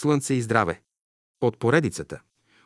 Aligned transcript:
Слънце 0.00 0.34
и 0.34 0.42
здраве. 0.42 0.82
От 1.40 1.58
поредицата 1.58 2.20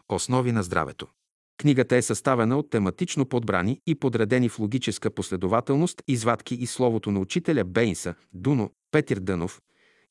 Основи 0.09 0.53
на 0.53 0.63
здравето. 0.63 1.09
Книгата 1.57 1.97
е 1.97 2.03
съставена 2.03 2.59
от 2.59 2.71
тематично 2.71 3.27
подбрани 3.27 3.81
и 3.87 3.95
подредени 3.95 4.49
в 4.49 4.59
логическа 4.59 5.11
последователност 5.11 6.03
извадки 6.09 6.55
и 6.55 6.67
словото 6.67 7.11
на 7.11 7.21
учителя 7.21 7.65
Бейнса, 7.65 8.15
Дуно, 8.33 8.71
Петир 8.91 9.19
Дънов, 9.19 9.61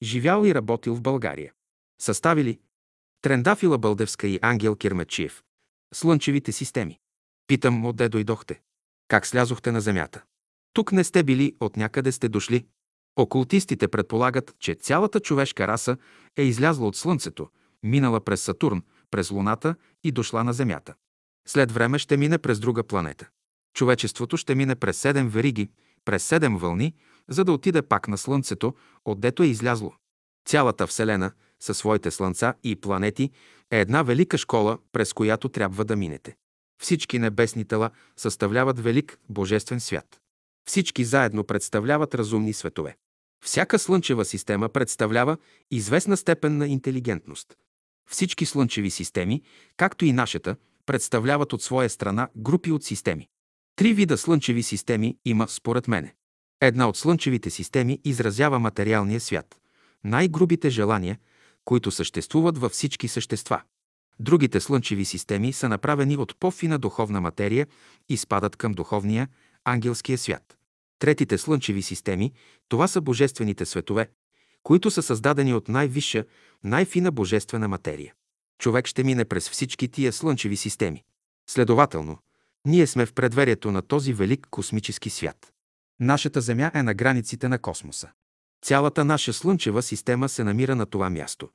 живял 0.02 0.46
и 0.46 0.56
работил 0.56 0.96
в 0.96 1.02
България. 1.02 1.54
Съставили 2.02 2.60
Трендафила 3.22 3.78
Бълдевска 3.78 4.28
и 4.28 4.40
Ангел 4.42 4.76
Кирмачиев. 4.76 5.44
Слънчевите 5.94 6.52
системи. 6.52 7.00
Питам, 7.48 7.86
отде 7.86 8.10
дойдохте? 8.10 8.62
Как 9.08 9.28
слязохте 9.28 9.72
на 9.72 9.82
Земята? 9.82 10.24
Тук 10.74 10.92
не 10.92 11.04
сте 11.04 11.24
били, 11.24 11.56
от 11.60 11.78
някъде 11.78 12.12
сте 12.12 12.30
дошли. 12.30 12.66
Окултистите 13.18 13.88
предполагат, 13.88 14.56
че 14.60 14.76
цялата 14.76 15.20
човешка 15.20 15.68
раса 15.68 15.98
е 16.38 16.44
излязла 16.44 16.88
от 16.88 16.96
Слънцето, 16.96 17.50
минала 17.84 18.22
през 18.22 18.42
Сатурн, 18.42 18.84
през 19.12 19.32
Луната 19.32 19.76
и 20.04 20.12
дошла 20.12 20.44
на 20.44 20.54
Земята. 20.54 20.94
След 21.48 21.72
време 21.72 22.00
ще 22.00 22.18
мине 22.18 22.38
през 22.38 22.60
друга 22.60 22.84
планета. 22.84 23.30
Човечеството 23.74 24.38
ще 24.38 24.56
мине 24.56 24.76
през 24.76 24.98
седем 24.98 25.30
вериги, 25.30 25.70
през 26.06 26.24
седем 26.24 26.58
вълни, 26.58 26.94
за 27.30 27.44
да 27.44 27.52
отиде 27.52 27.82
пак 27.82 28.08
на 28.08 28.18
Слънцето, 28.18 28.74
отдето 29.06 29.44
е 29.44 29.48
излязло. 29.48 29.94
Цялата 30.48 30.88
Вселена, 30.88 31.32
със 31.60 31.78
своите 31.78 32.12
слънца 32.12 32.54
и 32.64 32.76
планети, 32.76 33.32
е 33.72 33.80
една 33.80 34.04
велика 34.04 34.38
школа, 34.38 34.78
през 34.92 35.14
която 35.14 35.50
трябва 35.50 35.86
да 35.86 35.96
минете. 35.96 36.36
Всички 36.82 37.20
небесни 37.20 37.66
тела 37.66 37.90
съставляват 38.18 38.80
велик 38.80 39.20
божествен 39.30 39.80
свят. 39.80 40.20
Всички 40.68 41.04
заедно 41.04 41.44
представляват 41.44 42.16
разумни 42.16 42.54
светове. 42.54 42.96
Всяка 43.44 43.80
слънчева 43.80 44.26
система 44.26 44.70
представлява 44.70 45.38
известна 45.72 46.18
степен 46.18 46.58
на 46.58 46.68
интелигентност. 46.68 47.58
Всички 48.10 48.46
слънчеви 48.46 48.90
системи, 48.90 49.42
както 49.78 50.06
и 50.06 50.14
нашата, 50.14 50.56
представляват 50.86 51.54
от 51.54 51.62
своя 51.62 51.90
страна 51.90 52.30
групи 52.38 52.72
от 52.72 52.84
системи. 52.84 53.28
Три 53.76 53.94
вида 53.94 54.18
слънчеви 54.18 54.64
системи 54.64 55.18
има, 55.26 55.48
според 55.48 55.88
мене. 55.88 56.16
Една 56.62 56.90
от 56.90 56.98
слънчевите 56.98 57.50
системи 57.50 58.00
изразява 58.04 58.60
материалния 58.60 59.20
свят, 59.20 59.56
най-грубите 60.04 60.70
желания, 60.70 61.20
които 61.66 61.92
съществуват 61.92 62.58
във 62.58 62.72
всички 62.72 63.08
същества. 63.08 63.62
Другите 64.20 64.60
слънчеви 64.60 65.06
системи 65.06 65.54
са 65.54 65.70
направени 65.70 66.18
от 66.18 66.40
по-фина 66.40 66.80
духовна 66.80 67.22
материя 67.22 67.68
и 68.10 68.18
спадат 68.18 68.56
към 68.56 68.72
духовния, 68.72 69.28
ангелския 69.66 70.18
свят. 70.18 70.58
Третите 71.00 71.38
слънчеви 71.38 71.82
системи– 71.82 72.34
това 72.70 72.88
са 72.88 73.02
божествените 73.02 73.66
светове, 73.66 74.10
които 74.64 74.92
са 74.92 75.02
създадени 75.02 75.54
от 75.54 75.68
най-висша, 75.68 76.26
най-фина 76.64 77.12
божествена 77.12 77.68
материя. 77.68 78.14
Човек 78.60 78.88
ще 78.88 79.04
мине 79.04 79.26
през 79.26 79.50
всички 79.50 79.88
тия 79.88 80.14
слънчеви 80.14 80.56
системи. 80.56 81.04
Следователно, 81.50 82.18
ние 82.66 82.88
сме 82.88 83.06
в 83.06 83.14
предверието 83.14 83.72
на 83.72 83.82
този 83.82 84.14
велик 84.14 84.48
космически 84.50 85.10
свят. 85.10 85.54
Нашата 86.00 86.42
Земя 86.42 86.72
е 86.74 86.84
на 86.84 86.94
границите 86.94 87.48
на 87.48 87.60
космоса. 87.60 88.10
Цялата 88.62 89.06
наша 89.06 89.34
слънчева 89.34 89.82
система 89.82 90.30
се 90.30 90.44
намира 90.44 90.76
на 90.76 90.86
това 90.86 91.10
място. 91.10 91.50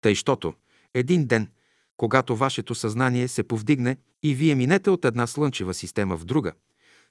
Тъй, 0.00 0.14
щото 0.14 0.54
един 0.94 1.26
ден, 1.26 1.48
когато 1.96 2.36
вашето 2.36 2.74
съзнание 2.74 3.28
се 3.28 3.42
повдигне 3.42 3.96
и 4.22 4.34
вие 4.34 4.54
минете 4.54 4.90
от 4.90 5.04
една 5.04 5.26
слънчева 5.26 5.74
система 5.74 6.16
в 6.16 6.24
друга, 6.24 6.52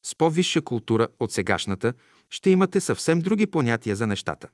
с 0.04 0.16
по-висша 0.16 0.62
култура 0.62 1.08
от 1.20 1.32
сегашната, 1.32 1.94
ще 2.30 2.50
имате 2.50 2.82
съвсем 2.82 3.20
други 3.20 3.48
понятия 3.48 3.96
за 3.96 4.08
нещата. 4.08 4.50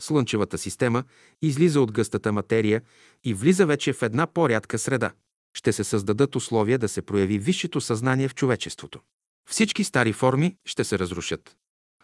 Слънчевата 0.00 0.58
система 0.58 1.04
излиза 1.42 1.80
от 1.80 1.92
гъстата 1.92 2.32
материя 2.32 2.82
и 3.24 3.34
влиза 3.34 3.66
вече 3.66 3.92
в 3.92 4.02
една 4.02 4.26
по-рядка 4.26 4.78
среда. 4.78 5.12
Ще 5.56 5.72
се 5.72 5.84
създадат 5.84 6.36
условия 6.36 6.78
да 6.78 6.88
се 6.88 7.02
прояви 7.02 7.38
висшето 7.38 7.80
съзнание 7.80 8.28
в 8.28 8.34
човечеството. 8.34 9.00
Всички 9.48 9.84
стари 9.84 10.12
форми 10.12 10.56
ще 10.64 10.84
се 10.84 10.98
разрушат. 10.98 11.56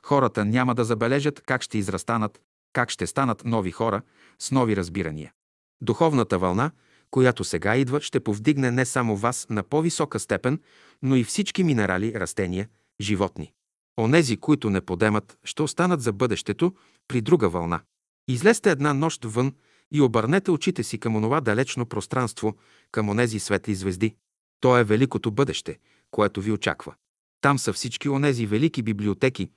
Хората 0.03 0.45
няма 0.45 0.75
да 0.75 0.85
забележат 0.85 1.41
как 1.41 1.63
ще 1.63 1.79
израстанат, 1.79 2.41
как 2.73 2.91
ще 2.91 3.07
станат 3.07 3.45
нови 3.45 3.71
хора 3.71 4.03
с 4.39 4.51
нови 4.51 4.77
разбирания. 4.77 5.33
Духовната 5.81 6.39
вълна, 6.39 6.71
която 7.11 7.45
сега 7.45 7.77
идва, 7.77 8.01
ще 8.01 8.21
повдигне 8.21 8.71
не 8.71 8.85
само 8.85 9.17
вас 9.17 9.47
на 9.51 9.63
по-висока 9.63 10.19
степен, 10.19 10.61
но 11.03 11.17
и 11.17 11.25
всички 11.25 11.65
минерали, 11.65 12.15
растения, 12.15 12.69
животни. 13.01 13.53
Онези, 13.99 14.37
които 14.37 14.71
не 14.71 14.81
подемат, 14.81 15.39
ще 15.45 15.63
останат 15.63 16.03
за 16.03 16.13
бъдещето 16.13 16.75
при 17.09 17.21
друга 17.21 17.49
вълна. 17.49 17.81
Излезте 18.29 18.71
една 18.71 18.95
нощ 18.95 19.25
вън 19.25 19.55
и 19.93 20.01
обърнете 20.01 20.51
очите 20.51 20.83
си 20.83 20.99
към 20.99 21.17
онова 21.17 21.41
далечно 21.41 21.87
пространство, 21.87 22.57
към 22.93 23.09
онези 23.09 23.39
светли 23.39 23.75
звезди. 23.75 24.15
То 24.61 24.79
е 24.79 24.85
великото 24.85 25.31
бъдеще, 25.31 25.79
което 26.11 26.41
ви 26.41 26.53
очаква. 26.53 26.95
Там 27.41 27.59
са 27.59 27.73
всички 27.73 28.09
онези 28.09 28.47
велики 28.47 28.83
библиотеки, 28.83 29.51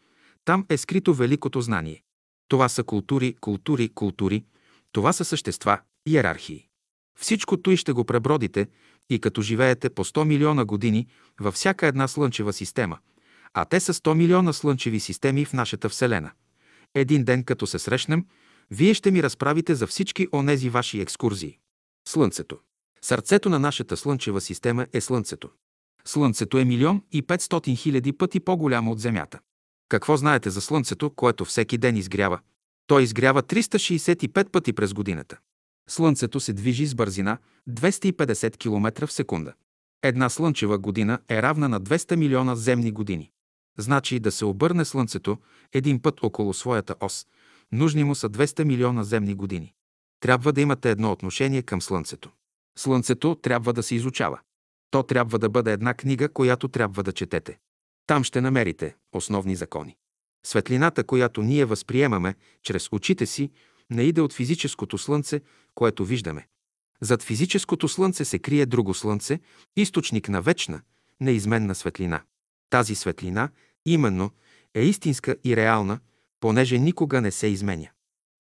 там 0.46 0.66
е 0.70 0.78
скрито 0.78 1.14
великото 1.14 1.62
знание. 1.62 2.04
Това 2.48 2.70
са 2.70 2.84
култури, 2.84 3.36
култури, 3.42 3.90
култури, 3.90 4.44
това 4.92 5.14
са 5.14 5.26
същества, 5.26 5.80
иерархии. 6.06 6.68
Всичко 7.20 7.58
и 7.70 7.78
ще 7.78 7.92
го 7.92 8.04
пребродите 8.04 8.68
и 9.10 9.20
като 9.20 9.42
живеете 9.42 9.90
по 9.90 10.04
100 10.04 10.24
милиона 10.24 10.66
години 10.66 11.08
във 11.40 11.54
всяка 11.54 11.88
една 11.88 12.08
слънчева 12.08 12.54
система– 12.54 12.98
а 13.54 13.66
те 13.66 13.80
са 13.80 13.94
100 13.94 14.14
милиона 14.14 14.54
слънчеви 14.54 15.00
системи 15.00 15.46
в 15.46 15.54
нашата 15.54 15.90
Вселена. 15.90 16.32
Един 16.96 17.24
ден, 17.24 17.44
като 17.44 17.68
се 17.68 17.80
срещнем, 17.80 18.26
вие 18.72 18.94
ще 18.94 19.12
ми 19.12 19.24
разправите 19.24 19.76
за 19.76 19.88
всички 19.88 20.28
онези 20.34 20.70
ваши 20.70 21.02
екскурзии. 21.02 21.58
Слънцето. 22.08 22.60
Сърцето 23.02 23.50
на 23.50 23.60
нашата 23.60 23.98
слънчева 23.98 24.42
система 24.42 24.88
е 24.94 25.02
Слънцето. 25.02 25.50
Слънцето 26.06 26.58
е 26.58 26.66
милион 26.66 27.02
и 27.12 27.24
500 27.24 27.78
хиляди 27.78 28.14
пъти 28.14 28.40
по-голямо 28.40 28.92
от 28.92 29.00
Земята. 29.00 29.40
Какво 29.90 30.18
знаете 30.18 30.50
за 30.50 30.62
Слънцето, 30.62 31.10
което 31.10 31.46
всеки 31.46 31.78
ден 31.78 31.98
изгрява? 31.98 32.40
Той 32.88 33.04
изгрява 33.04 33.44
365 33.44 34.50
пъти 34.50 34.74
през 34.74 34.94
годината. 34.94 35.38
Слънцето 35.90 36.40
се 36.40 36.54
движи 36.54 36.86
с 36.86 36.96
бързина 36.96 37.38
250 37.70 38.58
км 38.58 39.08
в 39.08 39.14
секунда. 39.14 39.54
Една 40.04 40.30
слънчева 40.30 40.78
година 40.78 41.20
е 41.30 41.42
равна 41.42 41.70
на 41.70 41.82
200 41.82 42.16
милиона 42.16 42.56
земни 42.56 42.92
години. 42.92 43.32
Значи 43.78 44.20
да 44.20 44.32
се 44.32 44.46
обърне 44.46 44.86
Слънцето 44.86 45.38
един 45.74 46.02
път 46.02 46.24
около 46.24 46.54
своята 46.54 46.96
ос. 47.02 47.26
Нужни 47.72 48.04
му 48.04 48.16
са 48.16 48.30
200 48.30 48.64
милиона 48.64 49.04
земни 49.04 49.36
години. 49.36 49.74
Трябва 50.20 50.54
да 50.54 50.62
имате 50.62 50.92
едно 50.92 51.12
отношение 51.12 51.62
към 51.62 51.82
Слънцето. 51.82 52.32
Слънцето 52.78 53.36
трябва 53.36 53.74
да 53.74 53.84
се 53.84 53.96
изучава. 53.96 54.40
То 54.92 55.04
трябва 55.04 55.40
да 55.40 55.50
бъде 55.50 55.72
една 55.72 55.94
книга, 55.94 56.30
която 56.30 56.68
трябва 56.68 57.04
да 57.04 57.12
четете. 57.12 57.58
Там 58.08 58.24
ще 58.24 58.42
намерите 58.42 58.96
основни 59.14 59.56
закони. 59.56 59.98
Светлината, 60.46 61.04
която 61.04 61.42
ние 61.42 61.66
възприемаме 61.66 62.36
чрез 62.64 62.90
очите 62.92 63.26
си, 63.26 63.52
не 63.90 64.04
иде 64.04 64.22
от 64.22 64.34
физическото 64.34 64.98
слънце, 64.98 65.42
което 65.76 66.06
виждаме. 66.06 66.48
Зад 67.02 67.24
физическото 67.24 67.88
слънце 67.88 68.26
се 68.26 68.40
крие 68.40 68.66
друго 68.66 68.94
слънце, 68.94 69.40
източник 69.76 70.30
на 70.30 70.42
вечна, 70.42 70.82
неизменна 71.22 71.76
светлина. 71.76 72.22
Тази 72.74 72.96
светлина, 72.96 73.50
именно, 73.86 74.32
е 74.74 74.82
истинска 74.82 75.36
и 75.44 75.56
реална, 75.56 76.00
понеже 76.40 76.80
никога 76.80 77.22
не 77.22 77.32
се 77.32 77.48
изменя. 77.48 77.90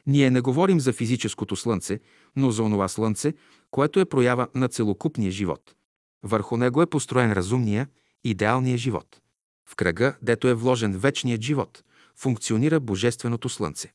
Ние 0.08 0.30
не 0.30 0.42
говорим 0.42 0.80
за 0.80 0.94
физическото 0.94 1.56
слънце, 1.56 2.00
но 2.36 2.52
за 2.52 2.64
онова 2.64 2.88
слънце, 2.88 3.34
което 3.72 4.00
е 4.00 4.06
проява 4.06 4.48
на 4.56 4.68
целокупния 4.68 5.32
живот. 5.32 5.76
Върху 6.24 6.58
него 6.58 6.82
е 6.82 6.90
построен 6.90 7.34
разумния, 7.34 7.88
идеалния 8.24 8.78
живот. 8.78 9.22
В 9.70 9.76
кръга, 9.76 10.16
дето 10.22 10.48
е 10.48 10.54
вложен 10.54 10.98
вечният 10.98 11.42
живот, 11.42 11.84
функционира 12.16 12.80
Божественото 12.80 13.50
слънце. 13.50 13.94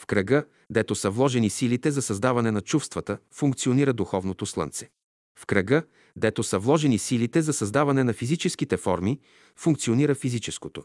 В 0.00 0.06
кръга, 0.06 0.44
дето 0.70 0.94
са 0.94 1.10
вложени 1.10 1.50
силите 1.50 1.90
за 1.90 2.02
създаване 2.02 2.50
на 2.50 2.60
чувствата, 2.60 3.18
функционира 3.34 3.92
Духовното 3.92 4.46
слънце. 4.46 4.90
В 5.38 5.46
кръга, 5.46 5.82
дето 6.16 6.42
са 6.42 6.58
вложени 6.58 6.98
силите 6.98 7.42
за 7.42 7.52
създаване 7.52 8.04
на 8.04 8.12
физическите 8.12 8.76
форми, 8.76 9.20
функционира 9.56 10.14
физическото. 10.14 10.84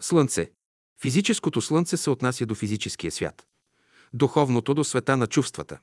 Слънце. 0.00 0.50
Физическото 1.02 1.60
слънце 1.60 1.96
се 1.96 2.10
отнася 2.10 2.46
до 2.46 2.54
физическия 2.54 3.10
свят. 3.10 3.46
Духовното 4.12 4.74
до 4.74 4.84
света 4.84 5.16
на 5.16 5.26
чувствата, 5.26 5.78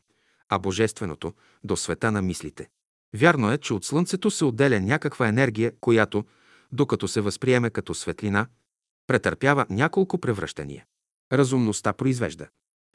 а 0.49 0.59
божественото 0.59 1.33
до 1.63 1.77
света 1.77 2.11
на 2.11 2.21
мислите. 2.21 2.69
Вярно 3.15 3.51
е, 3.51 3.57
че 3.57 3.73
от 3.73 3.85
слънцето 3.85 4.31
се 4.31 4.45
отделя 4.45 4.79
някаква 4.79 5.27
енергия, 5.27 5.73
която, 5.81 6.25
докато 6.71 7.07
се 7.07 7.21
възприеме 7.21 7.69
като 7.69 7.93
светлина, 7.93 8.47
претърпява 9.07 9.65
няколко 9.69 10.17
превръщания. 10.17 10.85
Разумността 11.31 11.93
произвежда. 11.93 12.47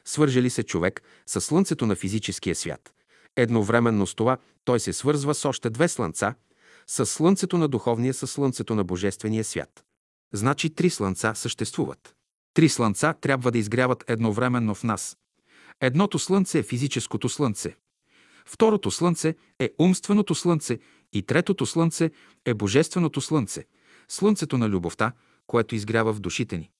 Свърже 0.04 0.42
ли 0.42 0.50
се 0.50 0.62
човек 0.62 1.02
с 1.26 1.40
слънцето 1.40 1.86
на 1.86 1.96
физическия 1.96 2.54
свят, 2.54 2.94
Едновременно 3.36 4.06
с 4.06 4.14
това 4.14 4.36
той 4.64 4.80
се 4.80 4.92
свързва 4.92 5.34
с 5.34 5.44
още 5.44 5.70
две 5.70 5.88
слънца, 5.88 6.34
с 6.86 7.06
слънцето 7.06 7.58
на 7.58 7.68
духовния, 7.68 8.14
с 8.14 8.26
слънцето 8.26 8.74
на 8.74 8.84
божествения 8.84 9.44
свят. 9.44 9.84
Значи 10.32 10.70
три 10.70 10.90
слънца 10.90 11.34
съществуват. 11.34 12.14
Три 12.54 12.68
слънца 12.68 13.14
трябва 13.20 13.50
да 13.50 13.58
изгряват 13.58 14.04
едновременно 14.08 14.74
в 14.74 14.84
нас. 14.84 15.16
Едното 15.80 16.18
слънце 16.18 16.58
е 16.58 16.62
физическото 16.62 17.28
слънце. 17.28 17.76
Второто 18.46 18.90
слънце 18.90 19.34
е 19.58 19.70
умственото 19.78 20.34
слънце 20.34 20.78
и 21.12 21.22
третото 21.22 21.66
слънце 21.66 22.10
е 22.44 22.54
божественото 22.54 23.20
слънце, 23.20 23.64
слънцето 24.08 24.58
на 24.58 24.68
любовта, 24.68 25.12
което 25.46 25.74
изгрява 25.74 26.12
в 26.12 26.20
душите 26.20 26.58
ни. 26.58 26.70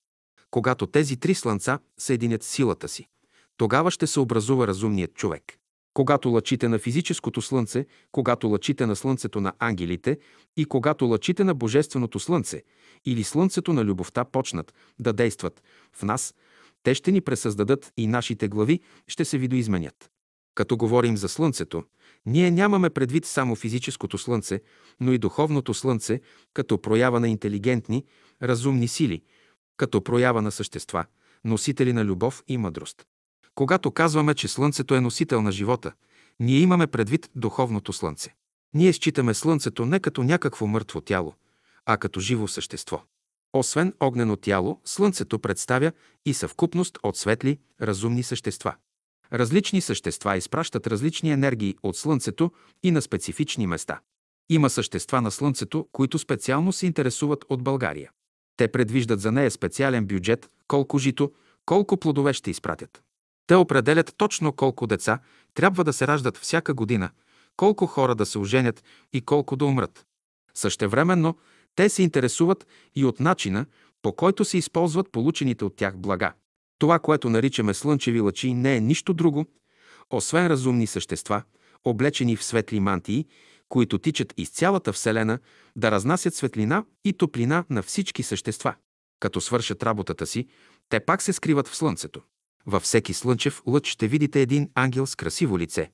Когато 0.50 0.86
тези 0.86 1.16
три 1.16 1.34
слънца 1.34 1.78
съединят 1.98 2.42
силата 2.42 2.88
си, 2.88 3.08
тогава 3.56 3.90
ще 3.90 4.06
се 4.06 4.20
образува 4.20 4.66
разумният 4.66 5.14
човек. 5.14 5.58
Когато 5.96 6.28
лъчите 6.28 6.68
на 6.68 6.78
физическото 6.78 7.42
слънце, 7.42 7.86
когато 8.12 8.48
лъчите 8.48 8.86
на 8.86 8.96
слънцето 8.96 9.40
на 9.40 9.52
ангелите 9.58 10.18
и 10.56 10.64
когато 10.64 11.06
лъчите 11.06 11.44
на 11.44 11.54
божественото 11.54 12.18
слънце 12.18 12.62
или 13.04 13.24
слънцето 13.24 13.72
на 13.72 13.84
любовта 13.84 14.24
почнат 14.24 14.74
да 14.98 15.12
действат 15.12 15.62
в 15.92 16.02
нас, 16.02 16.34
те 16.82 16.94
ще 16.94 17.12
ни 17.12 17.20
пресъздадат 17.20 17.92
и 17.96 18.06
нашите 18.06 18.48
глави 18.48 18.80
ще 19.08 19.24
се 19.24 19.38
видоизменят. 19.38 20.10
Като 20.54 20.76
говорим 20.76 21.16
за 21.16 21.28
Слънцето, 21.28 21.84
ние 22.26 22.50
нямаме 22.50 22.90
предвид 22.90 23.24
само 23.26 23.56
физическото 23.56 24.18
Слънце, 24.18 24.60
но 25.00 25.12
и 25.12 25.18
духовното 25.18 25.74
Слънце, 25.74 26.20
като 26.54 26.82
проява 26.82 27.20
на 27.20 27.28
интелигентни, 27.28 28.04
разумни 28.42 28.88
сили, 28.88 29.22
като 29.76 30.04
проява 30.04 30.42
на 30.42 30.52
същества, 30.52 31.04
носители 31.44 31.92
на 31.92 32.04
любов 32.04 32.42
и 32.48 32.58
мъдрост. 32.58 33.06
Когато 33.56 33.90
казваме, 33.90 34.34
че 34.34 34.48
Слънцето 34.48 34.94
е 34.94 35.00
носител 35.00 35.42
на 35.42 35.52
живота, 35.52 35.92
ние 36.40 36.58
имаме 36.58 36.86
предвид 36.86 37.30
духовното 37.34 37.92
Слънце. 37.92 38.34
Ние 38.74 38.92
считаме 38.92 39.34
Слънцето 39.34 39.86
не 39.86 40.00
като 40.00 40.22
някакво 40.22 40.66
мъртво 40.66 41.00
тяло, 41.00 41.34
а 41.86 41.96
като 41.96 42.20
живо 42.20 42.48
същество. 42.48 43.02
Освен 43.52 43.94
огнено 44.00 44.36
тяло, 44.36 44.80
Слънцето 44.84 45.38
представя 45.38 45.92
и 46.26 46.34
съвкупност 46.34 46.98
от 47.02 47.16
светли, 47.16 47.58
разумни 47.82 48.22
същества. 48.22 48.74
Различни 49.32 49.80
същества 49.80 50.36
изпращат 50.36 50.86
различни 50.86 51.30
енергии 51.30 51.76
от 51.82 51.96
Слънцето 51.96 52.52
и 52.82 52.90
на 52.90 53.02
специфични 53.02 53.66
места. 53.66 54.00
Има 54.50 54.70
същества 54.70 55.20
на 55.20 55.30
Слънцето, 55.30 55.88
които 55.92 56.18
специално 56.18 56.72
се 56.72 56.86
интересуват 56.86 57.44
от 57.48 57.62
България. 57.62 58.10
Те 58.56 58.68
предвиждат 58.68 59.20
за 59.20 59.32
нея 59.32 59.50
специален 59.50 60.06
бюджет, 60.06 60.50
колко 60.68 60.98
жито, 60.98 61.32
колко 61.66 61.96
плодове 61.96 62.32
ще 62.32 62.50
изпратят. 62.50 63.02
Те 63.46 63.54
определят 63.54 64.14
точно 64.16 64.52
колко 64.52 64.86
деца 64.86 65.18
трябва 65.54 65.84
да 65.84 65.92
се 65.92 66.06
раждат 66.06 66.36
всяка 66.36 66.74
година, 66.74 67.10
колко 67.56 67.86
хора 67.86 68.14
да 68.14 68.26
се 68.26 68.38
оженят 68.38 68.84
и 69.12 69.20
колко 69.20 69.56
да 69.56 69.64
умрат. 69.64 70.06
Същевременно, 70.54 71.36
те 71.74 71.88
се 71.88 72.02
интересуват 72.02 72.66
и 72.94 73.04
от 73.04 73.20
начина, 73.20 73.66
по 74.02 74.12
който 74.12 74.44
се 74.44 74.58
използват 74.58 75.12
получените 75.12 75.64
от 75.64 75.76
тях 75.76 75.96
блага. 75.96 76.32
Това, 76.78 76.98
което 76.98 77.30
наричаме 77.30 77.74
слънчеви 77.74 78.20
лъчи, 78.20 78.54
не 78.54 78.76
е 78.76 78.80
нищо 78.80 79.14
друго, 79.14 79.46
освен 80.10 80.46
разумни 80.46 80.86
същества, 80.86 81.42
облечени 81.84 82.36
в 82.36 82.44
светли 82.44 82.80
мантии, 82.80 83.26
които 83.68 83.98
тичат 83.98 84.34
из 84.36 84.50
цялата 84.50 84.92
Вселена 84.92 85.38
да 85.76 85.90
разнасят 85.90 86.34
светлина 86.34 86.84
и 87.04 87.12
топлина 87.12 87.64
на 87.70 87.82
всички 87.82 88.22
същества. 88.22 88.74
Като 89.20 89.40
свършат 89.40 89.82
работата 89.82 90.26
си, 90.26 90.48
те 90.88 91.00
пак 91.00 91.22
се 91.22 91.32
скриват 91.32 91.68
в 91.68 91.76
Слънцето. 91.76 92.22
Във 92.66 92.82
всеки 92.82 93.14
слънчев 93.14 93.62
лъч 93.66 93.86
ще 93.86 94.08
видите 94.08 94.40
един 94.40 94.70
ангел 94.74 95.06
с 95.06 95.14
красиво 95.14 95.58
лице. 95.58 95.90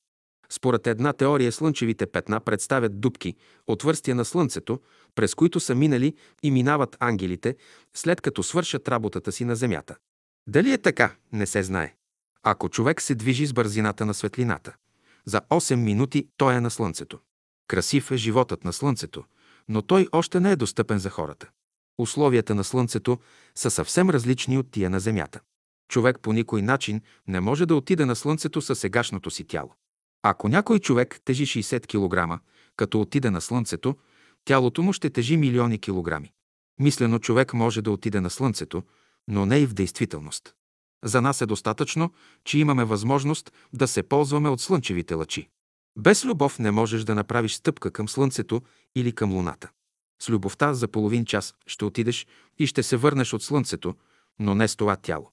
Според 0.49 0.87
една 0.87 1.13
теория 1.13 1.51
слънчевите 1.51 2.05
петна 2.05 2.39
представят 2.39 2.99
дубки, 2.99 3.35
отвърстия 3.67 4.15
на 4.15 4.25
Слънцето, 4.25 4.79
през 5.15 5.35
които 5.35 5.59
са 5.59 5.75
минали 5.75 6.13
и 6.43 6.51
минават 6.51 6.97
ангелите, 6.99 7.55
след 7.93 8.21
като 8.21 8.43
свършат 8.43 8.87
работата 8.87 9.31
си 9.31 9.45
на 9.45 9.55
Земята. 9.55 9.95
Дали 10.47 10.71
е 10.71 10.77
така, 10.77 11.15
не 11.31 11.45
се 11.45 11.63
знае. 11.63 11.95
Ако 12.43 12.69
човек 12.69 13.01
се 13.01 13.15
движи 13.15 13.45
с 13.45 13.53
бързината 13.53 14.05
на 14.05 14.13
светлината, 14.13 14.75
за 15.25 15.41
8 15.41 15.75
минути 15.75 16.27
той 16.37 16.55
е 16.55 16.61
на 16.61 16.69
Слънцето. 16.69 17.19
Красив 17.67 18.11
е 18.11 18.17
животът 18.17 18.63
на 18.63 18.73
Слънцето, 18.73 19.23
но 19.69 19.81
той 19.81 20.07
още 20.11 20.39
не 20.39 20.51
е 20.51 20.55
достъпен 20.55 20.99
за 20.99 21.09
хората. 21.09 21.49
Условията 21.97 22.55
на 22.55 22.63
Слънцето 22.63 23.19
са 23.55 23.71
съвсем 23.71 24.09
различни 24.09 24.57
от 24.57 24.71
тия 24.71 24.89
на 24.89 24.99
Земята. 24.99 25.39
Човек 25.89 26.19
по 26.21 26.33
никой 26.33 26.61
начин 26.61 27.01
не 27.27 27.39
може 27.39 27.65
да 27.65 27.75
отиде 27.75 28.05
на 28.05 28.15
Слънцето 28.15 28.61
със 28.61 28.79
сегашното 28.79 29.31
си 29.31 29.43
тяло. 29.43 29.75
Ако 30.23 30.49
някой 30.49 30.79
човек 30.79 31.19
тежи 31.25 31.45
60 31.45 31.87
кг, 31.87 32.43
като 32.75 33.01
отиде 33.01 33.29
на 33.29 33.41
Слънцето, 33.41 33.95
тялото 34.45 34.81
му 34.81 34.93
ще 34.93 35.09
тежи 35.09 35.37
милиони 35.37 35.79
килограми. 35.79 36.31
Мислено 36.79 37.19
човек 37.19 37.53
може 37.53 37.81
да 37.81 37.91
отиде 37.91 38.21
на 38.21 38.29
Слънцето, 38.29 38.83
но 39.27 39.45
не 39.45 39.59
и 39.59 39.65
в 39.65 39.73
действителност. 39.73 40.53
За 41.03 41.21
нас 41.21 41.41
е 41.41 41.45
достатъчно, 41.45 42.13
че 42.45 42.59
имаме 42.59 42.83
възможност 42.83 43.51
да 43.73 43.87
се 43.87 44.03
ползваме 44.03 44.49
от 44.49 44.61
слънчевите 44.61 45.13
лъчи. 45.13 45.49
Без 45.97 46.25
любов 46.25 46.59
не 46.59 46.71
можеш 46.71 47.03
да 47.03 47.15
направиш 47.15 47.53
стъпка 47.53 47.91
към 47.91 48.09
Слънцето 48.09 48.61
или 48.95 49.11
към 49.11 49.33
Луната. 49.33 49.69
С 50.21 50.29
любовта 50.29 50.73
за 50.73 50.87
половин 50.87 51.25
час 51.25 51.55
ще 51.67 51.85
отидеш 51.85 52.27
и 52.59 52.67
ще 52.67 52.83
се 52.83 52.97
върнеш 52.97 53.33
от 53.33 53.43
Слънцето, 53.43 53.95
но 54.39 54.55
не 54.55 54.67
с 54.67 54.75
това 54.75 54.95
тяло. 54.95 55.32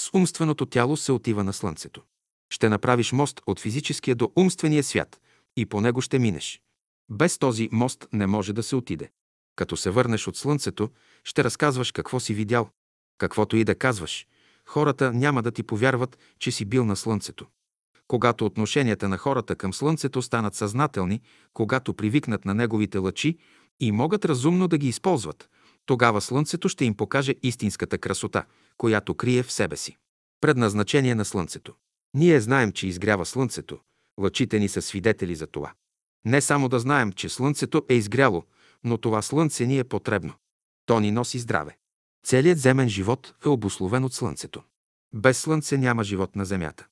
С 0.00 0.10
умственото 0.14 0.66
тяло 0.66 0.96
се 0.96 1.12
отива 1.12 1.44
на 1.44 1.52
Слънцето. 1.52 2.02
Ще 2.50 2.68
направиш 2.68 3.12
мост 3.12 3.40
от 3.46 3.60
физическия 3.60 4.14
до 4.14 4.32
умствения 4.36 4.82
свят 4.82 5.20
и 5.56 5.66
по 5.66 5.80
него 5.80 6.00
ще 6.00 6.18
минеш. 6.18 6.60
Без 7.10 7.38
този 7.38 7.68
мост 7.72 8.08
не 8.12 8.26
може 8.26 8.52
да 8.52 8.62
се 8.62 8.76
отиде. 8.76 9.10
Като 9.56 9.76
се 9.76 9.90
върнеш 9.90 10.28
от 10.28 10.36
Слънцето, 10.36 10.90
ще 11.24 11.44
разказваш 11.44 11.92
какво 11.92 12.20
си 12.20 12.34
видял, 12.34 12.68
Каквото 13.18 13.56
и 13.56 13.64
да 13.64 13.74
казваш, 13.74 14.26
хората 14.66 15.12
няма 15.12 15.42
да 15.42 15.50
ти 15.50 15.62
повярват, 15.62 16.18
че 16.38 16.50
си 16.50 16.64
бил 16.64 16.84
на 16.84 16.96
Слънцето. 16.96 17.46
Когато 18.08 18.46
отношенията 18.46 19.08
на 19.08 19.18
хората 19.18 19.56
към 19.56 19.74
Слънцето 19.74 20.22
станат 20.22 20.54
съзнателни, 20.54 21.20
когато 21.52 21.94
привикнат 21.94 22.44
на 22.44 22.54
неговите 22.54 22.98
лъчи 22.98 23.38
и 23.80 23.92
могат 23.92 24.24
разумно 24.24 24.68
да 24.68 24.78
ги 24.78 24.88
използват, 24.88 25.48
тогава 25.86 26.20
Слънцето 26.20 26.68
ще 26.68 26.84
им 26.84 26.94
покаже 26.94 27.34
истинската 27.42 27.98
красота, 27.98 28.44
която 28.80 29.14
крие 29.14 29.42
в 29.42 29.52
себе 29.52 29.76
си. 29.76 29.96
Предназначение 30.40 31.14
на 31.14 31.24
Слънцето. 31.24 31.74
Ние 32.14 32.40
знаем, 32.40 32.72
че 32.72 32.86
изгрява 32.86 33.26
Слънцето. 33.26 33.78
Лъчите 34.20 34.58
ни 34.58 34.68
са 34.68 34.82
свидетели 34.82 35.34
за 35.34 35.46
това. 35.46 35.72
Не 36.24 36.40
само 36.40 36.68
да 36.68 36.78
знаем, 36.78 37.12
че 37.12 37.28
Слънцето 37.28 37.82
е 37.88 37.94
изгряло, 37.94 38.44
но 38.84 38.98
това 38.98 39.22
Слънце 39.22 39.66
ни 39.66 39.78
е 39.78 39.84
потребно. 39.84 40.34
То 40.86 41.00
ни 41.00 41.10
носи 41.10 41.38
здраве. 41.38 41.76
Целият 42.26 42.58
земен 42.58 42.88
живот 42.88 43.34
е 43.44 43.48
обословен 43.48 44.04
от 44.04 44.14
Слънцето. 44.14 44.62
Без 45.14 45.38
Слънце 45.38 45.78
няма 45.78 46.04
живот 46.04 46.36
на 46.36 46.44
Земята. 46.44 46.86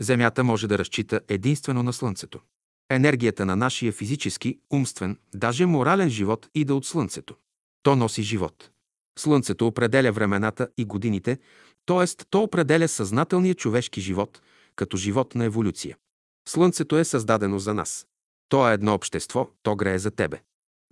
Земята 0.00 0.44
може 0.44 0.68
да 0.68 0.78
разчита 0.78 1.20
единствено 1.28 1.82
на 1.82 1.92
Слънцето. 1.92 2.40
Енергията 2.90 3.46
на 3.46 3.56
нашия 3.56 3.92
физически, 3.92 4.58
умствен, 4.72 5.18
даже 5.34 5.66
морален 5.66 6.08
живот 6.08 6.48
иде 6.54 6.72
от 6.72 6.86
Слънцето. 6.86 7.36
То 7.82 7.96
носи 7.96 8.22
живот. 8.22 8.70
Слънцето 9.18 9.66
определя 9.66 10.12
времената 10.12 10.68
и 10.78 10.84
годините, 10.84 11.38
т.е. 11.86 12.24
то 12.30 12.42
определя 12.42 12.88
съзнателния 12.88 13.54
човешки 13.54 14.00
живот, 14.00 14.42
като 14.76 14.96
живот 14.96 15.34
на 15.34 15.44
еволюция. 15.44 15.96
Слънцето 16.48 16.98
е 16.98 17.04
създадено 17.04 17.58
за 17.58 17.74
нас. 17.74 18.06
То 18.48 18.70
е 18.70 18.74
едно 18.74 18.94
общество, 18.94 19.50
то 19.62 19.76
грее 19.76 19.98
за 19.98 20.10
тебе. 20.10 20.42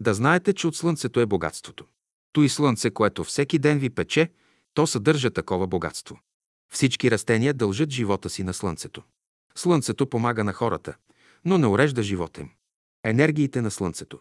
Да 0.01 0.15
знаете, 0.15 0.53
че 0.53 0.67
от 0.67 0.77
Слънцето 0.77 1.21
е 1.21 1.27
богатството. 1.27 1.85
Той 2.33 2.49
слънце, 2.49 2.91
което 2.91 3.25
всеки 3.25 3.59
ден 3.59 3.79
ви 3.79 3.91
пече, 3.91 4.31
то 4.75 4.87
съдържа 4.87 5.31
такова 5.31 5.67
богатство. 5.67 6.21
Всички 6.73 7.11
растения 7.11 7.55
дължат 7.55 7.91
живота 7.91 8.31
си 8.31 8.43
на 8.43 8.55
слънцето. 8.55 9.03
Слънцето 9.55 10.07
помага 10.07 10.45
на 10.45 10.53
хората, 10.53 10.97
но 11.45 11.59
не 11.59 11.67
урежда 11.67 12.03
живота 12.03 12.41
им. 12.41 12.51
Енергиите 13.05 13.63
на 13.63 13.71
слънцето. 13.71 14.19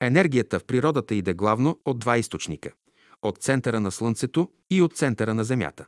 Енергията 0.00 0.58
в 0.58 0.64
природата 0.64 1.14
иде 1.14 1.34
главно 1.34 1.80
от 1.84 1.98
два 1.98 2.18
източника– 2.18 2.72
от 3.22 3.38
центъра 3.38 3.80
на 3.80 3.90
слънцето 3.90 4.48
и 4.70 4.82
от 4.82 4.96
центъра 4.96 5.34
на 5.34 5.44
земята. 5.44 5.86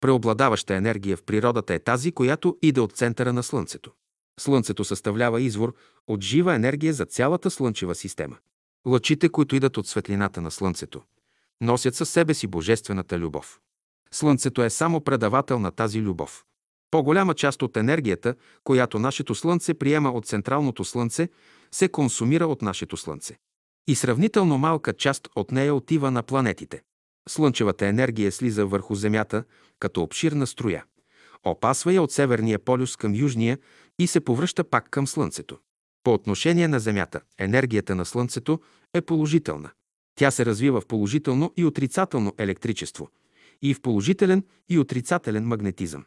Преобладаваща 0.00 0.74
енергия 0.74 1.16
в 1.16 1.22
природата 1.22 1.74
е 1.74 1.78
тази, 1.78 2.12
която 2.12 2.58
иде 2.62 2.80
от 2.80 2.92
центъра 2.92 3.32
на 3.32 3.42
слънцето. 3.42 3.92
Слънцето 4.40 4.84
съставлява 4.84 5.40
извор 5.40 5.74
от 6.06 6.22
жива 6.22 6.54
енергия 6.54 6.92
за 6.92 7.06
цялата 7.06 7.50
слънчева 7.50 7.94
система. 7.94 8.36
Лъчите, 8.86 9.28
които 9.28 9.56
идат 9.56 9.76
от 9.76 9.86
светлината 9.86 10.40
на 10.40 10.50
слънцето, 10.50 11.02
носят 11.60 11.94
със 11.94 12.10
себе 12.10 12.34
си 12.34 12.46
божествената 12.46 13.18
любов. 13.18 13.60
Слънцето 14.10 14.62
е 14.62 14.70
само 14.70 15.00
предавател 15.00 15.58
на 15.58 15.70
тази 15.70 16.02
любов. 16.02 16.44
По-голяма 16.90 17.34
част 17.34 17.62
от 17.62 17.76
енергията, 17.76 18.34
която 18.64 18.98
нашето 18.98 19.34
Слънце 19.34 19.74
приема 19.74 20.10
от 20.10 20.26
централното 20.26 20.84
Слънце, 20.84 21.28
се 21.72 21.88
консумира 21.88 22.46
от 22.46 22.62
нашето 22.62 22.96
Слънце. 22.96 23.36
И 23.86 23.94
сравнително 23.94 24.58
малка 24.58 24.92
част 24.92 25.28
от 25.36 25.52
нея 25.52 25.74
отива 25.74 26.10
на 26.10 26.22
планетите. 26.22 26.82
Слънчевата 27.28 27.86
енергия 27.86 28.32
слиза 28.32 28.66
върху 28.66 28.94
Земята 28.94 29.44
като 29.78 30.02
обширна 30.02 30.46
струя. 30.46 30.84
Опасва 31.44 31.92
я 31.92 32.02
от 32.02 32.12
северния 32.12 32.58
полюс 32.58 32.96
към 32.96 33.14
южния 33.14 33.58
и 33.98 34.06
се 34.06 34.20
повръща 34.20 34.64
пак 34.64 34.90
към 34.90 35.06
Слънцето. 35.06 35.58
По 36.04 36.14
отношение 36.14 36.68
на 36.68 36.80
Земята, 36.80 37.20
енергията 37.38 37.94
на 37.94 38.04
Слънцето 38.04 38.60
е 38.94 39.00
положителна. 39.00 39.70
Тя 40.14 40.30
се 40.30 40.46
развива 40.46 40.80
в 40.80 40.86
положително 40.86 41.52
и 41.56 41.64
отрицателно 41.64 42.32
електричество 42.38 43.08
и 43.62 43.74
в 43.74 43.80
положителен 43.80 44.44
и 44.68 44.78
отрицателен 44.78 45.44
магнетизъм. 45.44 46.04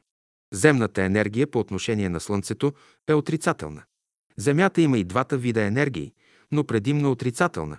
Земната 0.53 1.03
енергия 1.03 1.47
по 1.47 1.59
отношение 1.59 2.09
на 2.09 2.19
Слънцето 2.19 2.73
е 3.07 3.13
отрицателна. 3.13 3.83
Земята 4.37 4.81
има 4.81 4.97
и 4.97 5.03
двата 5.03 5.37
вида 5.37 5.63
енергии, 5.63 6.13
но 6.51 6.63
предимно 6.63 7.11
отрицателна. 7.11 7.77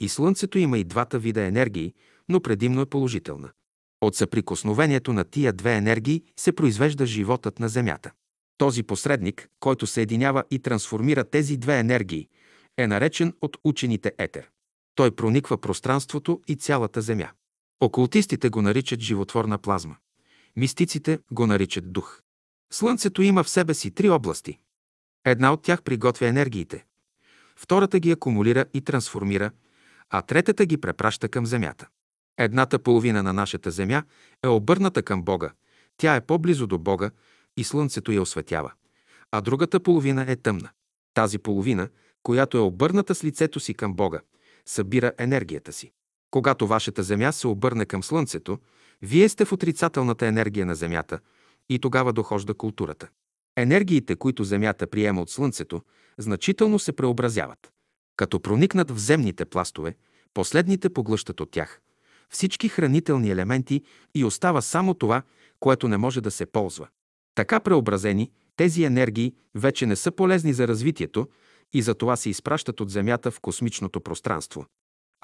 И 0.00 0.08
Слънцето 0.08 0.58
има 0.58 0.78
и 0.78 0.84
двата 0.84 1.18
вида 1.18 1.42
енергии, 1.42 1.94
но 2.28 2.40
предимно 2.40 2.80
е 2.80 2.86
положителна. 2.86 3.50
От 4.00 4.16
съприкосновението 4.16 5.12
на 5.12 5.24
тия 5.24 5.52
две 5.52 5.76
енергии 5.76 6.22
се 6.36 6.52
произвежда 6.52 7.06
животът 7.06 7.58
на 7.58 7.68
Земята. 7.68 8.10
Този 8.58 8.82
посредник, 8.82 9.48
който 9.60 9.86
съединява 9.86 10.44
и 10.50 10.58
трансформира 10.58 11.24
тези 11.24 11.56
две 11.56 11.78
енергии, 11.78 12.28
е 12.78 12.86
наречен 12.86 13.32
от 13.40 13.56
учените 13.64 14.12
етер. 14.18 14.50
Той 14.94 15.10
прониква 15.10 15.58
пространството 15.58 16.40
и 16.48 16.56
цялата 16.56 17.02
Земя. 17.02 17.30
Окултистите 17.80 18.48
го 18.48 18.62
наричат 18.62 19.00
животворна 19.00 19.58
плазма. 19.58 19.96
Мистиците 20.56 21.18
го 21.32 21.46
наричат 21.46 21.92
дух. 21.92 22.20
Слънцето 22.72 23.22
има 23.22 23.44
в 23.44 23.48
себе 23.48 23.74
си 23.74 23.90
три 23.90 24.08
области. 24.08 24.58
Една 25.24 25.52
от 25.52 25.62
тях 25.62 25.82
приготвя 25.82 26.26
енергиите, 26.26 26.84
втората 27.56 27.98
ги 27.98 28.10
акумулира 28.10 28.64
и 28.74 28.80
трансформира, 28.80 29.50
а 30.10 30.22
третата 30.22 30.66
ги 30.66 30.76
препраща 30.76 31.28
към 31.28 31.46
Земята. 31.46 31.88
Едната 32.38 32.78
половина 32.78 33.22
на 33.22 33.32
нашата 33.32 33.70
Земя 33.70 34.02
е 34.44 34.48
обърната 34.48 35.02
към 35.02 35.22
Бога, 35.22 35.50
тя 35.96 36.16
е 36.16 36.20
по-близо 36.20 36.66
до 36.66 36.78
Бога 36.78 37.10
и 37.56 37.64
Слънцето 37.64 38.12
я 38.12 38.22
осветява, 38.22 38.72
а 39.30 39.40
другата 39.40 39.80
половина 39.80 40.24
е 40.28 40.36
тъмна. 40.36 40.70
Тази 41.14 41.38
половина, 41.38 41.88
която 42.22 42.56
е 42.56 42.60
обърната 42.60 43.14
с 43.14 43.24
лицето 43.24 43.60
си 43.60 43.74
към 43.74 43.94
Бога, 43.94 44.20
събира 44.66 45.12
енергията 45.18 45.72
си. 45.72 45.92
Когато 46.30 46.66
вашата 46.66 47.02
Земя 47.02 47.32
се 47.32 47.46
обърне 47.46 47.86
към 47.86 48.02
Слънцето, 48.02 48.58
вие 49.02 49.28
сте 49.28 49.44
в 49.44 49.52
отрицателната 49.52 50.26
енергия 50.26 50.66
на 50.66 50.74
Земята 50.74 51.18
и 51.68 51.78
тогава 51.78 52.12
дохожда 52.12 52.54
културата. 52.54 53.08
Енергиите, 53.56 54.16
които 54.16 54.44
Земята 54.44 54.86
приема 54.86 55.22
от 55.22 55.30
Слънцето, 55.30 55.82
значително 56.18 56.78
се 56.78 56.92
преобразяват. 56.92 57.72
Като 58.16 58.40
проникнат 58.40 58.90
в 58.90 58.98
земните 58.98 59.44
пластове, 59.44 59.94
последните 60.34 60.90
поглъщат 60.90 61.40
от 61.40 61.50
тях 61.50 61.80
всички 62.32 62.68
хранителни 62.68 63.30
елементи 63.30 63.82
и 64.14 64.24
остава 64.24 64.60
само 64.60 64.94
това, 64.94 65.22
което 65.60 65.88
не 65.88 65.96
може 65.96 66.20
да 66.20 66.30
се 66.30 66.46
ползва. 66.46 66.88
Така 67.34 67.60
преобразени, 67.60 68.30
тези 68.56 68.84
енергии 68.84 69.34
вече 69.54 69.86
не 69.86 69.96
са 69.96 70.12
полезни 70.12 70.52
за 70.52 70.68
развитието 70.68 71.28
и 71.72 71.82
за 71.82 71.94
това 71.94 72.16
се 72.16 72.30
изпращат 72.30 72.80
от 72.80 72.90
Земята 72.90 73.30
в 73.30 73.40
космичното 73.40 74.00
пространство. 74.00 74.66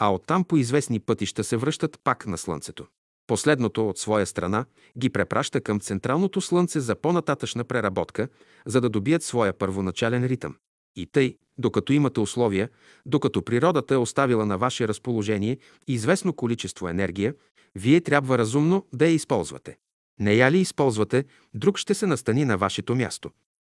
А 0.00 0.12
оттам 0.12 0.44
по 0.44 0.56
известни 0.56 1.00
пътища 1.00 1.44
се 1.44 1.56
връщат 1.56 1.98
пак 2.04 2.26
на 2.26 2.38
Слънцето. 2.38 2.86
Последното 3.28 3.88
от 3.88 3.98
своя 3.98 4.26
страна 4.26 4.64
ги 4.98 5.10
препраща 5.10 5.60
към 5.60 5.80
централното 5.80 6.40
Слънце 6.40 6.80
за 6.80 6.94
по-нататъчна 6.94 7.64
преработка, 7.64 8.28
за 8.66 8.80
да 8.80 8.88
добият 8.88 9.22
своя 9.22 9.52
първоначален 9.52 10.24
ритъм. 10.24 10.56
И 10.96 11.06
тъй, 11.06 11.36
докато 11.58 11.92
имате 11.92 12.20
условия, 12.20 12.68
докато 13.06 13.42
природата 13.42 13.94
е 13.94 13.96
оставила 13.96 14.46
на 14.46 14.58
ваше 14.58 14.88
разположение 14.88 15.58
известно 15.88 16.32
количество 16.32 16.88
енергия, 16.88 17.34
вие 17.74 18.00
трябва 18.00 18.38
разумно 18.38 18.86
да 18.92 19.06
я 19.06 19.12
използвате. 19.12 19.76
Не 20.20 20.34
я 20.34 20.50
ли 20.50 20.58
използвате, 20.58 21.24
друг 21.54 21.78
ще 21.78 21.94
се 21.94 22.06
настани 22.06 22.44
на 22.44 22.58
вашето 22.58 22.94
място. 22.94 23.30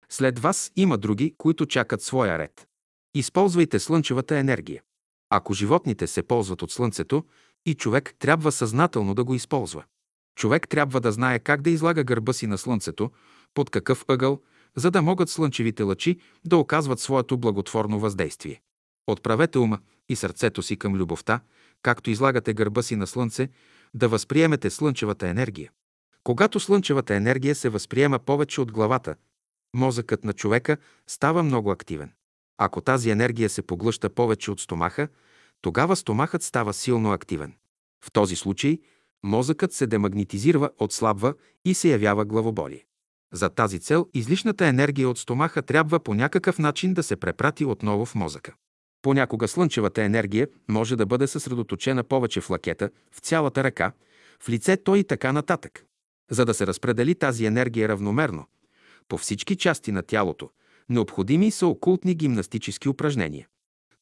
След 0.08 0.38
вас 0.38 0.72
има 0.76 0.98
други, 0.98 1.34
които 1.38 1.66
чакат 1.66 2.02
своя 2.02 2.38
ред. 2.38 2.66
Използвайте 3.14 3.78
слънчевата 3.78 4.36
енергия. 4.36 4.82
Ако 5.30 5.54
животните 5.54 6.06
се 6.06 6.22
ползват 6.22 6.62
от 6.62 6.70
слънцето, 6.70 7.24
и 7.66 7.74
човек 7.74 8.14
трябва 8.18 8.52
съзнателно 8.52 9.14
да 9.14 9.24
го 9.24 9.34
използва. 9.34 9.84
Човек 10.36 10.68
трябва 10.68 11.00
да 11.00 11.12
знае 11.12 11.38
как 11.38 11.62
да 11.62 11.70
излага 11.70 12.04
гърба 12.04 12.32
си 12.32 12.46
на 12.46 12.58
слънцето, 12.58 13.10
под 13.54 13.70
какъв 13.70 14.04
ъгъл, 14.08 14.40
за 14.76 14.90
да 14.90 15.02
могат 15.02 15.30
слънчевите 15.30 15.82
лъчи 15.82 16.18
да 16.44 16.56
оказват 16.56 17.00
своето 17.00 17.38
благотворно 17.38 18.00
въздействие. 18.00 18.60
Отправете 19.06 19.58
ума 19.58 19.78
и 20.08 20.16
сърцето 20.16 20.62
си 20.62 20.76
към 20.76 20.94
любовта, 20.94 21.40
както 21.82 22.10
излагате 22.10 22.54
гърба 22.54 22.82
си 22.82 22.96
на 22.96 23.06
слънце, 23.06 23.48
да 23.94 24.08
възприемете 24.08 24.70
слънчевата 24.70 25.28
енергия. 25.28 25.70
Когато 26.24 26.60
слънчевата 26.60 27.14
енергия 27.14 27.54
се 27.54 27.68
възприема 27.68 28.18
повече 28.18 28.60
от 28.60 28.72
главата, 28.72 29.14
мозъкът 29.74 30.24
на 30.24 30.32
човека 30.32 30.76
става 31.06 31.42
много 31.42 31.70
активен. 31.70 32.12
Ако 32.58 32.80
тази 32.80 33.10
енергия 33.10 33.50
се 33.50 33.62
поглъща 33.62 34.10
повече 34.10 34.50
от 34.50 34.60
стомаха, 34.60 35.08
тогава 35.64 35.96
стомахът 35.96 36.42
става 36.42 36.72
силно 36.72 37.12
активен. 37.12 37.52
В 38.04 38.12
този 38.12 38.36
случай 38.36 38.78
мозъкът 39.22 39.72
се 39.72 39.86
демагнетизира, 39.86 40.70
отслабва 40.78 41.34
и 41.64 41.74
се 41.74 41.88
явява 41.88 42.24
главоболие. 42.24 42.84
За 43.32 43.48
тази 43.48 43.80
цел 43.80 44.06
излишната 44.14 44.66
енергия 44.66 45.08
от 45.08 45.18
стомаха 45.18 45.62
трябва 45.62 46.00
по 46.00 46.14
някакъв 46.14 46.58
начин 46.58 46.94
да 46.94 47.02
се 47.02 47.16
препрати 47.16 47.64
отново 47.64 48.06
в 48.06 48.14
мозъка. 48.14 48.54
Понякога 49.02 49.48
слънчевата 49.48 50.02
енергия 50.02 50.48
може 50.68 50.96
да 50.96 51.06
бъде 51.06 51.26
съсредоточена 51.26 52.04
повече 52.04 52.40
в 52.40 52.50
лакета, 52.50 52.90
в 53.12 53.18
цялата 53.18 53.64
ръка, 53.64 53.92
в 54.40 54.48
лицето 54.48 54.94
и 54.94 55.04
така 55.04 55.32
нататък. 55.32 55.84
За 56.30 56.44
да 56.44 56.54
се 56.54 56.66
разпредели 56.66 57.14
тази 57.14 57.44
енергия 57.44 57.88
равномерно, 57.88 58.46
по 59.08 59.18
всички 59.18 59.56
части 59.56 59.92
на 59.92 60.02
тялото, 60.02 60.50
необходими 60.88 61.50
са 61.50 61.66
окултни 61.66 62.14
гимнастически 62.14 62.88
упражнения. 62.88 63.48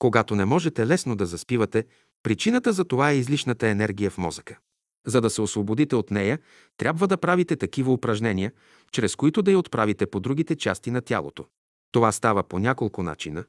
Когато 0.02 0.36
не 0.36 0.44
можете 0.44 0.86
лесно 0.86 1.16
да 1.16 1.26
заспивате, 1.26 1.84
причината 2.22 2.72
за 2.72 2.84
това 2.84 3.10
е 3.10 3.16
излишната 3.16 3.68
енергия 3.68 4.10
в 4.10 4.18
мозъка. 4.18 4.58
За 5.06 5.20
да 5.20 5.30
се 5.30 5.42
освободите 5.42 5.96
от 5.96 6.10
нея, 6.10 6.38
трябва 6.76 7.08
да 7.08 7.16
правите 7.16 7.56
такива 7.56 7.92
упражнения, 7.92 8.52
чрез 8.92 9.16
които 9.16 9.42
да 9.42 9.50
я 9.50 9.58
отправите 9.58 10.06
по 10.06 10.20
другите 10.20 10.56
части 10.56 10.90
на 10.90 11.00
тялото. 11.00 11.44
Това 11.92 12.12
става 12.12 12.42
по 12.42 12.58
няколко 12.58 13.02
начина. 13.02 13.44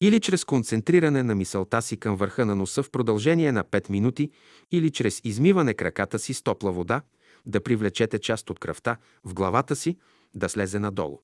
Или 0.00 0.20
чрез 0.20 0.44
концентриране 0.44 1.22
на 1.22 1.34
мисълта 1.34 1.82
си 1.82 1.96
към 1.96 2.16
върха 2.16 2.46
на 2.46 2.56
носа 2.56 2.82
в 2.82 2.90
продължение 2.90 3.52
на 3.52 3.64
5 3.64 3.90
минути, 3.90 4.30
или 4.72 4.90
чрез 4.90 5.20
измиване 5.24 5.74
краката 5.74 6.18
си 6.18 6.34
с 6.34 6.42
топла 6.42 6.72
вода, 6.72 7.02
да 7.46 7.62
привлечете 7.62 8.18
част 8.18 8.50
от 8.50 8.58
кръвта 8.58 8.96
в 9.24 9.34
главата 9.34 9.76
си, 9.76 9.96
да 10.34 10.48
слезе 10.48 10.78
надолу. 10.78 11.18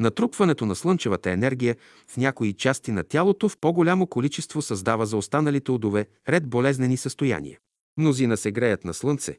Натрупването 0.00 0.66
на 0.66 0.74
слънчевата 0.74 1.30
енергия 1.30 1.76
в 2.08 2.16
някои 2.16 2.52
части 2.52 2.92
на 2.92 3.04
тялото 3.04 3.48
в 3.48 3.58
по-голямо 3.58 4.06
количество 4.06 4.62
създава 4.62 5.06
за 5.06 5.16
останалите 5.16 5.70
удове 5.70 6.06
ред 6.28 6.48
болезнени 6.48 6.96
състояния. 6.96 7.58
Мнозина 7.96 8.36
се 8.36 8.52
греят 8.52 8.84
на 8.84 8.94
слънце, 8.94 9.38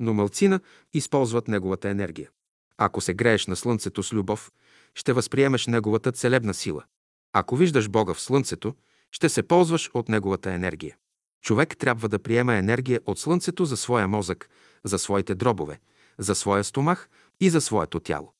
но 0.00 0.14
мълцина 0.14 0.60
използват 0.94 1.48
неговата 1.48 1.88
енергия. 1.88 2.30
Ако 2.78 3.00
се 3.00 3.14
грееш 3.14 3.46
на 3.46 3.56
слънцето 3.56 4.02
с 4.02 4.12
любов, 4.12 4.52
ще 4.94 5.12
възприемеш 5.12 5.66
неговата 5.66 6.12
целебна 6.12 6.54
сила. 6.54 6.84
Ако 7.32 7.56
виждаш 7.56 7.88
Бога 7.88 8.14
в 8.14 8.20
слънцето, 8.20 8.74
ще 9.12 9.28
се 9.28 9.42
ползваш 9.42 9.90
от 9.94 10.08
неговата 10.08 10.52
енергия. 10.52 10.96
Човек 11.42 11.76
трябва 11.76 12.08
да 12.08 12.18
приема 12.18 12.54
енергия 12.54 13.00
от 13.06 13.18
слънцето 13.18 13.64
за 13.64 13.76
своя 13.76 14.08
мозък, 14.08 14.48
за 14.84 14.98
своите 14.98 15.34
дробове, 15.34 15.80
за 16.18 16.34
своя 16.34 16.64
стомах 16.64 17.08
и 17.40 17.50
за 17.50 17.60
своето 17.60 18.00
тяло. 18.00 18.32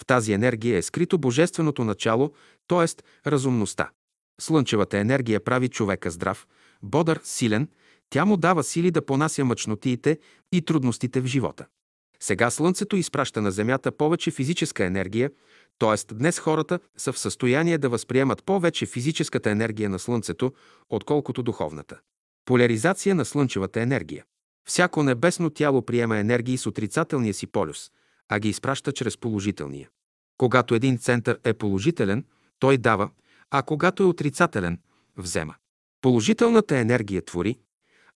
В 0.00 0.06
тази 0.06 0.32
енергия 0.32 0.78
е 0.78 0.82
скрито 0.82 1.18
божественото 1.18 1.84
начало, 1.84 2.32
т.е. 2.68 2.86
разумността. 3.30 3.90
Слънчевата 4.40 4.98
енергия 4.98 5.44
прави 5.44 5.68
човека 5.68 6.10
здрав, 6.10 6.46
бодър, 6.82 7.20
силен, 7.24 7.68
тя 8.10 8.24
му 8.24 8.36
дава 8.36 8.64
сили 8.64 8.90
да 8.90 9.06
понася 9.06 9.44
мъчнотиите 9.44 10.18
и 10.52 10.62
трудностите 10.62 11.20
в 11.20 11.26
живота. 11.26 11.66
Сега 12.20 12.50
Слънцето 12.50 12.96
изпраща 12.96 13.42
на 13.42 13.50
Земята 13.50 13.92
повече 13.92 14.30
физическа 14.30 14.84
енергия, 14.84 15.30
т.е. 15.78 16.14
днес 16.14 16.38
хората 16.38 16.78
са 16.96 17.12
в 17.12 17.18
състояние 17.18 17.78
да 17.78 17.88
възприемат 17.88 18.44
повече 18.44 18.86
физическата 18.86 19.50
енергия 19.50 19.90
на 19.90 19.98
Слънцето, 19.98 20.52
отколкото 20.90 21.42
духовната. 21.42 21.98
Поляризация 22.44 23.14
на 23.14 23.24
слънчевата 23.24 23.80
енергия. 23.80 24.24
Всяко 24.68 25.02
небесно 25.02 25.50
тяло 25.50 25.82
приема 25.82 26.18
енергии 26.18 26.58
с 26.58 26.66
отрицателния 26.66 27.34
си 27.34 27.46
полюс, 27.46 27.90
а 28.28 28.38
ги 28.38 28.48
изпраща 28.48 28.92
чрез 28.92 29.18
положителния. 29.18 29.88
Когато 30.38 30.74
един 30.74 30.98
център 30.98 31.38
е 31.44 31.52
положителен, 31.54 32.24
той 32.58 32.78
дава, 32.78 33.10
а 33.50 33.62
когато 33.62 34.02
е 34.02 34.06
отрицателен, 34.06 34.78
взема. 35.16 35.54
Положителната 36.00 36.78
енергия 36.78 37.24
твори, 37.24 37.58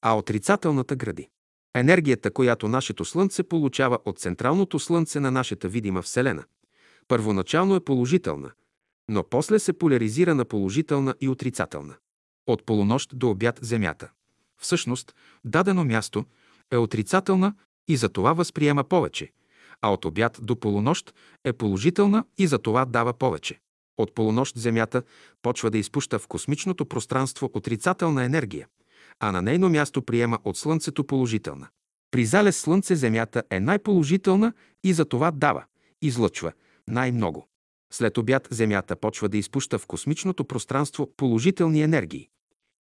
а 0.03 0.17
отрицателната 0.17 0.97
гради. 0.97 1.29
Енергията, 1.75 2.31
която 2.31 2.69
нашето 2.69 3.05
Слънце 3.05 3.43
получава 3.43 3.99
от 4.05 4.19
централното 4.19 4.79
Слънце 4.79 5.21
на 5.21 5.31
нашата 5.31 5.69
видима 5.69 6.03
Вселена, 6.03 6.45
първоначално 7.09 7.75
е 7.75 7.85
положителна, 7.85 8.51
но 9.09 9.25
после 9.25 9.59
се 9.59 9.73
поляризира 9.73 10.35
на 10.35 10.45
положителна 10.45 11.15
и 11.21 11.29
отрицателна. 11.29 11.95
От 12.47 12.67
полунощ 12.67 13.19
до 13.19 13.31
обяд 13.31 13.59
Земята. 13.63 14.11
Всъщност, 14.59 15.15
дадено 15.45 15.85
място 15.85 16.25
е 16.71 16.77
отрицателна 16.77 17.55
и 17.89 17.97
за 17.97 18.09
това 18.09 18.33
възприема 18.33 18.85
повече, 18.85 19.33
а 19.83 19.93
от 19.93 20.05
обяд 20.05 20.39
до 20.43 20.57
полунощ 20.57 21.15
е 21.45 21.53
положителна 21.53 22.25
и 22.39 22.47
за 22.47 22.59
това 22.59 22.85
дава 22.85 23.13
повече. 23.13 23.61
От 23.99 24.15
полунощ 24.15 24.57
Земята 24.57 25.03
почва 25.43 25.71
да 25.71 25.79
изпуща 25.79 26.19
в 26.19 26.29
космичното 26.29 26.87
пространство 26.87 27.51
отрицателна 27.55 28.25
енергия– 28.25 28.67
а 29.21 29.33
на 29.33 29.43
нейно 29.43 29.69
място 29.69 30.03
приема 30.03 30.39
от 30.45 30.57
Слънцето 30.57 31.05
положителна. 31.05 31.69
При 32.11 32.25
залез 32.25 32.57
Слънце 32.57 32.97
Земята 32.97 33.43
е 33.51 33.61
най-положителна 33.61 34.53
и 34.85 34.93
за 34.93 35.05
това 35.05 35.31
дава, 35.31 35.65
излъчва 36.03 36.53
най-много. 36.89 37.49
След 37.93 38.19
обяд 38.19 38.49
Земята 38.51 38.97
почва 38.97 39.29
да 39.29 39.39
изпуща 39.39 39.79
в 39.79 39.87
космичното 39.87 40.45
пространство 40.45 41.11
положителни 41.17 41.83
енергии. 41.83 42.29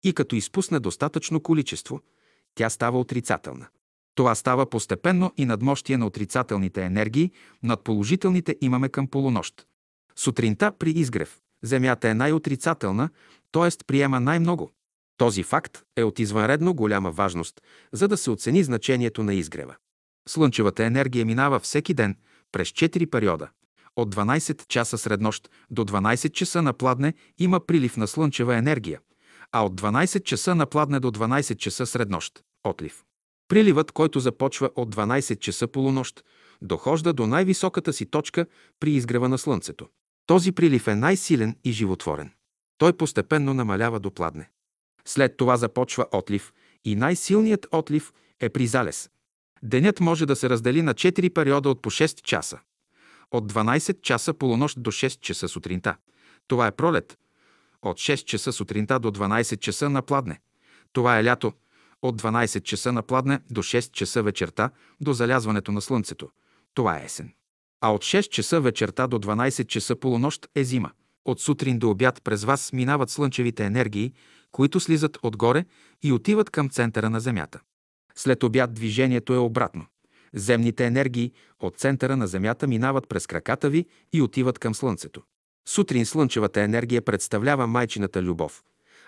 И 0.04 0.12
като 0.12 0.37
изпусне 0.37 0.80
достатъчно 0.80 1.40
количество, 1.40 2.00
тя 2.54 2.70
става 2.70 3.00
отрицателна. 3.00 3.68
Това 4.14 4.35
става 4.35 4.71
постепенно 4.71 5.33
и 5.37 5.45
надмощие 5.45 5.97
на 5.97 6.07
отрицателните 6.07 6.85
енергии, 6.85 7.33
над 7.62 7.85
положителните 7.85 8.57
имаме 8.61 8.88
към 8.88 9.07
полунощ. 9.07 9.66
Сутринта 10.16 10.73
при 10.78 10.90
изгрев 10.90 11.38
Земята 11.62 12.09
е 12.09 12.14
най-отрицателна, 12.14 13.09
т.е. 13.52 13.85
приема 13.87 14.21
най-много. 14.21 14.71
Този 15.16 15.42
факт 15.42 15.83
е 15.97 16.04
от 16.04 16.19
извънредно 16.19 16.75
голяма 16.75 17.11
важност, 17.11 17.61
за 17.92 18.09
да 18.09 18.16
се 18.16 18.31
оцени 18.31 18.64
значението 18.64 19.23
на 19.23 19.35
изгрева. 19.35 19.75
Слънчевата 20.28 20.85
енергия 20.85 21.26
минава 21.26 21.61
всеки 21.61 21.95
ден 21.95 22.16
през 22.52 22.69
4 22.69 23.11
периода. 23.11 23.49
От 23.97 24.14
12 24.14 24.66
часа 24.66 24.99
сред 24.99 25.21
нощ 25.21 25.50
до 25.71 25.85
12 25.85 26.33
часа 26.33 26.62
на 26.62 26.73
пладне 26.73 27.14
има 27.38 27.61
прилив 27.61 27.97
на 27.97 28.07
слънчева 28.07 28.57
енергия, 28.57 29.00
а 29.52 29.64
от 29.64 29.81
12 29.81 30.23
часа 30.25 30.54
на 30.54 30.66
пладне 30.66 31.00
до 31.00 31.11
12 31.11 31.57
часа 31.57 31.87
сред 31.87 32.11
нощ– 32.11 32.42
отлив. 32.64 33.04
Приливът, 33.52 33.92
който 33.92 34.21
започва 34.21 34.71
от 34.76 34.94
12 34.94 35.38
часа 35.38 35.66
полунощ, 35.66 36.25
дохожда 36.62 37.12
до 37.12 37.26
най-високата 37.26 37.92
си 37.92 38.06
точка 38.06 38.47
при 38.80 38.90
изгрева 38.90 39.28
на 39.28 39.38
Слънцето. 39.38 39.88
Този 40.26 40.52
прилив 40.52 40.88
е 40.88 40.94
най-силен 40.94 41.56
и 41.64 41.73
животворен. 41.73 42.30
Той 42.78 42.92
постепенно 42.92 43.54
намалява 43.54 44.00
до 44.00 44.11
пладне. 44.11 44.50
След 45.04 45.37
това 45.37 45.56
започва 45.56 46.06
отлив 46.12 46.52
и 46.85 46.97
най-силният 46.97 47.66
отлив 47.73 48.12
е 48.40 48.49
при 48.49 48.66
залез. 48.66 49.11
Денят 49.62 50.00
може 50.00 50.26
да 50.26 50.37
се 50.37 50.50
раздели 50.50 50.82
на 50.82 50.94
4 50.94 51.35
периода 51.35 51.71
от 51.71 51.82
по 51.82 51.90
6 51.90 52.23
часа. 52.23 52.59
От 53.30 53.52
12 53.52 54.00
часа 54.00 54.35
полунощ 54.35 54.82
до 54.82 54.90
6 54.90 55.21
часа 55.21 55.49
сутринта. 55.49 55.97
Това 56.49 56.66
е 56.66 56.76
пролет. 56.76 57.18
От 57.82 57.97
6 57.97 58.25
часа 58.25 58.52
сутринта 58.52 58.99
до 59.00 59.11
12 59.11 59.59
часа 59.59 59.90
на 59.90 60.02
пладне. 60.02 60.40
Това 60.92 61.18
е 61.18 61.25
лято. 61.25 61.52
От 62.02 62.23
12 62.23 62.62
часа 62.62 62.92
на 62.92 63.02
пладне 63.02 63.40
до 63.50 63.62
6 63.62 63.92
часа 63.92 64.23
вечерта 64.23 64.71
до 65.00 65.12
залязването 65.12 65.73
на 65.73 65.80
слънцето. 65.80 66.28
Това 66.75 66.99
е 66.99 67.04
есен. 67.04 67.32
А 67.80 67.94
от 67.94 68.02
6 68.02 68.28
часа 68.28 68.61
вечерта 68.61 69.06
до 69.06 69.18
12 69.18 69.66
часа 69.66 69.97
полунощ 69.97 70.49
е 70.54 70.64
зима. 70.64 70.90
От 71.25 71.40
сутрин 71.40 71.78
до 71.78 71.90
обяд 71.90 72.23
през 72.25 72.44
вас 72.44 72.73
минават 72.73 73.11
слънчевите 73.11 73.64
енергии, 73.64 74.12
които 74.52 74.80
слизат 74.80 75.18
отгоре 75.23 75.64
и 76.02 76.12
отиват 76.12 76.50
към 76.50 76.68
центъра 76.68 77.11
на 77.11 77.21
Земята. 77.21 77.61
След 78.14 78.42
обяд 78.42 78.75
движението 78.75 79.35
е 79.35 79.38
обратно. 79.38 79.87
Земните 80.35 80.87
енергии 80.87 81.32
от 81.61 81.76
центъра 81.76 82.16
на 82.16 82.26
Земята 82.26 82.66
минават 82.66 83.09
през 83.09 83.26
краката 83.26 83.71
ви 83.71 83.87
и 84.12 84.23
отиват 84.23 84.59
към 84.59 84.75
Слънцето. 84.75 85.23
Сутрин 85.68 86.06
слънчевата 86.06 86.61
енергия 86.61 87.02
представлява 87.02 87.66
майчината 87.66 88.23
любов, 88.23 88.62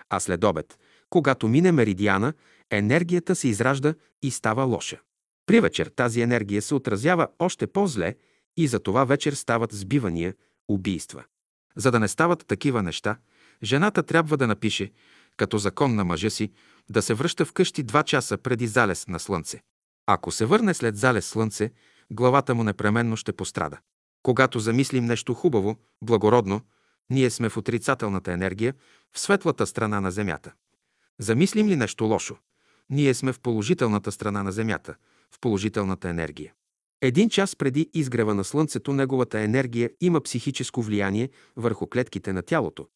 а 0.09 0.19
след 0.19 0.43
обед, 0.43 0.79
когато 1.09 1.47
мине 1.47 1.71
меридиана, 1.71 2.33
енергията 2.71 3.35
се 3.35 3.47
изражда 3.47 3.93
и 4.21 4.31
става 4.31 4.63
лоша. 4.63 4.99
При 5.45 5.59
вечер 5.59 5.87
тази 5.95 6.21
енергия 6.21 6.61
се 6.61 6.75
отразява 6.75 7.27
още 7.39 7.67
по-зле 7.67 8.15
и 8.57 8.67
за 8.67 8.79
това 8.79 9.05
вечер 9.05 9.33
стават 9.33 9.73
сбивания, 9.73 10.33
убийства. 10.67 11.23
За 11.75 11.91
да 11.91 11.99
не 11.99 12.07
стават 12.07 12.47
такива 12.47 12.83
неща, 12.83 13.17
жената 13.63 14.03
трябва 14.03 14.37
да 14.37 14.47
напише, 14.47 14.91
като 15.37 15.57
закон 15.57 15.95
на 15.95 16.05
мъжа 16.05 16.29
си, 16.29 16.51
да 16.89 17.01
се 17.01 17.13
връща 17.13 17.45
вкъщи 17.45 17.83
два 17.83 18.03
часа 18.03 18.37
преди 18.37 18.67
залез 18.67 19.07
на 19.07 19.19
слънце. 19.19 19.61
Ако 20.05 20.31
се 20.31 20.45
върне 20.45 20.73
след 20.73 20.97
залез 20.97 21.25
слънце, 21.25 21.71
главата 22.11 22.55
му 22.55 22.63
непременно 22.63 23.17
ще 23.17 23.33
пострада. 23.33 23.77
Когато 24.23 24.59
замислим 24.59 25.05
нещо 25.05 25.33
хубаво, 25.33 25.77
благородно, 26.01 26.61
ние 27.09 27.29
сме 27.29 27.49
в 27.49 27.57
отрицателната 27.57 28.31
енергия, 28.31 28.73
в 29.13 29.19
светлата 29.19 29.67
страна 29.67 30.01
на 30.01 30.11
Земята. 30.11 30.53
Замислим 31.19 31.67
ли 31.67 31.75
нещо 31.75 32.05
лошо, 32.05 32.37
ние 32.89 33.13
сме 33.13 33.33
в 33.33 33.39
положителната 33.39 34.11
страна 34.11 34.43
на 34.43 34.51
Земята, 34.51 34.95
в 35.31 35.39
положителната 35.39 36.09
енергия. 36.09 36.53
Един 37.01 37.29
час 37.29 37.55
преди 37.55 37.89
изгрева 37.93 38.33
на 38.33 38.43
Слънцето 38.43 38.93
неговата 38.93 39.39
енергия 39.39 39.89
има 40.01 40.21
психическо 40.21 40.81
влияние 40.81 41.29
върху 41.55 41.87
клетките 41.87 42.33
на 42.33 42.41
тялото, 42.41 42.87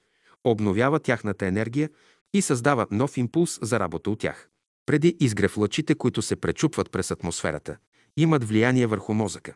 обновява 0.43 0.99
тяхната 0.99 1.45
енергия 1.45 1.89
и 2.33 2.41
създава 2.41 2.87
нов 2.91 3.17
импулс 3.17 3.59
за 3.61 3.79
работа 3.79 4.11
от 4.11 4.19
тях. 4.19 4.49
Преди 4.85 5.17
изгрев 5.19 5.57
лъчите, 5.57 5.95
които 5.95 6.21
се 6.21 6.35
пречупват 6.35 6.91
през 6.91 7.11
атмосферата, 7.11 7.77
имат 8.17 8.43
влияние 8.43 8.87
върху 8.87 9.13
мозъка. 9.13 9.55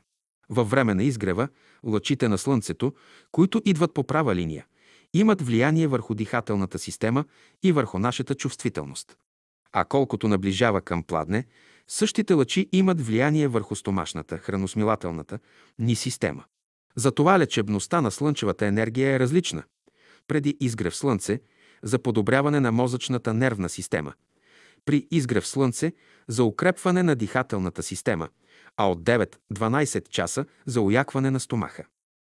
Във 0.50 0.70
време 0.70 0.94
на 0.94 1.04
изгрева, 1.04 1.48
лъчите 1.86 2.28
на 2.28 2.38
Слънцето, 2.38 2.94
които 3.32 3.62
идват 3.66 3.94
по 3.94 4.04
права 4.04 4.36
линия, 4.36 4.66
имат 5.14 5.42
влияние 5.42 5.88
върху 5.88 6.16
дихателната 6.16 6.80
система 6.80 7.26
и 7.64 7.72
върху 7.72 8.00
нашата 8.00 8.36
чувствителност. 8.36 9.18
А 9.74 9.86
колкото 9.86 10.28
наближава 10.28 10.82
към 10.82 11.04
пладне, 11.04 11.46
същите 11.88 12.34
лъчи 12.34 12.70
имат 12.72 13.06
влияние 13.06 13.48
върху 13.48 13.76
стомашната, 13.76 14.38
храносмилателната 14.38 15.40
ни 15.80 15.96
система. 15.96 16.44
Затова 16.96 17.40
лечебността 17.40 18.02
на 18.02 18.12
слънчевата 18.12 18.66
енергия 18.66 19.16
е 19.16 19.20
различна. 19.20 19.64
Преди 20.28 20.58
изгрев 20.60 20.96
Слънце 20.96 21.40
за 21.84 22.00
подобряване 22.00 22.60
на 22.60 22.72
мозъчната 22.72 23.34
нервна 23.34 23.70
система, 23.70 24.14
при 24.86 25.08
изгрев 25.12 25.48
Слънце 25.48 25.94
за 26.28 26.44
укрепване 26.44 27.04
на 27.04 27.16
дихателната 27.16 27.84
система, 27.84 28.30
а 28.78 28.92
от 28.92 29.04
9-12 29.04 30.10
часа 30.10 30.46
за 30.66 30.82
уякване 30.82 31.32
на 31.32 31.40
стомаха. 31.40 31.84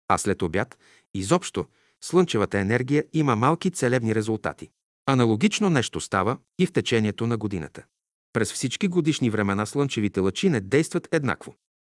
А 0.09 0.19
след 0.19 0.43
обяд, 0.43 0.79
изобщо, 1.15 1.67
слънчевата 2.01 2.59
енергия 2.59 3.05
има 3.13 3.37
малки 3.37 3.71
целебни 3.71 4.15
резултати. 4.15 4.71
Аналогично 5.11 5.71
нещо 5.71 6.01
става 6.01 6.38
и 6.59 6.66
в 6.66 6.73
течението 6.73 7.27
на 7.27 7.37
годината. 7.37 7.85
През 8.33 8.53
всички 8.53 8.88
годишни 8.88 9.31
времена 9.31 9.66
слънчевите 9.66 10.21
лъчи 10.21 10.49
не 10.49 10.61
действат 10.61 11.09
еднакво. 11.12 11.55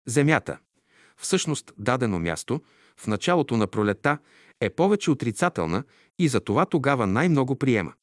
Земята, 0.07 0.57
всъщност 1.17 1.73
дадено 1.77 2.19
място, 2.19 2.61
в 2.97 3.07
началото 3.07 3.57
на 3.57 3.67
пролета 3.67 4.17
е 4.61 4.69
повече 4.69 5.11
отрицателна 5.11 5.83
и 6.19 6.27
за 6.27 6.39
това 6.39 6.65
тогава 6.65 7.07
най-много 7.07 7.55
приема. 7.55 7.93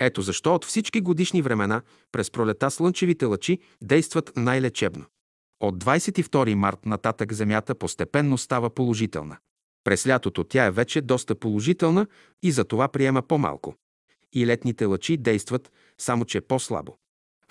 Ето 0.00 0.22
защо 0.22 0.54
от 0.54 0.64
всички 0.64 1.00
годишни 1.00 1.42
времена 1.42 1.82
през 2.12 2.30
пролета 2.30 2.70
слънчевите 2.70 3.24
лъчи 3.24 3.58
действат 3.82 4.32
най-лечебно. 4.36 5.04
От 5.60 5.84
22 5.84 6.54
март 6.54 6.86
нататък 6.86 7.32
Земята 7.32 7.74
постепенно 7.74 8.38
става 8.38 8.70
положителна. 8.70 9.36
През 9.84 10.06
лятото 10.06 10.44
тя 10.44 10.64
е 10.64 10.70
вече 10.70 11.00
доста 11.00 11.34
положителна 11.34 12.06
и 12.42 12.52
за 12.52 12.64
това 12.64 12.88
приема 12.88 13.22
по-малко. 13.22 13.74
И 14.32 14.46
летните 14.46 14.84
лъчи 14.84 15.16
действат, 15.16 15.72
само 15.98 16.24
че 16.24 16.40
по-слабо. 16.40 16.96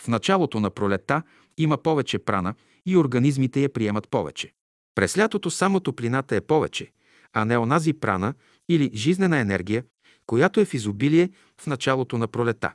В 0.02 0.08
началото 0.08 0.60
на 0.60 0.70
пролета 0.70 1.24
има 1.58 1.78
повече 1.78 2.20
прана 2.20 2.56
и 2.86 2.98
организмите 2.98 3.62
я 3.62 3.74
приемат 3.74 4.10
повече. 4.10 4.54
През 4.96 5.18
лятото 5.18 5.52
само 5.52 5.80
топлината 5.80 6.36
е 6.36 6.42
повече, 6.42 6.92
а 7.34 7.46
не 7.46 7.58
онази 7.58 7.94
прана 7.94 8.34
или 8.70 8.92
жизнена 8.94 9.40
енергия, 9.40 9.84
която 10.26 10.60
е 10.60 10.66
в 10.66 10.74
изобилие 10.74 11.30
в 11.62 11.68
началото 11.68 12.18
на 12.18 12.28
пролета. 12.28 12.74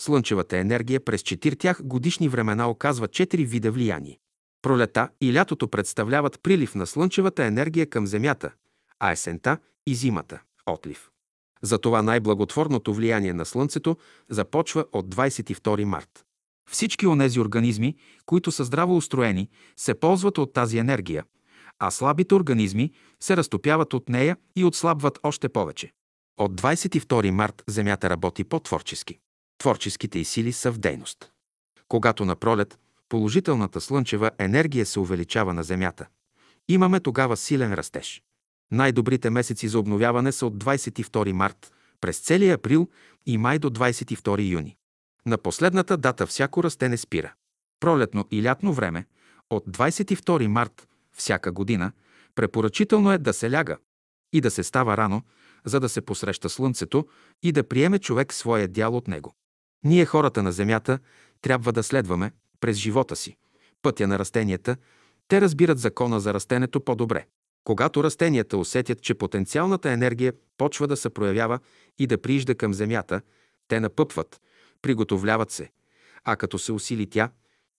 Слънчевата 0.00 0.56
енергия 0.56 1.04
през 1.04 1.22
четиртях 1.22 1.80
годишни 1.84 2.28
времена 2.28 2.70
оказва 2.70 3.08
четири 3.08 3.44
вида 3.44 3.70
влияние. 3.72 4.18
Пролета 4.62 5.08
и 5.20 5.34
лятото 5.34 5.68
представляват 5.68 6.40
прилив 6.42 6.74
на 6.74 6.86
слънчевата 6.86 7.44
енергия 7.44 7.86
към 7.86 8.06
Земята, 8.06 8.52
а 8.98 9.12
есента 9.12 9.58
и 9.86 9.94
зимата– 9.94 10.42
отлив. 10.66 11.10
Затова 11.62 12.02
най-благотворното 12.02 12.94
влияние 12.94 13.32
на 13.32 13.44
Слънцето 13.44 13.96
започва 14.30 14.84
от 14.92 15.14
22 15.14 15.84
март. 15.84 16.24
Всички 16.70 17.06
онези 17.06 17.40
организми, 17.40 17.96
които 18.26 18.52
са 18.52 18.64
здраво 18.64 18.96
устроени, 18.96 19.48
се 19.76 19.94
ползват 19.94 20.38
от 20.38 20.52
тази 20.52 20.78
енергия, 20.78 21.24
а 21.78 21.90
слабите 21.90 22.34
организми 22.34 22.92
се 23.20 23.36
разтопяват 23.36 23.94
от 23.94 24.08
нея 24.08 24.36
и 24.56 24.64
отслабват 24.64 25.18
още 25.22 25.48
повече. 25.48 25.92
От 26.38 26.60
22 26.60 27.30
март 27.30 27.62
Земята 27.68 28.10
работи 28.10 28.44
по-творчески. 28.44 29.18
Творческите 29.58 30.18
й 30.18 30.24
сили 30.24 30.52
са 30.52 30.72
в 30.72 30.78
дейност. 30.78 31.30
Когато 31.88 32.24
на 32.24 32.36
пролет 32.36 32.78
положителната 33.08 33.80
слънчева 33.80 34.30
енергия 34.38 34.86
се 34.86 35.00
увеличава 35.00 35.54
на 35.54 35.62
Земята, 35.62 36.06
имаме 36.68 37.00
тогава 37.00 37.36
силен 37.36 37.74
растеж. 37.74 38.22
Най-добрите 38.72 39.30
месеци 39.30 39.68
за 39.68 39.78
обновяване 39.78 40.32
са 40.32 40.46
от 40.46 40.64
22 40.64 41.32
март 41.32 41.72
през 42.00 42.18
целия 42.18 42.54
април 42.54 42.88
и 43.26 43.38
май 43.38 43.58
до 43.58 43.70
22 43.70 44.48
юни. 44.48 44.76
На 45.26 45.38
последната 45.38 45.96
дата 45.96 46.26
всяко 46.26 46.62
растене 46.62 46.96
спира. 46.96 47.32
Пролетно 47.80 48.24
и 48.30 48.42
лятно 48.42 48.72
време 48.72 49.06
от 49.50 49.66
22 49.66 50.46
март 50.46 50.88
всяка 51.12 51.52
година 51.52 51.92
препоръчително 52.34 53.12
е 53.12 53.18
да 53.18 53.32
се 53.32 53.50
ляга 53.50 53.76
и 54.32 54.40
да 54.40 54.50
се 54.50 54.62
става 54.62 54.96
рано, 54.96 55.22
за 55.64 55.80
да 55.80 55.88
се 55.88 56.00
посреща 56.00 56.48
слънцето 56.48 57.06
и 57.42 57.52
да 57.52 57.68
приеме 57.68 57.98
човек 57.98 58.32
своя 58.32 58.68
дял 58.68 58.96
от 58.96 59.08
него. 59.08 59.34
Ние, 59.84 60.04
хората 60.04 60.42
на 60.42 60.52
Земята, 60.52 60.98
трябва 61.42 61.72
да 61.72 61.82
следваме 61.82 62.32
през 62.60 62.76
живота 62.76 63.16
си 63.16 63.36
пътя 63.82 64.06
на 64.06 64.18
растенията, 64.18 64.76
те 65.28 65.40
разбират 65.40 65.78
закона 65.78 66.20
за 66.20 66.34
растенето 66.34 66.80
по-добре. 66.80 67.26
Когато 67.64 68.04
растенията 68.04 68.56
усетят, 68.56 69.02
че 69.02 69.14
потенциалната 69.14 69.90
енергия 69.90 70.32
почва 70.58 70.86
да 70.86 70.96
се 70.96 71.10
проявява 71.10 71.58
и 71.98 72.06
да 72.06 72.22
приижда 72.22 72.54
към 72.54 72.74
земята, 72.74 73.20
те 73.68 73.80
напъпват, 73.80 74.40
приготовляват 74.82 75.50
се, 75.50 75.70
а 76.24 76.36
като 76.36 76.58
се 76.58 76.72
усили 76.72 77.06
тя, 77.06 77.30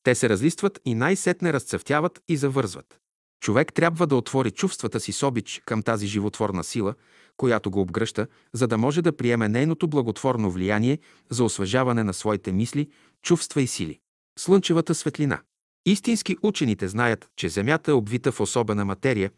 те 0.03 0.15
се 0.15 0.29
разлистват 0.29 0.79
и 0.85 0.95
най-сетне 0.95 1.53
разцъфтяват 1.53 2.21
и 2.27 2.37
завързват. 2.37 2.99
Човек 3.41 3.73
трябва 3.73 4.07
да 4.07 4.15
отвори 4.15 4.51
чувствата 4.51 4.99
си 4.99 5.11
с 5.11 5.23
обич 5.23 5.61
към 5.65 5.83
тази 5.83 6.07
животворна 6.07 6.63
сила, 6.63 6.95
която 7.37 7.71
го 7.71 7.81
обгръща, 7.81 8.27
за 8.53 8.67
да 8.67 8.77
може 8.77 9.01
да 9.01 9.17
приеме 9.17 9.49
нейното 9.49 9.87
благотворно 9.87 10.51
влияние 10.51 10.99
за 11.29 11.43
освежаване 11.43 12.03
на 12.03 12.13
своите 12.13 12.51
мисли, 12.51 12.89
чувства 13.21 13.61
и 13.61 13.67
сили. 13.67 13.99
Слънчевата 14.39 14.95
светлина. 14.95 15.41
Истински 15.85 16.37
учените 16.43 16.87
знаят, 16.87 17.29
че 17.35 17.49
Земята 17.49 17.91
е 17.91 17.93
обвита 17.93 18.31
в 18.31 18.39
особена 18.39 18.85
материя, 18.85 19.31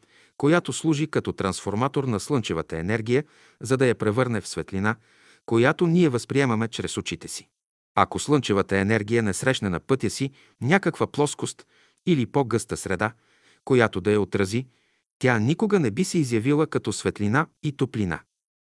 която 0.43 0.73
служи 0.73 1.07
като 1.07 1.33
трансформатор 1.33 2.03
на 2.03 2.19
слънчевата 2.19 2.77
енергия, 2.77 3.23
за 3.61 3.77
да 3.77 3.85
я 3.85 3.95
превърне 3.95 4.41
в 4.41 4.47
светлина, 4.47 4.95
която 5.45 5.87
ние 5.87 6.09
възприемаме 6.09 6.67
чрез 6.67 6.97
очите 6.97 7.27
си. 7.27 7.47
Ако 7.95 8.19
слънчевата 8.19 8.77
енергия 8.77 9.23
не 9.23 9.33
срещне 9.33 9.69
на 9.69 9.79
пътя 9.79 10.09
си 10.09 10.31
някаква 10.61 11.07
плоскост 11.07 11.65
или 12.05 12.25
по-гъста 12.25 12.77
среда, 12.77 13.13
която 13.65 14.01
да 14.01 14.11
я 14.11 14.21
отрази, 14.21 14.67
тя 15.19 15.39
никога 15.39 15.79
не 15.79 15.91
би 15.91 16.03
се 16.03 16.17
изявила 16.17 16.67
като 16.67 16.93
светлина 16.93 17.47
и 17.63 17.71
топлина. 17.71 18.19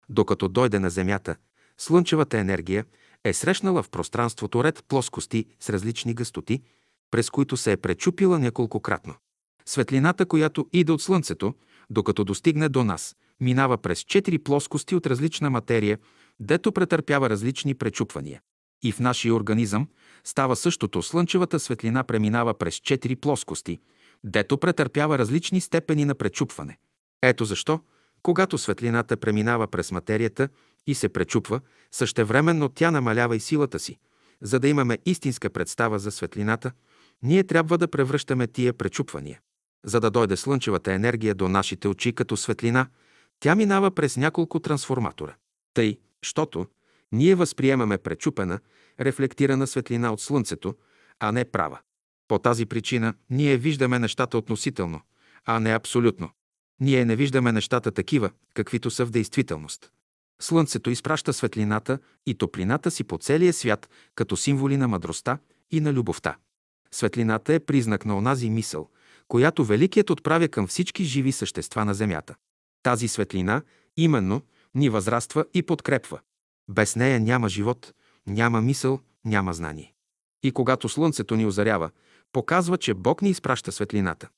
Докато 0.08 0.48
дойде 0.48 0.78
на 0.78 0.90
Земята, 0.90 1.36
слънчевата 1.78 2.38
енергия 2.38 2.84
е 3.24 3.32
срещнала 3.32 3.82
в 3.82 3.90
пространството 3.90 4.64
ред 4.64 4.84
плоскости 4.88 5.46
с 5.60 5.70
различни 5.70 6.14
гъстоти, 6.14 6.62
през 7.10 7.30
които 7.30 7.56
се 7.56 7.72
е 7.72 7.76
пречупила 7.76 8.38
няколкократно. 8.38 9.14
Светлината, 9.66 10.26
която 10.26 10.68
иде 10.72 10.92
от 10.92 11.02
Слънцето, 11.02 11.54
докато 11.92 12.24
достигне 12.24 12.68
до 12.68 12.84
нас, 12.84 13.16
минава 13.40 13.78
през 13.78 14.00
четири 14.00 14.38
плоскости 14.38 14.94
от 14.94 15.06
различна 15.06 15.50
материя, 15.50 15.98
дето 16.40 16.72
претърпява 16.72 17.30
различни 17.30 17.74
пречупвания. 17.74 18.40
И 18.82 18.92
в 18.92 19.00
нашия 19.00 19.34
организъм 19.34 19.88
става 20.24 20.56
същото. 20.56 21.02
Слънчевата 21.02 21.60
светлина 21.60 22.04
преминава 22.04 22.54
през 22.54 22.74
четири 22.74 23.16
плоскости, 23.16 23.78
дето 24.24 24.58
претърпява 24.58 25.18
различни 25.18 25.60
степени 25.60 26.04
на 26.04 26.14
пречупване. 26.14 26.78
Ето 27.22 27.44
защо, 27.44 27.80
когато 28.22 28.58
светлината 28.58 29.16
преминава 29.16 29.68
през 29.68 29.92
материята 29.92 30.48
и 30.86 30.94
се 30.94 31.08
пречупва, 31.08 31.60
същевременно 31.90 32.68
тя 32.68 32.90
намалява 32.90 33.36
и 33.36 33.40
силата 33.40 33.78
си. 33.78 33.98
За 34.42 34.60
да 34.60 34.68
имаме 34.68 34.98
истинска 35.06 35.50
представа 35.50 35.98
за 35.98 36.10
светлината, 36.10 36.72
ние 37.22 37.44
трябва 37.44 37.78
да 37.78 37.88
превръщаме 37.88 38.46
тия 38.46 38.72
пречупвания. 38.72 39.40
За 39.84 40.00
да 40.00 40.10
дойде 40.10 40.36
слънчевата 40.36 40.92
енергия 40.92 41.34
до 41.34 41.48
нашите 41.48 41.88
очи 41.88 42.12
като 42.12 42.36
светлина, 42.36 42.86
тя 43.40 43.54
минава 43.54 43.90
през 43.90 44.16
няколко 44.16 44.60
трансформатора. 44.60 45.34
Тъй, 45.74 45.98
щото 46.22 46.66
ние 47.12 47.34
възприемаме 47.34 47.98
пречупена, 47.98 48.60
рефлектирана 49.00 49.66
светлина 49.66 50.12
от 50.12 50.20
Слънцето, 50.20 50.74
а 51.20 51.32
не 51.32 51.44
права. 51.44 51.78
По 52.28 52.38
тази 52.38 52.66
причина 52.66 53.14
ние 53.30 53.56
виждаме 53.56 53.98
нещата 53.98 54.38
относително, 54.38 55.00
а 55.44 55.60
не 55.60 55.74
абсолютно. 55.74 56.30
Ние 56.80 57.04
не 57.04 57.16
виждаме 57.16 57.52
нещата 57.52 57.90
такива, 57.90 58.30
каквито 58.54 58.90
са 58.90 59.06
в 59.06 59.10
действителност. 59.10 59.90
Слънцето 60.42 60.90
изпраща 60.90 61.32
светлината 61.32 61.98
и 62.26 62.34
топлината 62.34 62.90
си 62.90 63.04
по 63.04 63.18
целия 63.18 63.52
свят 63.52 63.88
като 64.14 64.36
символи 64.36 64.76
на 64.76 64.88
мъдростта 64.88 65.38
и 65.70 65.80
на 65.80 65.92
любовта. 65.92 66.36
Светлината 66.90 67.54
е 67.54 67.60
признак 67.60 68.04
на 68.04 68.16
онази 68.16 68.50
мисъл, 68.50 68.90
която 69.32 69.64
Великият 69.64 70.10
отправя 70.10 70.48
към 70.48 70.66
всички 70.66 71.04
живи 71.04 71.32
същества 71.32 71.84
на 71.84 71.94
Земята. 71.94 72.34
Тази 72.82 73.08
светлина, 73.08 73.62
именно, 73.96 74.42
ни 74.74 74.88
възраства 74.88 75.44
и 75.54 75.62
подкрепва. 75.62 76.20
Без 76.70 76.96
нея 76.96 77.20
няма 77.20 77.48
живот, 77.48 77.92
няма 78.26 78.60
мисъл, 78.60 79.00
няма 79.24 79.52
знание. 79.52 79.94
И 80.42 80.52
когато 80.52 80.88
Слънцето 80.88 81.36
ни 81.36 81.46
озарява, 81.46 81.90
показва, 82.32 82.78
че 82.78 82.94
Бог 82.94 83.22
ни 83.22 83.30
изпраща 83.30 83.72
светлината. 83.72 84.28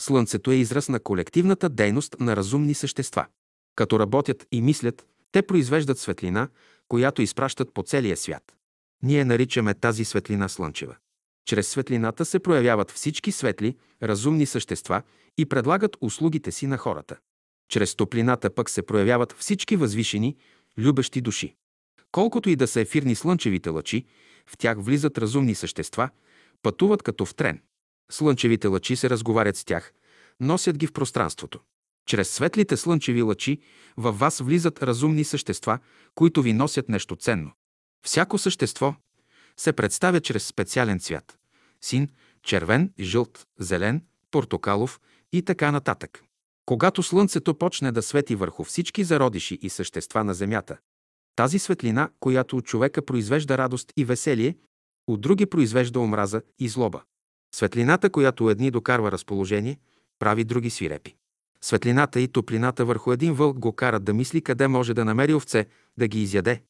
Слънцето 0.00 0.50
е 0.50 0.54
израз 0.54 0.88
на 0.88 1.00
колективната 1.00 1.68
дейност 1.68 2.16
на 2.20 2.36
разумни 2.36 2.74
същества. 2.74 3.26
Като 3.76 4.00
работят 4.00 4.46
и 4.52 4.62
мислят, 4.62 5.06
те 5.32 5.42
произвеждат 5.42 5.98
светлина, 5.98 6.48
която 6.88 7.22
изпращат 7.22 7.74
по 7.74 7.82
целия 7.82 8.16
свят. 8.16 8.56
Ние 9.02 9.24
наричаме 9.24 9.74
тази 9.74 10.04
светлина 10.04 10.48
слънчева. 10.48 10.96
Чрез 11.46 11.68
светлината 11.68 12.24
се 12.24 12.38
проявяват 12.38 12.90
всички 12.90 13.32
светли, 13.32 13.76
разумни 14.02 14.46
същества 14.46 15.02
и 15.38 15.46
предлагат 15.46 15.96
услугите 16.00 16.52
си 16.52 16.66
на 16.66 16.78
хората. 16.78 17.16
Чрез 17.68 17.94
топлината 17.94 18.54
пък 18.54 18.70
се 18.70 18.82
проявяват 18.82 19.32
всички 19.38 19.76
възвишени, 19.76 20.36
любещи 20.78 21.20
души. 21.20 21.54
Колкото 22.12 22.50
и 22.50 22.56
да 22.56 22.66
са 22.66 22.80
ефирни 22.80 23.14
слънчевите 23.14 23.70
лъчи, 23.70 24.04
в 24.46 24.56
тях 24.56 24.78
влизат 24.80 25.18
разумни 25.18 25.54
същества, 25.54 26.10
пътуват 26.62 27.02
като 27.02 27.24
в 27.24 27.34
трен. 27.34 27.62
Слънчевите 28.10 28.68
лъчи 28.68 28.96
се 28.96 29.10
разговарят 29.10 29.56
с 29.56 29.64
тях, 29.64 29.92
носят 30.40 30.78
ги 30.78 30.86
в 30.86 30.92
пространството. 30.92 31.60
Чрез 32.06 32.30
светлите 32.30 32.76
слънчеви 32.76 33.22
лъчи 33.22 33.58
във 33.96 34.18
вас 34.18 34.38
влизат 34.38 34.82
разумни 34.82 35.24
същества, 35.24 35.78
които 36.14 36.42
ви 36.42 36.52
носят 36.52 36.88
нещо 36.88 37.16
ценно. 37.16 37.52
Всяко 38.06 38.38
същество 38.38 38.94
се 39.56 39.72
представя 39.72 40.20
чрез 40.20 40.46
специален 40.46 41.00
цвят– 41.00 41.38
син, 41.80 42.08
червен, 42.42 42.92
жълт, 43.00 43.46
зелен, 43.58 44.02
портокалов 44.30 45.00
и 45.32 45.42
така 45.42 45.72
нататък. 45.72 46.22
Когато 46.66 47.02
слънцето 47.02 47.54
почне 47.54 47.92
да 47.92 48.02
свети 48.02 48.34
върху 48.34 48.64
всички 48.64 49.04
зародиши 49.04 49.58
и 49.62 49.68
същества 49.68 50.24
на 50.24 50.34
Земята, 50.34 50.76
тази 51.36 51.58
светлина, 51.58 52.10
която 52.20 52.56
от 52.56 52.64
човека 52.64 53.04
произвежда 53.04 53.58
радост 53.58 53.92
и 53.96 54.04
веселие, 54.04 54.56
от 55.06 55.20
други 55.20 55.46
произвежда 55.46 56.00
омраза 56.00 56.42
и 56.58 56.68
злоба. 56.68 57.02
Светлината, 57.54 58.10
която 58.10 58.50
едни 58.50 58.70
докарва 58.70 59.12
разположение, 59.12 59.78
прави 60.18 60.44
други 60.44 60.70
свирепи. 60.70 61.14
Светлината 61.60 62.20
и 62.20 62.28
топлината 62.28 62.84
върху 62.84 63.12
един 63.12 63.34
вълк 63.34 63.58
го 63.58 63.72
карат 63.72 64.04
да 64.04 64.14
мисли 64.14 64.42
къде 64.42 64.68
може 64.68 64.94
да 64.94 65.04
намери 65.04 65.34
овце, 65.34 65.66
да 65.98 66.08
ги 66.08 66.22
изяде. 66.22 66.62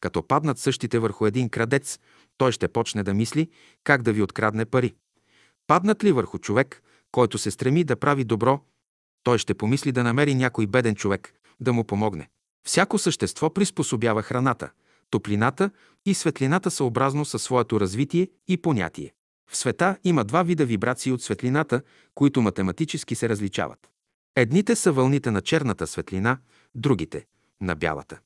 Като 0.00 0.22
паднат 0.22 0.58
същите 0.58 0.98
върху 0.98 1.26
един 1.26 1.48
крадец, 1.48 1.98
той 2.38 2.52
ще 2.52 2.68
почне 2.68 3.02
да 3.02 3.14
мисли 3.14 3.48
как 3.84 4.02
да 4.02 4.12
ви 4.12 4.22
открадне 4.22 4.64
пари. 4.64 4.94
Паднат 5.66 6.04
ли 6.04 6.12
върху 6.12 6.38
човек, 6.38 6.82
който 7.12 7.38
се 7.38 7.50
стреми 7.50 7.84
да 7.84 7.96
прави 7.96 8.24
добро, 8.24 8.60
той 9.22 9.38
ще 9.38 9.54
помисли 9.54 9.92
да 9.92 10.02
намери 10.02 10.34
някой 10.34 10.66
беден 10.66 10.94
човек, 10.94 11.34
да 11.60 11.72
му 11.72 11.84
помогне. 11.84 12.28
Всяко 12.66 12.98
същество 12.98 13.50
приспособява 13.50 14.22
храната, 14.22 14.70
топлината 15.10 15.70
и 16.06 16.14
светлината 16.14 16.70
съобразно 16.70 17.24
със 17.24 17.42
своето 17.42 17.80
развитие 17.80 18.28
и 18.48 18.56
понятие. 18.56 19.12
В 19.50 19.56
света 19.56 19.96
има 20.04 20.24
два 20.24 20.42
вида 20.42 20.66
вибрации 20.66 21.12
от 21.12 21.22
светлината, 21.22 21.82
които 22.14 22.42
математически 22.42 23.14
се 23.14 23.28
различават. 23.28 23.90
Едните 24.36 24.76
са 24.76 24.92
вълните 24.92 25.30
на 25.30 25.40
черната 25.40 25.86
светлина, 25.86 26.38
другите– 26.74 27.26
на 27.60 27.74
бялата. 27.74 28.20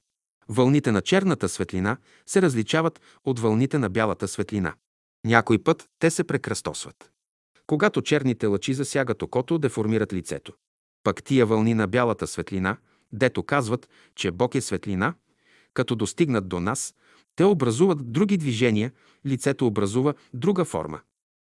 Вълните 0.49 0.93
на 0.93 1.01
черната 1.01 1.49
светлина 1.49 1.97
се 2.27 2.43
различават 2.43 3.01
от 3.25 3.39
вълните 3.39 3.79
на 3.79 3.89
бялата 3.89 4.29
светлина. 4.29 4.75
Някой 5.25 5.59
път 5.59 5.89
те 5.99 6.11
се 6.11 6.25
прекръстосват. 6.25 7.11
Когато 7.67 8.03
черните 8.03 8.47
лъчи 8.47 8.75
засягат 8.75 9.23
окото, 9.23 9.59
деформират 9.59 10.13
лицето. 10.13 10.53
Пък 11.05 11.23
тия 11.23 11.47
вълни 11.47 11.75
на 11.75 11.87
бялата 11.87 12.27
светлина, 12.27 12.77
дето 13.13 13.43
казват, 13.43 13.89
че 14.15 14.31
Бог 14.31 14.55
е 14.55 14.61
светлина, 14.61 15.15
като 15.75 15.95
достигнат 15.95 16.49
до 16.49 16.61
нас, 16.61 16.95
те 17.37 17.45
образуват 17.45 18.13
други 18.13 18.37
движения, 18.37 18.93
лицето 19.27 19.67
образува 19.67 20.15
друга 20.35 20.65
форма. 20.65 21.01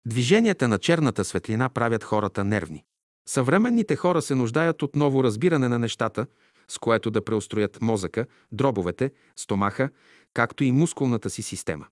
Движенията 0.07 0.67
на 0.67 0.77
черната 0.77 1.25
светлина 1.25 1.69
правят 1.69 2.03
хората 2.03 2.43
нервни. 2.43 2.83
Съвременните 3.27 3.95
хора 3.95 4.21
се 4.21 4.35
нуждаят 4.35 4.81
от 4.81 4.95
ново 4.95 5.23
разбиране 5.23 5.67
на 5.67 5.79
нещата, 5.79 6.25
с 6.67 6.77
което 6.77 7.11
да 7.11 7.25
преустроят 7.25 7.81
мозъка, 7.81 8.25
дробовете, 8.51 9.11
стомаха, 9.35 9.89
както 10.33 10.63
и 10.63 10.71
мускулната 10.71 11.29
си 11.29 11.41
система. 11.41 11.87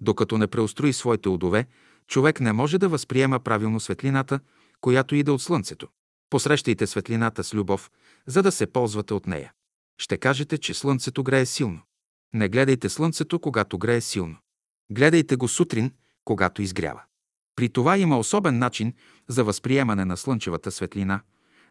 Докато 0.00 0.38
не 0.38 0.46
преустрои 0.46 0.92
своите 0.92 1.28
удове, 1.28 1.66
човек 2.06 2.40
не 2.40 2.52
може 2.52 2.78
да 2.78 2.88
възприема 2.88 3.40
правилно 3.40 3.80
светлината, 3.80 4.40
която 4.80 5.14
иде 5.14 5.30
от 5.30 5.42
Слънцето. 5.42 5.88
Посрещайте 6.30 6.86
светлината 6.86 7.44
с 7.44 7.54
любов, 7.54 7.90
за 8.26 8.42
да 8.42 8.52
се 8.52 8.66
ползвате 8.66 9.14
от 9.14 9.26
нея. 9.26 9.52
Ще 9.98 10.16
кажете, 10.16 10.58
че 10.58 10.74
Слънцето 10.74 11.22
грее 11.22 11.46
силно. 11.46 11.80
Не 12.34 12.48
гледайте 12.48 12.88
Слънцето, 12.88 13.38
когато 13.38 13.78
грее 13.78 14.00
силно. 14.00 14.36
Гледайте 14.90 15.36
го 15.36 15.48
сутрин, 15.48 15.92
когато 16.24 16.62
изгрява. 16.62 17.02
При 17.56 17.68
това 17.68 17.98
има 17.98 18.18
особен 18.18 18.58
начин 18.58 18.94
за 19.28 19.44
възприемане 19.44 20.04
на 20.04 20.16
слънчевата 20.16 20.70
светлина, 20.70 21.20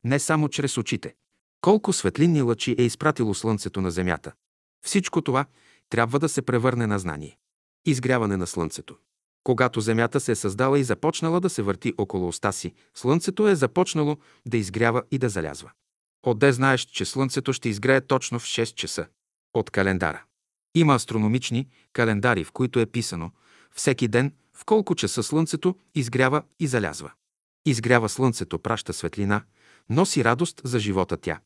не 0.03 0.19
само 0.19 0.49
чрез 0.49 0.77
очите. 0.77 1.15
Колко 1.61 1.93
светлинни 1.93 2.41
лъчи 2.41 2.75
е 2.77 2.83
изпратило 2.83 3.33
Слънцето 3.33 3.81
на 3.81 3.91
Земята. 3.91 4.31
Всичко 4.85 5.21
това 5.21 5.45
трябва 5.89 6.19
да 6.19 6.29
се 6.29 6.41
превърне 6.41 6.87
на 6.87 6.99
знание. 6.99 7.37
Изгряване 7.85 8.37
на 8.37 8.47
Слънцето. 8.47 8.97
Когато 9.43 9.81
Земята 9.81 10.19
се 10.19 10.31
е 10.31 10.35
създала 10.35 10.79
и 10.79 10.83
започнала 10.83 11.39
да 11.39 11.49
се 11.49 11.61
върти 11.61 11.93
около 11.97 12.27
оста 12.27 12.53
си, 12.53 12.73
Слънцето 12.95 13.47
е 13.47 13.55
започнало 13.55 14.17
да 14.45 14.57
изгрява 14.57 15.03
и 15.11 15.17
да 15.17 15.29
залязва. 15.29 15.71
Отде 16.23 16.51
знаеш, 16.51 16.81
че 16.81 17.05
Слънцето 17.05 17.53
ще 17.53 17.69
изгрее 17.69 18.01
точно 18.01 18.39
в 18.39 18.43
6 18.43 18.75
часа 18.75 19.07
от 19.53 19.69
календара. 19.69 20.23
Има 20.75 20.95
астрономични 20.95 21.67
календари, 21.93 22.43
в 22.43 22.51
които 22.51 22.79
е 22.79 22.85
писано 22.85 23.31
всеки 23.75 24.07
ден 24.07 24.33
в 24.53 24.65
колко 24.65 24.95
часа 24.95 25.23
Слънцето 25.23 25.75
изгрява 25.95 26.43
и 26.59 26.67
залязва. 26.67 27.11
Изгрява 27.65 28.09
Слънцето, 28.09 28.59
праща 28.59 28.93
светлина, 28.93 29.43
носи 29.89 30.23
радост 30.23 30.61
за 30.63 30.79
живота 30.79 31.17
тя. 31.17 31.39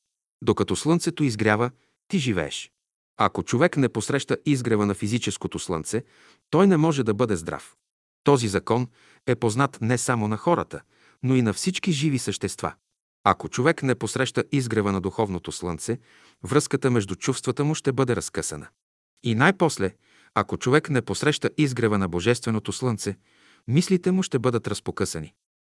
Докато 0.44 0.76
Слънцето 0.76 1.24
изгрява, 1.24 1.72
ти 2.08 2.20
живееш. 2.20 2.72
Ако 3.18 3.44
човек 3.44 3.78
не 3.78 3.90
посреща 3.90 4.38
изгрева 4.46 4.86
на 4.86 4.94
физическото 4.94 5.60
Слънце, 5.60 6.04
той 6.50 6.68
не 6.68 6.78
може 6.78 7.04
да 7.04 7.14
бъде 7.14 7.36
здрав. 7.36 7.76
Този 8.24 8.48
закон 8.48 8.88
е 9.28 9.36
познат 9.36 9.78
не 9.82 9.98
само 9.98 10.28
на 10.28 10.38
хората, 10.38 10.82
но 11.24 11.36
и 11.36 11.42
на 11.42 11.54
всички 11.54 11.92
живи 11.92 12.20
същества. 12.20 12.74
Ако 13.24 13.50
човек 13.50 13.84
не 13.84 13.96
посреща 13.96 14.44
изгрева 14.52 14.92
на 14.92 15.02
духовното 15.02 15.52
слънце, 15.52 16.00
връзката 16.44 16.92
между 16.92 17.16
чувствата 17.16 17.64
му 17.64 17.76
ще 17.76 17.92
бъде 17.92 18.16
разкъсана. 18.16 18.68
И 19.24 19.36
най-после, 19.36 19.96
ако 20.36 20.58
човек 20.58 20.90
не 20.90 21.02
посреща 21.02 21.50
изгрева 21.58 21.98
на 21.98 22.08
божественото 22.08 22.72
слънце, 22.72 23.16
мислите 23.68 24.12
му 24.12 24.24
ще 24.24 24.40
бъдат 24.40 24.68
разпокъсани. 24.68 25.34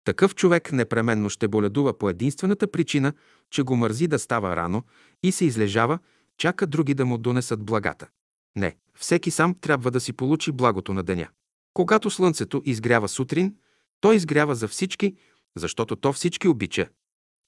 Такъв 0.08 0.34
човек 0.34 0.72
непременно 0.72 1.30
ще 1.30 1.48
боледува 1.48 1.98
по 1.98 2.10
единствената 2.10 2.70
причина, 2.70 3.12
че 3.50 3.62
го 3.62 3.76
мързи 3.76 4.06
да 4.06 4.18
става 4.18 4.56
рано 4.56 4.82
и 5.22 5.32
се 5.32 5.44
излежава, 5.44 5.98
чака 6.38 6.66
други 6.66 6.94
да 6.94 7.06
му 7.06 7.18
донесат 7.18 7.64
благата. 7.64 8.08
Не, 8.56 8.76
всеки 8.94 9.30
сам 9.30 9.54
трябва 9.60 9.90
да 9.90 10.00
си 10.00 10.12
получи 10.12 10.52
благото 10.52 10.94
на 10.94 11.02
деня. 11.02 11.28
Когато 11.74 12.10
слънцето 12.10 12.62
изгрява 12.64 13.08
сутрин, 13.08 13.54
то 14.00 14.12
изгрява 14.12 14.54
за 14.54 14.68
всички, 14.68 15.16
защото 15.56 15.96
то 15.96 16.12
всички 16.12 16.48
обича. 16.48 16.88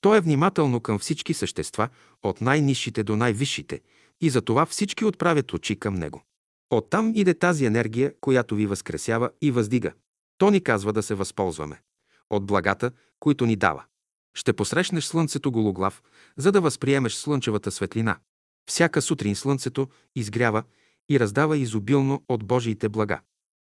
То 0.00 0.14
е 0.14 0.20
внимателно 0.20 0.80
към 0.80 0.98
всички 0.98 1.34
същества, 1.34 1.88
от 2.22 2.40
най-низшите 2.40 3.02
до 3.02 3.16
най-висшите, 3.16 3.80
и 4.20 4.30
затова 4.30 4.66
всички 4.66 5.04
отправят 5.04 5.52
очи 5.52 5.76
към 5.76 5.94
него. 5.94 6.22
Оттам 6.70 7.12
иде 7.14 7.34
тази 7.34 7.64
енергия, 7.64 8.12
която 8.20 8.54
ви 8.54 8.66
възкресява 8.66 9.30
и 9.42 9.50
въздига. 9.50 9.92
То 10.38 10.50
ни 10.50 10.60
казва 10.60 10.92
да 10.92 11.02
се 11.02 11.14
възползваме 11.14 11.80
от 12.30 12.46
благата, 12.46 12.90
които 13.20 13.46
ни 13.46 13.56
дава. 13.56 13.84
Ще 14.34 14.52
посрещнеш 14.52 15.04
слънцето 15.04 15.52
гологлав, 15.52 16.02
за 16.36 16.52
да 16.52 16.60
възприемеш 16.60 17.14
слънчевата 17.14 17.70
светлина. 17.70 18.18
Всяка 18.66 19.02
сутрин 19.02 19.36
слънцето 19.36 19.88
изгрява 20.16 20.62
и 21.08 21.20
раздава 21.20 21.58
изобилно 21.58 22.24
от 22.28 22.44
Божиите 22.44 22.88
блага. 22.88 23.20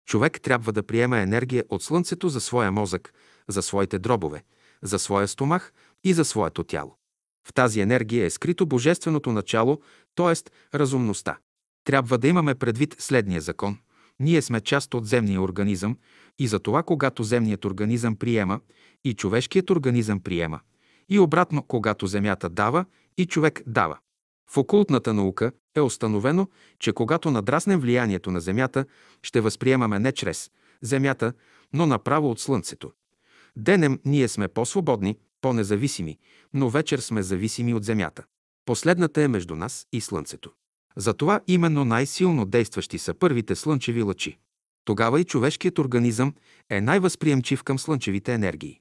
Човек 0.08 0.41
трябва 0.41 0.73
да 0.73 0.84
приема 0.84 1.17
енергия 1.17 1.63
от 1.69 1.84
слънцето 1.84 2.30
за 2.30 2.41
своя 2.41 2.71
мозък, 2.71 3.13
за 3.47 3.62
своите 3.62 3.99
дробове, 3.99 4.43
за 4.82 4.99
своя 4.99 5.27
стомах 5.27 5.73
и 6.03 6.13
за 6.13 6.25
своето 6.25 6.63
тяло. 6.63 6.97
В 7.47 7.53
тази 7.53 7.80
енергия 7.80 8.25
е 8.25 8.30
скрито 8.30 8.65
божественото 8.65 9.32
начало, 9.32 9.82
т.е. 10.15 10.34
разумността. 10.77 11.38
Трябва 11.84 12.17
да 12.17 12.27
имаме 12.27 12.56
предвид 12.56 12.95
следния 12.99 13.41
закон. 13.41 13.77
Ние 14.19 14.41
сме 14.41 14.62
част 14.62 14.93
от 14.93 15.06
земния 15.06 15.41
организъм 15.41 15.97
и 16.39 16.47
затова, 16.47 16.84
когато 16.84 17.23
земният 17.23 17.65
организъм 17.65 18.15
приема 18.15 18.60
и 19.03 19.13
човешкият 19.13 19.69
организъм 19.69 20.19
приема, 20.19 20.60
и 21.10 21.19
обратно, 21.19 21.63
когато 21.63 22.08
земята 22.08 22.49
дава 22.49 22.86
и 23.17 23.25
човек 23.25 23.62
дава. 23.67 23.97
В 24.51 24.58
окултната 24.58 25.13
наука 25.13 25.51
е 25.75 25.82
установено, 25.82 26.47
че 26.80 26.93
когато 26.93 27.32
надраснем 27.32 27.80
влиянието 27.80 28.32
на 28.32 28.41
Земята, 28.41 28.86
ще 29.23 29.41
възприемаме 29.41 29.99
не 29.99 30.12
чрез 30.12 30.51
Земята, 30.82 31.34
но 31.73 31.86
направо 31.86 32.32
от 32.32 32.39
Слънцето. 32.39 32.91
Денем 33.56 33.99
ние 34.06 34.27
сме 34.27 34.47
по-свободни, 34.47 35.17
по-независими, 35.41 36.17
но 36.53 36.69
вечер 36.69 36.99
сме 36.99 37.23
зависими 37.23 37.73
от 37.73 37.84
Земята. 37.84 38.23
Последната 38.65 39.21
е 39.21 39.27
между 39.27 39.56
нас 39.56 39.88
и 39.93 40.01
Слънцето. 40.01 40.51
Затова 40.97 41.41
именно 41.47 41.86
най-силно 41.86 42.45
действащи 42.45 42.97
са 42.97 43.13
първите 43.13 43.55
слънчеви 43.55 44.01
лъчи. 44.01 44.38
Тогава 44.86 45.21
и 45.21 45.23
човешкият 45.23 45.79
организъм 45.79 46.33
е 46.69 46.81
най-възприемчив 46.81 47.63
към 47.63 47.79
слънчевите 47.79 48.33
енергии. 48.33 48.79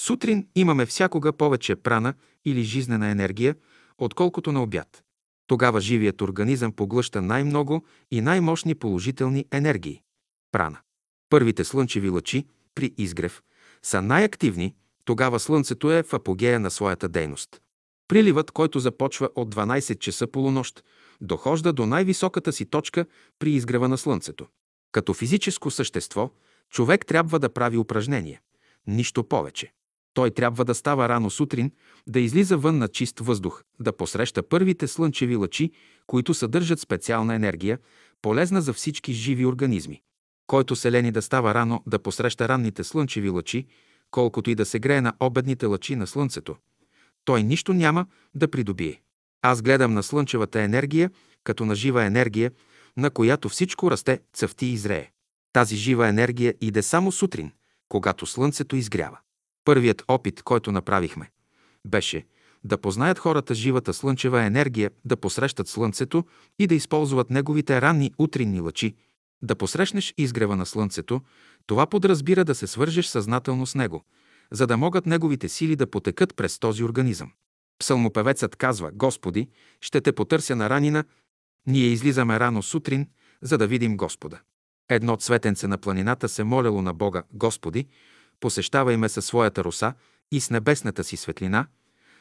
Сутрин 0.00 0.46
имаме 0.54 0.86
всякога 0.86 1.32
повече 1.32 1.76
прана 1.76 2.14
или 2.44 2.62
жизнена 2.62 3.08
енергия, 3.08 3.56
отколкото 3.98 4.52
на 4.52 4.62
обяд. 4.62 5.02
Тогава 5.46 5.80
живият 5.80 6.20
организъм 6.20 6.72
поглъща 6.72 7.22
най-много 7.22 7.84
и 8.10 8.20
най-мощни 8.20 8.74
положителни 8.74 9.44
енергии. 9.52 10.02
Прана. 10.52 10.78
Първите 11.30 11.64
слънчеви 11.64 12.08
лъчи 12.08 12.46
при 12.74 12.92
изгрев 12.98 13.42
са 13.82 14.02
най-активни, 14.02 14.74
тогава 15.04 15.38
Слънцето 15.38 15.92
е 15.92 16.02
в 16.02 16.12
апогея 16.12 16.60
на 16.60 16.70
своята 16.70 17.08
дейност. 17.08 17.60
Приливът, 18.08 18.50
който 18.50 18.78
започва 18.78 19.28
от 19.34 19.54
12 19.54 19.98
часа 19.98 20.26
полунощ, 20.26 20.84
дохожда 21.22 21.72
до 21.72 21.86
най-високата 21.86 22.52
си 22.52 22.66
точка 22.66 23.06
при 23.38 23.50
изгрева 23.50 23.88
на 23.88 23.98
Слънцето. 23.98 24.46
Като 24.92 25.14
физическо 25.14 25.70
същество, 25.70 26.30
човек 26.70 27.06
трябва 27.06 27.38
да 27.38 27.52
прави 27.52 27.76
упражнения. 27.76 28.40
Нищо 28.86 29.24
повече. 29.24 29.72
Той 30.14 30.30
трябва 30.30 30.64
да 30.64 30.74
става 30.74 31.08
рано 31.08 31.30
сутрин, 31.30 31.70
да 32.06 32.20
излиза 32.20 32.56
вън 32.56 32.78
на 32.78 32.88
чист 32.88 33.20
въздух, 33.20 33.62
да 33.80 33.92
посреща 33.92 34.42
първите 34.42 34.88
слънчеви 34.88 35.36
лъчи, 35.36 35.70
които 36.06 36.34
съдържат 36.34 36.80
специална 36.80 37.34
енергия, 37.34 37.78
полезна 38.22 38.62
за 38.62 38.72
всички 38.72 39.12
живи 39.12 39.46
организми. 39.46 40.02
Който 40.46 40.76
се 40.76 40.92
лени 40.92 41.12
да 41.12 41.22
става 41.22 41.54
рано, 41.54 41.82
да 41.86 41.98
посреща 41.98 42.48
ранните 42.48 42.84
слънчеви 42.84 43.28
лъчи, 43.28 43.66
колкото 44.10 44.50
и 44.50 44.54
да 44.54 44.64
се 44.64 44.78
грее 44.78 45.00
на 45.00 45.12
обедните 45.20 45.66
лъчи 45.66 45.96
на 45.96 46.06
слънцето, 46.06 46.56
той 47.24 47.42
нищо 47.42 47.72
няма 47.72 48.06
да 48.34 48.50
придобие. 48.50 49.02
Аз 49.42 49.62
гледам 49.62 49.94
на 49.94 50.02
слънчевата 50.02 50.60
енергия 50.60 51.10
като 51.44 51.64
на 51.64 51.74
жива 51.74 52.04
енергия, 52.04 52.50
на 52.96 53.10
която 53.10 53.48
всичко 53.48 53.90
расте, 53.90 54.20
цъфти 54.32 54.66
и 54.66 54.76
зрее. 54.76 55.10
Тази 55.52 55.76
жива 55.76 56.08
енергия 56.08 56.54
иде 56.60 56.82
само 56.82 57.12
сутрин, 57.12 57.52
когато 57.88 58.26
слънцето 58.26 58.76
изгрява. 58.76 59.18
Първият 59.64 60.02
опит, 60.08 60.42
който 60.42 60.72
направихме, 60.72 61.30
беше 61.86 62.26
да 62.64 62.78
познаят 62.78 63.18
хората 63.18 63.54
живата 63.54 63.94
слънчева 63.94 64.42
енергия, 64.42 64.90
да 65.04 65.16
посрещат 65.16 65.68
слънцето 65.68 66.24
и 66.58 66.66
да 66.66 66.74
използват 66.74 67.30
неговите 67.30 67.80
ранни 67.80 68.12
утринни 68.18 68.60
лъчи. 68.60 68.94
Да 69.42 69.56
посрещнеш 69.56 70.14
изгрева 70.18 70.56
на 70.56 70.66
слънцето, 70.66 71.20
това 71.66 71.86
подразбира 71.86 72.44
да 72.44 72.54
се 72.54 72.66
свържеш 72.66 73.06
съзнателно 73.06 73.66
с 73.66 73.74
него, 73.74 74.04
за 74.50 74.66
да 74.66 74.76
могат 74.76 75.06
неговите 75.06 75.48
сили 75.48 75.76
да 75.76 75.90
потекат 75.90 76.36
през 76.36 76.58
този 76.58 76.84
организъм. 76.84 77.32
Псалмопевецът 77.78 78.56
казва, 78.56 78.90
Господи, 78.94 79.48
ще 79.80 80.00
те 80.00 80.12
потърся 80.12 80.56
на 80.56 80.70
ранина, 80.70 81.04
ние 81.66 81.86
излизаме 81.86 82.40
рано 82.40 82.62
сутрин, 82.62 83.08
за 83.42 83.58
да 83.58 83.66
видим 83.66 83.96
Господа. 83.96 84.40
Едно 84.88 85.16
цветенце 85.16 85.66
на 85.66 85.78
планината 85.78 86.28
се 86.28 86.44
молело 86.44 86.82
на 86.82 86.94
Бога, 86.94 87.22
Господи, 87.32 87.88
посещавай 88.40 88.96
ме 88.96 89.08
със 89.08 89.26
своята 89.26 89.64
роса 89.64 89.94
и 90.32 90.40
с 90.40 90.50
небесната 90.50 91.04
си 91.04 91.16
светлина, 91.16 91.66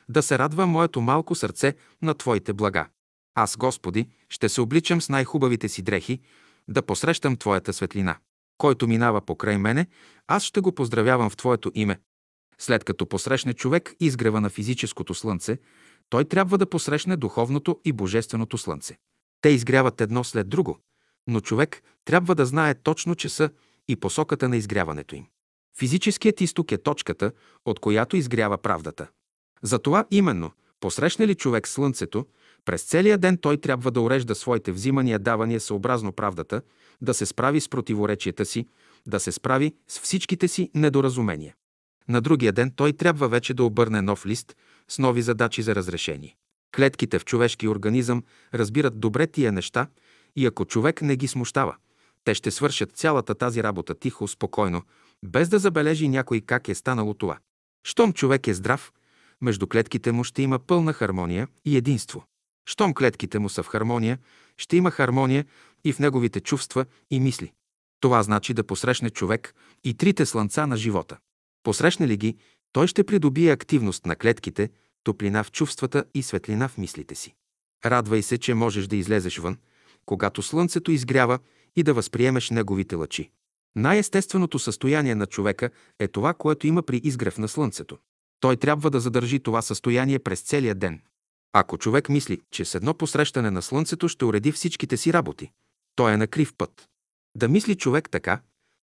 да 0.10 0.22
се 0.24 0.40
радва 0.40 0.68
моето 0.68 1.02
малко 1.02 1.36
сърце 1.36 1.76
на 2.02 2.14
Твоите 2.14 2.54
блага. 2.54 2.88
Аз, 3.36 3.58
Господи, 3.58 4.10
ще 4.30 4.50
се 4.50 4.62
обличам 4.62 5.02
с 5.02 5.10
най-хубавите 5.10 5.70
си 5.70 5.82
дрехи, 5.82 6.20
да 6.68 6.82
посрещам 6.82 7.38
Твоята 7.38 7.74
светлина. 7.74 8.18
Който 8.58 8.88
минава 8.88 9.22
покрай 9.22 9.58
мене, 9.58 9.88
аз 10.28 10.44
ще 10.44 10.60
го 10.60 10.72
поздравявам 10.72 11.30
в 11.30 11.38
Твоето 11.38 11.72
име. 11.76 12.00
След 12.62 12.84
като 12.84 13.06
посрещне 13.06 13.54
човек 13.54 13.96
изгрева 14.00 14.42
на 14.42 14.50
физическото 14.50 15.14
слънце, 15.14 15.58
той 16.10 16.26
трябва 16.26 16.58
да 16.58 16.70
посрещне 16.70 17.18
духовното 17.18 17.80
и 17.86 17.92
божественото 17.92 18.58
слънце. 18.58 18.98
Те 19.42 19.50
изгряват 19.50 20.02
едно 20.02 20.24
след 20.24 20.50
друго, 20.50 20.78
но 21.28 21.42
човек 21.42 21.82
трябва 22.06 22.36
да 22.36 22.46
знае 22.46 22.74
точно 22.74 23.16
часа 23.16 23.50
и 23.88 23.96
посоката 23.96 24.50
на 24.50 24.58
изгряването 24.58 25.16
им. 25.16 25.26
Физическият 25.78 26.42
изток 26.42 26.72
е 26.72 26.78
точката, 26.78 27.32
от 27.66 27.80
която 27.80 28.18
изгрява 28.18 28.58
правдата. 28.58 29.08
Затова 29.62 30.06
именно, 30.12 30.52
посрещне 30.80 31.28
ли 31.28 31.36
човек 31.36 31.68
Слънцето, 31.68 32.26
през 32.66 32.84
целия 32.84 33.18
ден 33.18 33.38
той 33.38 33.58
трябва 33.58 33.92
да 33.92 34.02
урежда 34.02 34.36
своите 34.36 34.72
взимания, 34.72 35.20
давания 35.20 35.60
съобразно 35.60 36.12
правдата, 36.12 36.62
да 37.02 37.14
се 37.14 37.26
справи 37.26 37.62
с 37.62 37.70
противоречията 37.70 38.46
си, 38.46 38.68
да 39.08 39.20
се 39.20 39.32
справи 39.32 39.76
с 39.88 40.00
всичките 40.00 40.48
си 40.48 40.72
недоразумения. 40.76 41.56
На 42.12 42.22
другия 42.22 42.52
ден 42.52 42.72
той 42.76 42.94
трябва 42.94 43.28
вече 43.28 43.54
да 43.54 43.64
обърне 43.64 44.02
нов 44.02 44.26
лист 44.26 44.56
с 44.88 45.00
нови 45.00 45.22
задачи 45.22 45.62
за 45.62 45.76
разрешение. 45.76 46.36
Клетките 46.76 47.20
в 47.20 47.26
човешки 47.26 47.68
организъм 47.68 48.24
разбират 48.54 49.00
добре 49.00 49.28
тия 49.28 49.52
неща 49.52 49.88
и 50.36 50.46
ако 50.46 50.66
човек 50.66 51.02
не 51.02 51.16
ги 51.16 51.28
смущава, 51.28 51.76
те 52.24 52.34
ще 52.34 52.52
свършат 52.52 52.92
цялата 52.92 53.36
тази 53.36 53.64
работа 53.64 53.96
тихо, 53.96 54.28
спокойно, 54.28 54.84
без 55.26 55.50
да 55.50 55.60
забележи 55.60 56.08
някой 56.08 56.42
как 56.42 56.68
е 56.68 56.76
станало 56.76 57.14
това. 57.14 57.38
Щом 57.88 58.14
човек 58.14 58.48
е 58.48 58.54
здрав, 58.54 58.92
между 59.42 59.68
клетките 59.68 60.12
му 60.12 60.24
ще 60.24 60.42
има 60.42 60.60
пълна 60.60 60.94
хармония 60.94 61.48
и 61.66 61.78
единство. 61.78 62.26
Щом 62.66 62.94
клетките 62.94 63.40
му 63.40 63.50
са 63.50 63.64
в 63.64 63.68
хармония, 63.68 64.20
ще 64.58 64.78
има 64.78 64.92
хармония 64.92 65.46
и 65.84 65.94
в 65.94 66.00
неговите 66.00 66.40
чувства 66.40 66.86
и 67.12 67.20
мисли. 67.20 67.52
Това 68.00 68.24
значи 68.24 68.54
да 68.54 68.64
посрещне 68.64 69.10
човек 69.10 69.56
и 69.84 69.94
трите 69.94 70.26
слънца 70.26 70.68
на 70.68 70.78
живота. 70.78 71.18
Посрещне 71.64 72.08
ли 72.08 72.18
ги, 72.18 72.38
той 72.72 72.88
ще 72.88 73.04
придобие 73.04 73.52
активност 73.52 74.06
на 74.06 74.16
клетките, 74.16 74.70
топлина 75.04 75.44
в 75.44 75.52
чувствата 75.52 76.06
и 76.14 76.24
светлина 76.24 76.68
в 76.68 76.78
мислите 76.78 77.16
си. 77.16 77.36
Радвай 77.86 78.22
се, 78.22 78.38
че 78.38 78.54
можеш 78.54 78.88
да 78.88 78.96
излезеш 78.96 79.38
вън, 79.38 79.58
когато 80.06 80.42
слънцето 80.42 80.92
изгрява 80.92 81.40
и 81.76 81.84
да 81.84 81.94
възприемеш 81.94 82.50
неговите 82.50 82.96
лъчи. 82.96 83.32
Най-естественото 83.76 84.60
състояние 84.60 85.16
на 85.16 85.26
човека 85.26 85.70
е 86.00 86.08
това, 86.08 86.34
което 86.34 86.68
има 86.68 86.84
при 86.84 86.98
изгрев 87.04 87.38
на 87.38 87.48
слънцето. 87.48 87.98
Той 88.40 88.58
трябва 88.58 88.90
да 88.90 89.00
задържи 89.00 89.40
това 89.40 89.62
състояние 89.62 90.20
през 90.20 90.42
целия 90.42 90.76
ден. 90.76 91.02
Ако 91.54 91.78
човек 91.78 92.10
мисли, 92.10 92.42
че 92.52 92.66
с 92.66 92.76
едно 92.76 92.94
посрещане 92.94 93.52
на 93.52 93.62
слънцето 93.62 94.08
ще 94.08 94.26
уреди 94.26 94.52
всичките 94.52 94.98
си 94.98 95.14
работи, 95.14 95.52
той 95.96 96.14
е 96.14 96.18
на 96.18 96.28
крив 96.28 96.54
път. 96.58 96.88
Да 97.38 97.48
мисли 97.48 97.76
човек 97.76 98.10
така, 98.10 98.42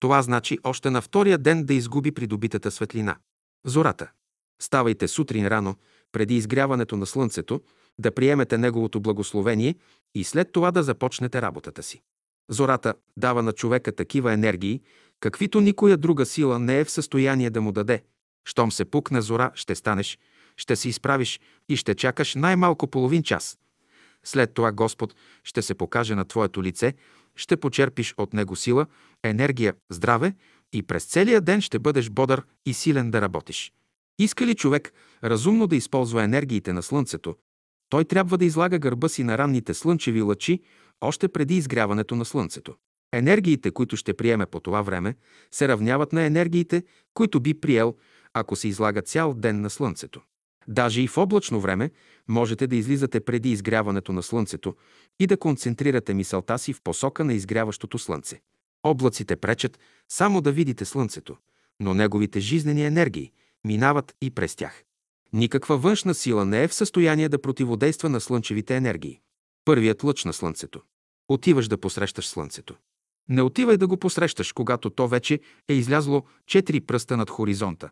това 0.01 0.23
значи 0.23 0.59
още 0.65 0.91
на 0.91 1.03
втория 1.03 1.39
ден 1.39 1.65
да 1.65 1.75
изгуби 1.75 2.13
придобитата 2.13 2.71
светлина. 2.71 3.17
Зората. 3.67 4.11
Ставайте 4.63 5.09
сутрин 5.09 5.47
рано, 5.47 5.77
преди 6.13 6.37
изгряването 6.37 6.97
на 6.97 7.07
слънцето, 7.07 7.61
да 7.99 8.15
приемете 8.15 8.59
неговото 8.59 9.01
благословение 9.01 9.75
и 10.15 10.25
след 10.25 10.53
това 10.53 10.71
да 10.71 10.83
започнете 10.83 11.43
работата 11.43 11.83
си. 11.83 12.03
Зората 12.51 12.95
дава 13.17 13.43
на 13.43 13.53
човека 13.53 13.93
такива 13.93 14.33
енергии, 14.33 14.81
каквито 15.21 15.61
никоя 15.61 15.97
друга 15.97 16.27
сила 16.27 16.59
не 16.59 16.81
е 16.81 16.85
в 16.85 16.91
състояние 16.91 17.51
да 17.51 17.61
му 17.61 17.73
даде. 17.73 18.03
Щом 18.45 18.73
се 18.73 18.85
пукне 18.85 19.21
зора, 19.21 19.51
ще 19.55 19.75
станеш, 19.75 20.19
ще 20.57 20.77
се 20.77 20.89
изправиш 20.89 21.41
и 21.69 21.77
ще 21.77 21.95
чакаш 21.95 22.35
най-малко 22.35 22.87
половин 22.87 23.23
час. 23.23 23.59
След 24.25 24.55
това 24.55 24.73
Господ 24.73 25.15
ще 25.45 25.63
се 25.63 25.75
покаже 25.75 26.15
на 26.15 26.25
твоето 26.25 26.63
лице, 26.63 26.95
ще 27.37 27.57
почерпиш 27.57 28.15
от 28.19 28.33
Него 28.33 28.57
сила, 28.57 28.87
енергия, 29.25 29.75
здраве 29.91 30.35
и 30.73 30.83
през 30.83 31.05
целия 31.05 31.41
ден 31.41 31.61
ще 31.61 31.79
бъдеш 31.79 32.11
бодър 32.11 32.43
и 32.67 32.75
силен 32.75 33.11
да 33.11 33.21
работиш. 33.21 33.73
Иска 34.19 34.47
ли 34.47 34.55
човек 34.55 34.93
разумно 35.25 35.67
да 35.67 35.77
използва 35.77 36.23
енергиите 36.23 36.73
на 36.73 36.83
Слънцето, 36.83 37.37
той 37.89 38.05
трябва 38.05 38.39
да 38.39 38.45
излага 38.45 38.79
гърба 38.79 39.09
си 39.09 39.25
на 39.25 39.39
ранните 39.39 39.75
слънчеви 39.75 40.23
лъчи 40.23 40.61
още 41.01 41.29
преди 41.29 41.57
изгряването 41.57 42.17
на 42.17 42.25
Слънцето. 42.25 42.75
Енергиите, 43.13 43.71
които 43.71 43.97
ще 43.97 44.15
приеме 44.15 44.47
по 44.47 44.61
това 44.61 44.83
време, 44.83 45.15
се 45.51 45.69
равняват 45.69 46.13
на 46.13 46.23
енергиите, 46.23 46.83
които 47.15 47.41
би 47.41 47.61
приел, 47.61 47.97
ако 48.35 48.57
се 48.57 48.69
излага 48.69 49.03
цял 49.03 49.35
ден 49.35 49.61
на 49.61 49.71
Слънцето. 49.71 50.21
Даже 50.69 51.03
и 51.03 51.09
в 51.09 51.19
облачно 51.19 51.61
време 51.61 51.91
можете 52.29 52.67
да 52.67 52.77
излизате 52.77 53.21
преди 53.21 53.51
изгряването 53.51 54.13
на 54.13 54.23
Слънцето 54.23 54.75
и 55.21 55.27
да 55.27 55.37
концентрирате 55.37 56.15
мисълта 56.15 56.59
си 56.59 56.73
в 56.73 56.83
посока 56.83 57.25
на 57.25 57.35
изгряващото 57.35 57.99
Слънце. 57.99 58.41
Облаците 58.83 59.37
пречат 59.37 59.79
само 60.09 60.41
да 60.41 60.53
видите 60.53 60.85
Слънцето, 60.85 61.37
но 61.81 61.95
неговите 61.95 62.41
жизнени 62.41 62.85
енергии 62.85 63.33
минават 63.65 64.15
и 64.21 64.31
през 64.31 64.57
тях. 64.57 64.85
Никаква 65.33 65.79
външна 65.79 66.15
сила 66.15 66.45
не 66.45 66.63
е 66.63 66.69
в 66.69 66.75
състояние 66.75 67.29
да 67.29 67.43
противодейства 67.43 68.09
на 68.09 68.21
слънчевите 68.21 68.77
енергии. 68.77 69.21
Първият 69.65 70.05
лъч 70.05 70.25
на 70.25 70.33
Слънцето. 70.33 70.83
Отиваш 71.29 71.69
да 71.69 71.79
посрещаш 71.79 72.29
Слънцето. 72.29 72.77
Не 73.29 73.43
отивай 73.43 73.77
да 73.77 73.87
го 73.87 73.97
посрещаш, 73.97 74.53
когато 74.53 74.91
то 74.91 75.09
вече 75.09 75.41
е 75.69 75.75
излязло 75.75 76.23
четири 76.47 76.81
пръста 76.81 77.17
над 77.17 77.31
хоризонта. 77.31 77.91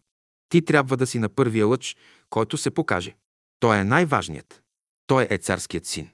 Ти 0.48 0.62
трябва 0.62 0.96
да 0.96 1.06
си 1.06 1.18
на 1.18 1.28
първия 1.28 1.66
лъч, 1.66 1.96
който 2.30 2.56
се 2.56 2.70
покаже. 2.70 3.16
Той 3.60 3.78
е 3.78 3.84
най-важният. 3.84 4.62
Той 5.06 5.26
е 5.30 5.38
царският 5.38 5.86
син. 5.86 6.10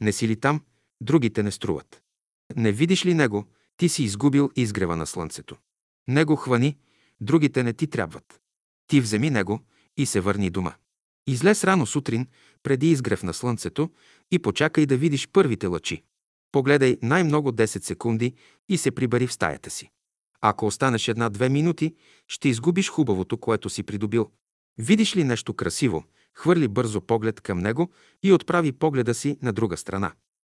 Не 0.00 0.12
си 0.12 0.28
ли 0.28 0.36
там, 0.36 0.60
другите 1.00 1.42
не 1.42 1.50
струват. 1.50 2.02
Не 2.56 2.72
видиш 2.72 3.06
ли 3.06 3.14
него, 3.14 3.44
ти 3.76 3.88
си 3.88 4.02
изгубил 4.04 4.50
изгрева 4.56 4.96
на 4.96 5.06
слънцето. 5.06 5.56
Него 6.08 6.36
хвани, 6.36 6.76
другите 7.20 7.62
не 7.62 7.72
ти 7.72 7.86
трябват. 7.86 8.40
Ти 8.86 9.00
вземи 9.00 9.30
него 9.30 9.60
и 9.96 10.06
се 10.06 10.20
върни 10.20 10.50
дома. 10.50 10.74
Излез 11.26 11.64
рано 11.64 11.86
сутрин, 11.86 12.26
преди 12.62 12.90
изгрев 12.90 13.22
на 13.22 13.34
слънцето, 13.34 13.90
и 14.30 14.38
почакай 14.38 14.86
да 14.86 14.96
видиш 14.96 15.28
първите 15.28 15.66
лъчи. 15.66 16.02
Погледай 16.52 16.98
най-много 17.02 17.52
10 17.52 17.64
секунди 17.84 18.34
и 18.68 18.78
се 18.78 18.90
прибари 18.90 19.26
в 19.26 19.32
стаята 19.32 19.70
си. 19.70 19.90
Ако 20.40 20.66
останеш 20.66 21.08
една-две 21.08 21.48
минути, 21.48 21.94
ще 22.28 22.48
изгубиш 22.48 22.88
хубавото, 22.88 23.38
което 23.38 23.70
си 23.70 23.82
придобил. 23.82 24.30
Видиш 24.78 25.16
ли 25.16 25.24
нещо 25.24 25.54
красиво, 25.54 26.04
хвърли 26.34 26.68
бързо 26.68 27.00
поглед 27.00 27.40
към 27.40 27.58
него 27.58 27.92
и 28.22 28.32
отправи 28.32 28.72
погледа 28.72 29.14
си 29.14 29.38
на 29.42 29.52
друга 29.52 29.76
страна. 29.76 30.12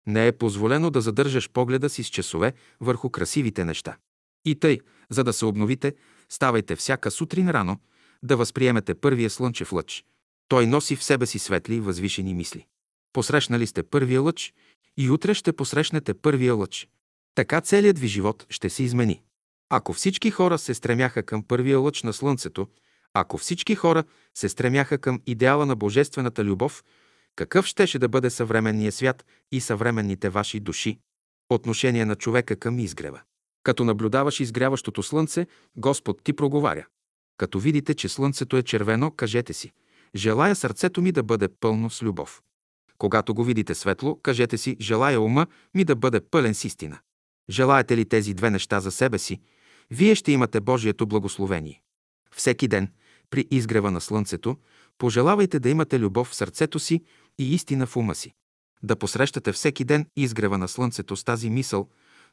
Не 0.07 0.27
е 0.27 0.31
позволено 0.31 0.89
да 0.89 1.01
задържаш 1.01 1.49
погледа 1.49 1.89
си 1.89 2.03
с 2.03 2.07
часове 2.07 2.53
върху 2.79 3.09
красивите 3.09 3.65
неща. 3.65 3.97
И 4.45 4.55
тъй, 4.55 4.79
за 5.09 5.23
да 5.23 5.33
се 5.33 5.45
обновите, 5.45 5.95
ставайте 6.29 6.75
всяка 6.75 7.11
сутрин 7.11 7.49
рано, 7.49 7.79
да 8.23 8.37
възприемете 8.37 8.95
първия 8.95 9.29
слънчев 9.29 9.73
лъч. 9.73 10.05
Той 10.47 10.67
носи 10.67 10.95
в 10.95 11.03
себе 11.03 11.25
си 11.25 11.39
светли 11.39 11.75
и 11.75 11.79
възвишени 11.79 12.33
мисли. 12.33 12.65
Посрещнали 13.13 13.67
сте 13.67 13.83
първия 13.83 14.21
лъч 14.21 14.53
и 14.97 15.09
утре 15.09 15.33
ще 15.33 15.53
посрещнете 15.53 16.13
първия 16.13 16.55
лъч. 16.55 16.87
Така 17.35 17.61
целият 17.61 17.99
ви 17.99 18.07
живот 18.07 18.45
ще 18.49 18.69
се 18.69 18.83
измени. 18.83 19.21
Ако 19.69 19.93
всички 19.93 20.31
хора 20.31 20.57
се 20.57 20.73
стремяха 20.73 21.23
към 21.23 21.43
първия 21.43 21.79
лъч 21.79 22.03
на 22.03 22.13
Слънцето, 22.13 22.67
ако 23.13 23.37
всички 23.37 23.75
хора 23.75 24.03
се 24.33 24.49
стремяха 24.49 24.97
към 24.97 25.21
идеала 25.25 25.65
на 25.65 25.75
божествената 25.75 26.43
любов, 26.43 26.83
какъв 27.37 27.65
щеше 27.65 27.99
да 27.99 28.07
бъде 28.07 28.29
съвременният 28.29 28.95
свят 28.95 29.25
и 29.51 29.61
съвременните 29.61 30.29
ваши 30.29 30.59
души? 30.59 30.99
Отношение 31.49 32.05
на 32.05 32.15
човека 32.15 32.55
към 32.55 32.79
изгрева. 32.79 33.21
Като 33.63 33.83
наблюдаваш 33.83 34.39
изгряващото 34.39 35.03
слънце, 35.03 35.47
Господ 35.75 36.23
ти 36.23 36.33
проговаря. 36.33 36.85
Като 37.37 37.59
видите, 37.59 37.93
че 37.93 38.09
слънцето 38.09 38.57
е 38.57 38.63
червено, 38.63 39.11
кажете 39.11 39.53
си, 39.53 39.71
желая 40.15 40.55
сърцето 40.55 41.01
ми 41.01 41.11
да 41.11 41.23
бъде 41.23 41.47
пълно 41.47 41.89
с 41.89 42.03
любов. 42.03 42.41
Когато 42.97 43.33
го 43.33 43.43
видите 43.43 43.75
светло, 43.75 44.19
кажете 44.23 44.57
си, 44.57 44.77
желая 44.81 45.21
ума 45.21 45.47
ми 45.75 45.83
да 45.83 45.95
бъде 45.95 46.21
пълен 46.21 46.53
с 46.53 46.65
истина. 46.65 46.99
Желаете 47.49 47.97
ли 47.97 48.05
тези 48.05 48.33
две 48.33 48.49
неща 48.49 48.79
за 48.79 48.91
себе 48.91 49.19
си, 49.19 49.41
вие 49.91 50.15
ще 50.15 50.31
имате 50.31 50.61
Божието 50.61 51.07
благословение. 51.07 51.81
Всеки 52.31 52.67
ден, 52.67 52.91
при 53.29 53.47
изгрева 53.51 53.91
на 53.91 54.01
слънцето, 54.01 54.57
пожелавайте 54.97 55.59
да 55.59 55.69
имате 55.69 55.99
любов 55.99 56.27
в 56.27 56.35
сърцето 56.35 56.79
си 56.79 57.03
и 57.39 57.53
истина 57.53 57.85
в 57.85 57.97
ума 57.97 58.15
си. 58.15 58.33
Да 58.83 58.95
посрещате 58.95 59.51
всеки 59.51 59.83
ден 59.83 60.05
изгрева 60.15 60.57
на 60.57 60.67
слънцето 60.67 61.15
с 61.15 61.23
тази 61.23 61.49
мисъл, 61.49 61.87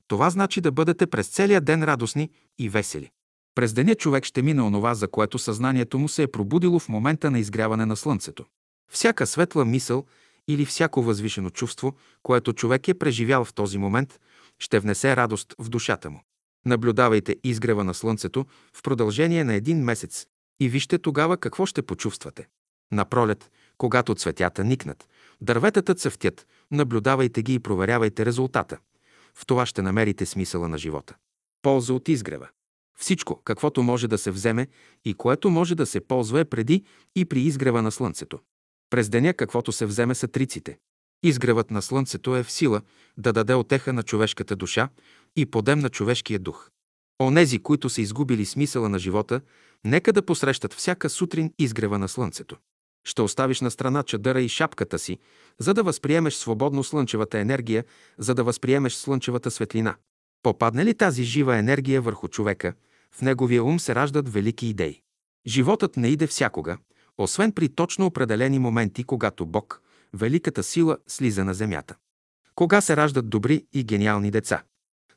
това 0.08 0.30
значи 0.30 0.60
да 0.60 0.72
бъдете 0.72 1.06
през 1.06 1.28
целия 1.28 1.60
ден 1.60 1.84
радостни 1.84 2.30
и 2.58 2.68
весели. 2.68 3.10
През 3.54 3.72
деня 3.72 3.94
човек 3.94 4.24
ще 4.24 4.42
мине 4.42 4.62
онова, 4.62 4.94
за 4.94 5.08
което 5.08 5.38
съзнанието 5.38 5.98
му 5.98 6.08
се 6.08 6.22
е 6.22 6.30
пробудило 6.30 6.78
в 6.78 6.88
момента 6.88 7.30
на 7.30 7.38
изгряване 7.38 7.86
на 7.86 7.96
слънцето. 7.96 8.44
Всяка 8.90 9.26
светла 9.26 9.64
мисъл 9.64 10.04
или 10.48 10.64
всяко 10.64 11.02
възвишено 11.02 11.50
чувство, 11.50 11.94
което 12.22 12.52
човек 12.52 12.88
е 12.88 12.94
преживял 12.94 13.44
в 13.44 13.54
този 13.54 13.78
момент, 13.78 14.20
ще 14.58 14.78
внесе 14.78 15.16
радост 15.16 15.54
в 15.58 15.68
душата 15.68 16.10
му. 16.10 16.20
Наблюдавайте 16.66 17.36
изгрева 17.44 17.84
на 17.84 17.94
слънцето 17.94 18.46
в 18.72 18.82
продължение 18.82 19.44
на 19.44 19.54
един 19.54 19.84
месец 19.84 20.26
и 20.60 20.68
вижте 20.68 20.98
тогава 20.98 21.36
какво 21.36 21.66
ще 21.66 21.82
почувствате. 21.82 22.46
На 22.92 23.04
пролет, 23.04 23.50
когато 23.78 24.14
цветята 24.14 24.64
никнат, 24.64 25.08
дърветата 25.40 25.94
цъфтят, 25.94 26.46
наблюдавайте 26.70 27.42
ги 27.42 27.54
и 27.54 27.58
проверявайте 27.58 28.26
резултата. 28.26 28.78
В 29.34 29.46
това 29.46 29.66
ще 29.66 29.82
намерите 29.82 30.26
смисъла 30.26 30.68
на 30.68 30.78
живота. 30.78 31.14
Полза 31.62 31.94
от 31.94 32.08
изгрева. 32.08 32.48
Всичко, 32.98 33.40
каквото 33.44 33.82
може 33.82 34.08
да 34.08 34.18
се 34.18 34.30
вземе 34.30 34.68
и 35.04 35.14
което 35.14 35.50
може 35.50 35.74
да 35.74 35.86
се 35.86 36.00
ползва 36.00 36.40
е 36.40 36.44
преди 36.44 36.84
и 37.16 37.24
при 37.24 37.40
изгрева 37.40 37.82
на 37.82 37.90
слънцето. 37.90 38.38
През 38.90 39.08
деня 39.08 39.34
каквото 39.34 39.72
се 39.72 39.86
вземе 39.86 40.14
са 40.14 40.28
триците. 40.28 40.78
Изгревът 41.22 41.70
на 41.70 41.82
слънцето 41.82 42.36
е 42.36 42.42
в 42.42 42.50
сила 42.50 42.82
да 43.16 43.32
даде 43.32 43.54
отеха 43.54 43.92
на 43.92 44.02
човешката 44.02 44.56
душа 44.56 44.88
и 45.36 45.46
подем 45.46 45.78
на 45.78 45.88
човешкия 45.88 46.38
дух. 46.38 46.70
Онези, 47.22 47.58
които 47.58 47.88
са 47.88 48.00
изгубили 48.00 48.44
смисъла 48.44 48.88
на 48.88 48.98
живота, 48.98 49.40
нека 49.84 50.12
да 50.12 50.26
посрещат 50.26 50.74
всяка 50.74 51.10
сутрин 51.10 51.52
изгрева 51.58 51.98
на 51.98 52.08
слънцето. 52.08 52.56
Ще 53.04 53.22
оставиш 53.22 53.60
на 53.60 53.70
страна 53.70 54.02
чадъра 54.02 54.40
и 54.40 54.48
шапката 54.48 54.98
си, 54.98 55.18
за 55.58 55.74
да 55.74 55.82
възприемеш 55.82 56.34
свободно 56.34 56.84
слънчевата 56.84 57.38
енергия, 57.38 57.84
за 58.18 58.34
да 58.34 58.44
възприемеш 58.44 58.94
слънчевата 58.94 59.50
светлина. 59.50 59.96
Попадне 60.42 60.84
ли 60.84 60.94
тази 60.94 61.24
жива 61.24 61.56
енергия 61.56 62.00
върху 62.00 62.28
човека, 62.28 62.74
в 63.12 63.22
неговия 63.22 63.64
ум 63.64 63.80
се 63.80 63.94
раждат 63.94 64.32
велики 64.32 64.66
идеи. 64.66 65.00
Животът 65.46 65.96
не 65.96 66.08
иде 66.08 66.26
всякога, 66.26 66.78
освен 67.18 67.52
при 67.52 67.68
точно 67.68 68.06
определени 68.06 68.58
моменти, 68.58 69.04
когато 69.04 69.46
Бог, 69.46 69.82
великата 70.14 70.62
сила, 70.62 70.98
слиза 71.06 71.44
на 71.44 71.54
земята. 71.54 71.94
Кога 72.54 72.80
се 72.80 72.96
раждат 72.96 73.28
добри 73.30 73.66
и 73.72 73.84
гениални 73.84 74.30
деца? 74.30 74.62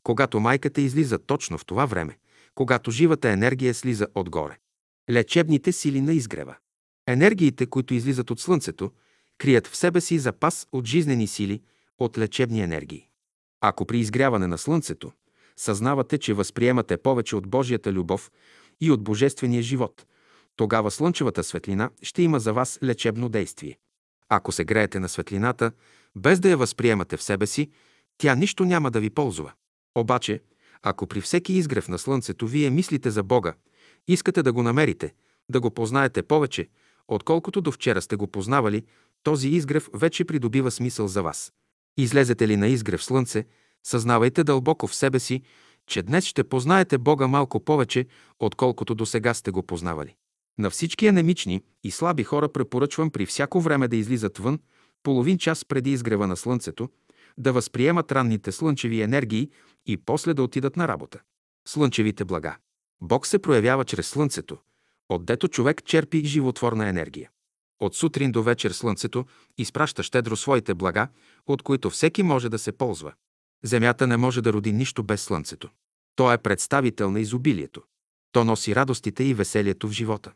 Когато 0.03 0.39
майката 0.39 0.81
излиза 0.81 1.17
точно 1.17 1.57
в 1.57 1.65
това 1.65 1.85
време, 1.85 2.17
когато 2.55 2.91
живата 2.91 3.29
енергия 3.29 3.73
слиза 3.73 4.07
отгоре. 4.15 4.57
Лечебните 5.09 5.71
сили 5.71 6.01
на 6.01 6.13
изгрева. 6.13 6.55
Енергиите, 7.07 7.65
които 7.65 7.93
излизат 7.93 8.31
от 8.31 8.39
Слънцето, 8.39 8.91
крият 9.37 9.67
в 9.67 9.77
себе 9.77 10.01
си 10.01 10.19
запас 10.19 10.67
от 10.71 10.85
жизнени 10.85 11.27
сили, 11.27 11.61
от 11.99 12.17
лечебни 12.17 12.61
енергии. 12.61 13.07
Ако 13.61 13.85
при 13.85 13.99
изгряване 13.99 14.47
на 14.47 14.57
Слънцето 14.57 15.11
съзнавате, 15.57 16.17
че 16.17 16.33
възприемате 16.33 16.97
повече 16.97 17.35
от 17.35 17.47
Божията 17.47 17.93
любов 17.93 18.31
и 18.81 18.91
от 18.91 19.03
Божествения 19.03 19.61
живот, 19.61 20.05
Тогава 20.57 20.91
слънчевата 20.91 21.43
светлина 21.43 21.89
ще 22.01 22.21
има 22.21 22.39
за 22.39 22.53
вас 22.53 22.79
лечебно 22.83 23.29
действие. 23.29 23.77
Ако 24.29 24.51
се 24.51 24.65
греете 24.65 24.99
на 24.99 25.09
светлината, 25.09 25.71
без 26.15 26.39
да 26.39 26.49
я 26.49 26.57
възприемате 26.57 27.17
в 27.17 27.23
себе 27.23 27.47
си, 27.47 27.71
тя 28.17 28.35
нищо 28.35 28.65
няма 28.65 28.91
да 28.91 28.99
ви 28.99 29.09
ползва. 29.09 29.51
Обаче, 29.95 30.41
ако 30.83 31.07
при 31.07 31.21
всеки 31.21 31.53
изгрев 31.53 31.87
на 31.87 31.97
слънцето 31.97 32.47
вие 32.47 32.69
мислите 32.69 33.11
за 33.11 33.23
Бога, 33.23 33.53
искате 34.07 34.43
да 34.43 34.53
го 34.53 34.63
намерите, 34.63 35.13
да 35.49 35.59
го 35.59 35.71
познаете 35.71 36.23
повече, 36.23 36.69
отколкото 37.07 37.61
до 37.61 37.71
вчера 37.71 38.01
сте 38.01 38.15
го 38.15 38.27
познавали, 38.27 38.83
този 39.23 39.49
изгрев 39.49 39.89
вече 39.93 40.25
придобива 40.25 40.71
смисъл 40.71 41.07
за 41.07 41.23
вас. 41.23 41.53
Излезете 41.97 42.47
ли 42.47 42.57
на 42.57 42.67
изгрев 42.67 43.03
слънце, 43.03 43.45
съзнавайте 43.83 44.43
дълбоко 44.43 44.87
в 44.87 44.95
себе 44.95 45.19
си, 45.19 45.41
че 45.87 46.03
днес 46.03 46.25
ще 46.25 46.43
познаете 46.43 46.97
Бога 46.97 47.27
малко 47.27 47.59
повече, 47.59 48.05
отколкото 48.39 48.95
до 48.95 49.05
сега 49.05 49.33
сте 49.33 49.51
го 49.51 49.63
познавали. 49.63 50.15
На 50.59 50.69
всички 50.69 51.07
анемични 51.07 51.63
и 51.83 51.91
слаби 51.91 52.23
хора 52.23 52.49
препоръчвам 52.49 53.09
при 53.09 53.25
всяко 53.25 53.61
време 53.61 53.87
да 53.87 53.95
излизат 53.95 54.37
вън, 54.37 54.59
половин 55.03 55.37
час 55.37 55.65
преди 55.65 55.91
изгрева 55.91 56.27
на 56.27 56.37
слънцето, 56.37 56.89
да 57.37 57.53
възприемат 57.53 58.11
ранните 58.11 58.51
слънчеви 58.51 59.01
енергии 59.01 59.49
и 59.85 59.97
после 59.97 60.33
да 60.33 60.43
отидат 60.43 60.77
на 60.77 60.87
работа. 60.87 61.19
Слънчевите 61.67 62.25
блага. 62.25 62.57
Бог 63.01 63.27
се 63.27 63.39
проявява 63.39 63.85
чрез 63.85 64.07
слънцето, 64.07 64.57
отдето 65.09 65.47
човек 65.47 65.83
черпи 65.85 66.25
животворна 66.25 66.89
енергия. 66.89 67.29
От 67.79 67.95
сутрин 67.95 68.31
до 68.31 68.43
вечер 68.43 68.71
слънцето 68.71 69.25
изпраща 69.57 70.03
щедро 70.03 70.35
своите 70.35 70.73
блага, 70.73 71.07
от 71.47 71.63
които 71.63 71.89
всеки 71.89 72.23
може 72.23 72.49
да 72.49 72.59
се 72.59 72.71
ползва. 72.71 73.13
Земята 73.63 74.07
не 74.07 74.17
може 74.17 74.41
да 74.41 74.53
роди 74.53 74.73
нищо 74.73 75.03
без 75.03 75.21
слънцето. 75.21 75.69
То 76.15 76.31
е 76.31 76.37
представител 76.37 77.11
на 77.11 77.19
изобилието. 77.19 77.81
То 78.31 78.43
носи 78.43 78.75
радостите 78.75 79.23
и 79.23 79.33
веселието 79.33 79.87
в 79.87 79.91
живота. 79.91 80.31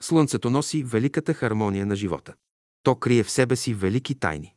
Слънцето 0.00 0.50
носи 0.50 0.82
великата 0.82 1.34
хармония 1.34 1.86
на 1.86 1.96
живота. 1.96 2.34
То 2.82 2.94
крие 2.94 3.22
в 3.22 3.30
себе 3.30 3.56
си 3.56 3.74
велики 3.74 4.14
тайни. 4.14 4.54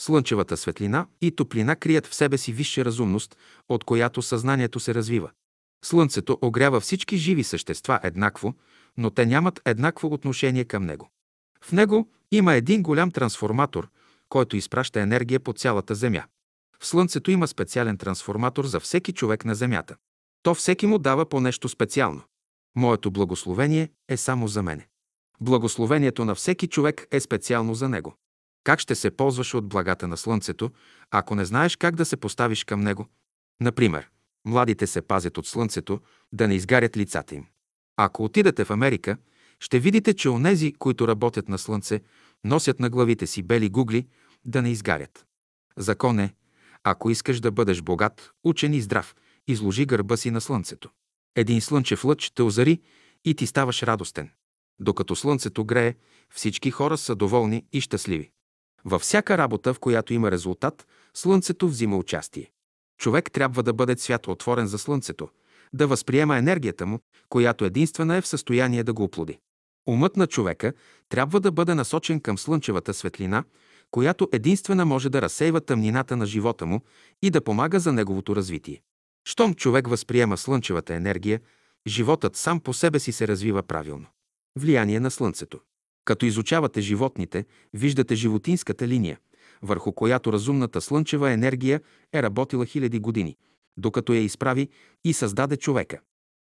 Слънчевата 0.00 0.56
светлина 0.56 1.06
и 1.20 1.30
топлина 1.30 1.76
крият 1.76 2.06
в 2.06 2.14
себе 2.14 2.38
си 2.38 2.52
висша 2.52 2.84
разумност, 2.84 3.36
от 3.68 3.84
която 3.84 4.22
съзнанието 4.22 4.80
се 4.80 4.94
развива. 4.94 5.30
Слънцето 5.84 6.38
огрява 6.42 6.80
всички 6.80 7.16
живи 7.16 7.44
същества 7.44 8.00
еднакво, 8.02 8.54
но 8.98 9.10
те 9.10 9.26
нямат 9.26 9.60
еднакво 9.64 10.12
отношение 10.12 10.64
към 10.64 10.84
него. 10.84 11.10
В 11.64 11.72
него 11.72 12.08
има 12.30 12.54
един 12.54 12.82
голям 12.82 13.10
трансформатор, 13.10 13.88
който 14.28 14.56
изпраща 14.56 15.00
енергия 15.00 15.40
по 15.40 15.52
цялата 15.52 15.94
Земя. 15.94 16.24
В 16.80 16.86
Слънцето 16.86 17.30
има 17.30 17.48
специален 17.48 17.98
трансформатор 17.98 18.66
за 18.66 18.80
всеки 18.80 19.12
човек 19.12 19.44
на 19.44 19.54
Земята. 19.54 19.96
То 20.42 20.54
всеки 20.54 20.86
му 20.86 20.98
дава 20.98 21.28
по 21.28 21.40
нещо 21.40 21.68
специално. 21.68 22.22
Моето 22.76 23.10
благословение 23.10 23.90
е 24.08 24.16
само 24.16 24.48
за 24.48 24.62
мене. 24.62 24.88
Благословението 25.40 26.24
на 26.24 26.34
всеки 26.34 26.66
човек 26.68 27.06
е 27.10 27.20
специално 27.20 27.74
за 27.74 27.88
него. 27.88 28.14
Как 28.64 28.80
ще 28.80 28.94
се 28.94 29.10
ползваш 29.10 29.54
от 29.54 29.68
благата 29.68 30.08
на 30.08 30.16
Слънцето, 30.16 30.70
ако 31.10 31.34
не 31.34 31.44
знаеш 31.44 31.76
как 31.76 31.96
да 31.96 32.04
се 32.04 32.16
поставиш 32.16 32.64
към 32.64 32.80
него? 32.80 33.06
Например, 33.60 34.10
младите 34.44 34.86
се 34.86 35.02
пазят 35.02 35.38
от 35.38 35.46
Слънцето, 35.46 36.00
да 36.32 36.48
не 36.48 36.54
изгарят 36.54 36.96
лицата 36.96 37.34
им. 37.34 37.46
Ако 37.96 38.24
отидете 38.24 38.64
в 38.64 38.70
Америка, 38.70 39.16
ще 39.60 39.78
видите, 39.78 40.14
че 40.14 40.28
онези, 40.28 40.72
които 40.72 41.08
работят 41.08 41.48
на 41.48 41.58
Слънце, 41.58 42.00
носят 42.44 42.80
на 42.80 42.90
главите 42.90 43.26
си 43.26 43.42
бели 43.42 43.68
гугли, 43.68 44.06
да 44.44 44.62
не 44.62 44.70
изгарят. 44.70 45.26
Закон 45.76 46.18
е, 46.18 46.34
ако 46.84 47.10
искаш 47.10 47.40
да 47.40 47.50
бъдеш 47.50 47.82
богат, 47.82 48.30
учен 48.44 48.74
и 48.74 48.80
здрав, 48.80 49.14
изложи 49.46 49.86
гърба 49.86 50.16
си 50.16 50.30
на 50.30 50.40
Слънцето. 50.40 50.90
Един 51.36 51.60
слънчев 51.60 52.04
лъч 52.04 52.30
те 52.30 52.42
озари 52.42 52.80
и 53.24 53.34
ти 53.34 53.46
ставаш 53.46 53.82
радостен. 53.82 54.30
Докато 54.80 55.16
Слънцето 55.16 55.64
грее, 55.64 55.94
всички 56.30 56.70
хора 56.70 56.98
са 56.98 57.14
доволни 57.14 57.64
и 57.72 57.80
щастливи. 57.80 58.30
Във 58.84 59.02
всяка 59.02 59.38
работа, 59.38 59.74
в 59.74 59.78
която 59.78 60.14
има 60.14 60.30
резултат, 60.30 60.86
Слънцето 61.14 61.68
взима 61.68 61.96
участие. 61.96 62.50
Човек 62.98 63.32
трябва 63.32 63.62
да 63.62 63.72
бъде 63.72 63.94
цвят 63.94 64.28
отворен 64.28 64.66
за 64.66 64.78
Слънцето, 64.78 65.28
да 65.72 65.86
възприема 65.86 66.36
енергията 66.36 66.86
му, 66.86 66.98
която 67.28 67.64
единствена 67.64 68.16
е 68.16 68.20
в 68.20 68.26
състояние 68.26 68.84
да 68.84 68.92
го 68.92 69.04
оплоди. 69.04 69.38
Умът 69.88 70.16
на 70.16 70.26
човека 70.26 70.72
трябва 71.08 71.40
да 71.40 71.52
бъде 71.52 71.74
насочен 71.74 72.20
към 72.20 72.38
слънчевата 72.38 72.94
светлина, 72.94 73.44
която 73.90 74.28
единствена 74.32 74.84
може 74.84 75.10
да 75.10 75.22
разсейва 75.22 75.60
тъмнината 75.60 76.16
на 76.16 76.26
живота 76.26 76.66
му 76.66 76.80
и 77.22 77.30
да 77.30 77.40
помага 77.40 77.80
за 77.80 77.92
неговото 77.92 78.36
развитие. 78.36 78.82
Щом 79.24 79.54
човек 79.54 79.88
възприема 79.88 80.36
слънчевата 80.36 80.94
енергия, 80.94 81.40
животът 81.86 82.36
сам 82.36 82.60
по 82.60 82.72
себе 82.72 82.98
си 82.98 83.12
се 83.12 83.28
развива 83.28 83.62
правилно. 83.62 84.06
Влияние 84.58 85.00
на 85.00 85.10
Слънцето. 85.10 85.60
Като 86.04 86.26
изучавате 86.26 86.80
животните, 86.80 87.44
виждате 87.74 88.14
животинската 88.14 88.88
линия, 88.88 89.18
върху 89.62 89.92
която 89.92 90.32
разумната 90.32 90.80
слънчева 90.80 91.30
енергия 91.30 91.80
е 92.12 92.22
работила 92.22 92.66
хиляди 92.66 92.98
години, 92.98 93.36
докато 93.76 94.12
я 94.12 94.20
изправи 94.20 94.68
и 95.04 95.12
създаде 95.12 95.56
човека. 95.56 96.00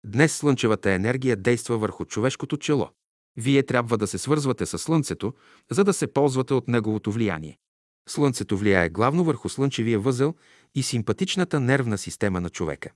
Днес 0.06 0.36
слънчевата 0.36 0.92
енергия 0.92 1.36
действа 1.36 1.78
върху 1.78 2.06
човешкото 2.06 2.58
чело. 2.58 2.90
Вие 3.38 3.64
трябва 3.64 3.98
да 3.98 4.08
се 4.08 4.18
свързвате 4.18 4.66
с 4.66 4.78
Слънцето, 4.78 5.34
за 5.72 5.84
да 5.84 5.94
се 5.94 6.14
ползвате 6.14 6.54
от 6.54 6.68
неговото 6.68 7.12
влияние. 7.12 7.58
Слънцето 8.10 8.58
влияе 8.58 8.90
главно 8.90 9.24
върху 9.24 9.50
слънчевия 9.50 10.00
възел 10.00 10.36
и 10.76 10.84
симпатичната 10.84 11.60
нервна 11.60 11.98
система 11.98 12.42
на 12.42 12.50
човека. 12.50 12.90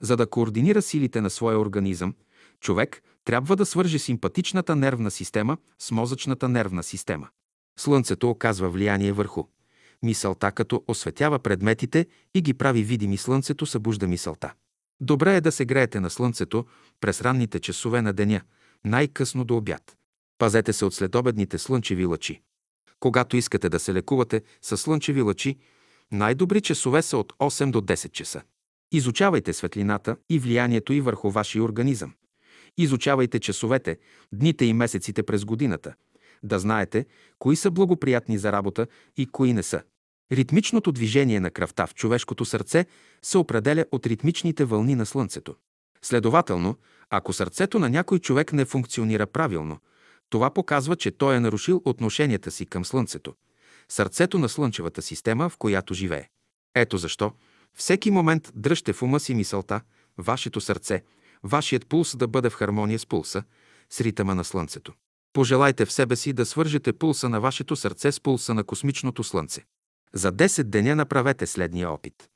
За 0.00 0.16
да 0.16 0.26
координира 0.26 0.82
силите 0.82 1.20
на 1.20 1.30
своя 1.30 1.58
организъм, 1.58 2.14
човек 2.60 3.02
трябва 3.24 3.56
да 3.56 3.66
свърже 3.66 3.98
симпатичната 3.98 4.76
нервна 4.76 5.10
система 5.10 5.56
с 5.78 5.90
мозъчната 5.90 6.48
нервна 6.48 6.82
система. 6.82 7.28
Слънцето 7.78 8.30
оказва 8.30 8.70
влияние 8.70 9.12
върху 9.12 9.44
мисълта, 10.02 10.52
като 10.52 10.84
осветява 10.88 11.38
предметите 11.38 12.06
и 12.34 12.42
ги 12.42 12.54
прави 12.54 12.82
видими. 12.82 13.16
Слънцето 13.16 13.66
събужда 13.66 14.06
мисълта. 14.06 14.52
Добре 15.00 15.36
е 15.36 15.40
да 15.40 15.52
се 15.52 15.64
греете 15.64 16.00
на 16.00 16.10
слънцето 16.10 16.66
през 17.00 17.20
ранните 17.20 17.60
часове 17.60 18.02
на 18.02 18.12
деня, 18.12 18.40
най-късно 18.84 19.44
до 19.44 19.56
обяд. 19.56 19.96
Пазете 20.38 20.72
се 20.72 20.84
от 20.84 20.94
следобедните 20.94 21.58
слънчеви 21.58 22.04
лъчи. 22.04 22.40
Когато 23.00 23.36
искате 23.36 23.68
да 23.68 23.78
се 23.78 23.94
лекувате 23.94 24.42
с 24.62 24.76
слънчеви 24.76 25.22
лъчи, 25.22 25.56
най-добри 26.12 26.60
часове 26.60 27.02
са 27.02 27.16
от 27.16 27.32
8 27.32 27.70
до 27.70 27.80
10 27.80 28.12
часа. 28.12 28.42
Изучавайте 28.92 29.52
светлината 29.52 30.16
и 30.30 30.38
влиянието 30.38 30.92
й 30.92 31.00
върху 31.00 31.30
вашия 31.30 31.62
организъм. 31.62 32.12
Изучавайте 32.78 33.40
часовете, 33.40 33.98
дните 34.32 34.64
и 34.64 34.72
месеците 34.72 35.22
през 35.22 35.44
годината, 35.44 35.94
да 36.42 36.58
знаете 36.58 37.06
кои 37.38 37.56
са 37.56 37.70
благоприятни 37.70 38.38
за 38.38 38.52
работа 38.52 38.86
и 39.16 39.26
кои 39.26 39.52
не 39.52 39.62
са. 39.62 39.82
Ритмичното 40.32 40.92
движение 40.92 41.40
на 41.40 41.50
кръвта 41.50 41.86
в 41.86 41.94
човешкото 41.94 42.44
сърце 42.44 42.86
се 43.22 43.38
определя 43.38 43.84
от 43.92 44.06
ритмичните 44.06 44.64
вълни 44.64 44.94
на 44.94 45.06
Слънцето. 45.06 45.54
Следователно, 46.02 46.76
ако 47.10 47.32
сърцето 47.32 47.78
на 47.78 47.90
някой 47.90 48.18
човек 48.18 48.52
не 48.52 48.64
функционира 48.64 49.26
правилно, 49.26 49.78
това 50.28 50.50
показва, 50.50 50.96
че 50.96 51.10
той 51.10 51.36
е 51.36 51.40
нарушил 51.40 51.82
отношенията 51.84 52.50
си 52.50 52.66
към 52.66 52.84
Слънцето, 52.84 53.34
сърцето 53.88 54.38
на 54.38 54.48
Слънчевата 54.48 55.02
система, 55.02 55.48
в 55.48 55.56
която 55.56 55.94
живее. 55.94 56.28
Ето 56.74 56.96
защо 56.96 57.32
всеки 57.74 58.10
момент 58.10 58.52
дръжте 58.54 58.92
в 58.92 59.02
ума 59.02 59.20
си 59.20 59.34
мисълта, 59.34 59.80
вашето 60.18 60.60
сърце, 60.60 61.02
вашият 61.42 61.86
пулс 61.86 62.16
да 62.16 62.28
бъде 62.28 62.50
в 62.50 62.54
хармония 62.54 62.98
с 62.98 63.06
пулса, 63.06 63.42
с 63.90 64.00
ритъма 64.00 64.34
на 64.34 64.44
Слънцето. 64.44 64.92
Пожелайте 65.32 65.84
в 65.86 65.92
себе 65.92 66.16
си 66.16 66.32
да 66.32 66.46
свържете 66.46 66.92
пулса 66.92 67.28
на 67.28 67.40
вашето 67.40 67.76
сърце 67.76 68.12
с 68.12 68.20
пулса 68.20 68.54
на 68.54 68.64
космичното 68.64 69.24
Слънце. 69.24 69.64
За 70.14 70.32
10 70.32 70.62
деня 70.62 70.96
направете 70.96 71.46
следния 71.46 71.90
опит. 71.90 72.28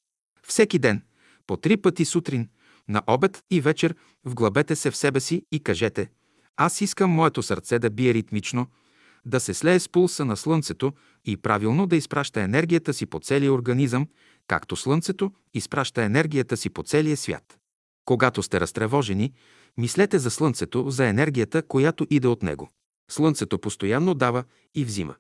Всеки 0.47 0.79
ден, 0.79 1.03
по 1.47 1.57
три 1.57 1.77
пъти 1.77 2.05
сутрин, 2.05 2.49
на 2.89 3.03
обед 3.07 3.43
и 3.51 3.61
вечер, 3.61 3.95
вглъбете 4.25 4.77
се 4.77 4.91
в 4.91 4.97
себе 4.97 5.21
си 5.21 5.43
и 5.53 5.61
кажете 5.61 6.11
«Аз 6.57 6.81
искам 6.81 7.11
моето 7.11 7.43
сърце 7.43 7.79
да 7.79 7.91
бие 7.91 8.15
ритмично, 8.15 8.67
да 9.27 9.41
се 9.41 9.55
слее 9.55 9.81
с 9.81 9.89
пулса 9.89 10.25
на 10.25 10.37
Слънцето 10.37 10.93
и 11.25 11.37
правилно 11.37 11.87
да 11.87 11.97
изпраща 11.97 12.41
енергията 12.41 12.95
си 12.95 13.07
по 13.07 13.21
целия 13.21 13.53
организъм, 13.53 14.09
както 14.47 14.77
Слънцето 14.77 15.33
изпраща 15.55 16.03
енергията 16.03 16.57
си 16.57 16.71
по 16.71 16.83
целия 16.83 17.17
свят. 17.17 17.59
Когато 18.05 18.43
сте 18.43 18.61
разтревожени, 18.61 19.33
мислете 19.79 20.19
за 20.19 20.31
Слънцето, 20.31 20.91
за 20.91 21.07
енергията, 21.07 21.63
която 21.63 22.07
иде 22.11 22.29
от 22.29 22.43
него. 22.43 22.71
Слънцето 23.11 23.59
постоянно 23.59 24.15
дава 24.15 24.45
и 24.75 24.85
взима. 24.85 25.15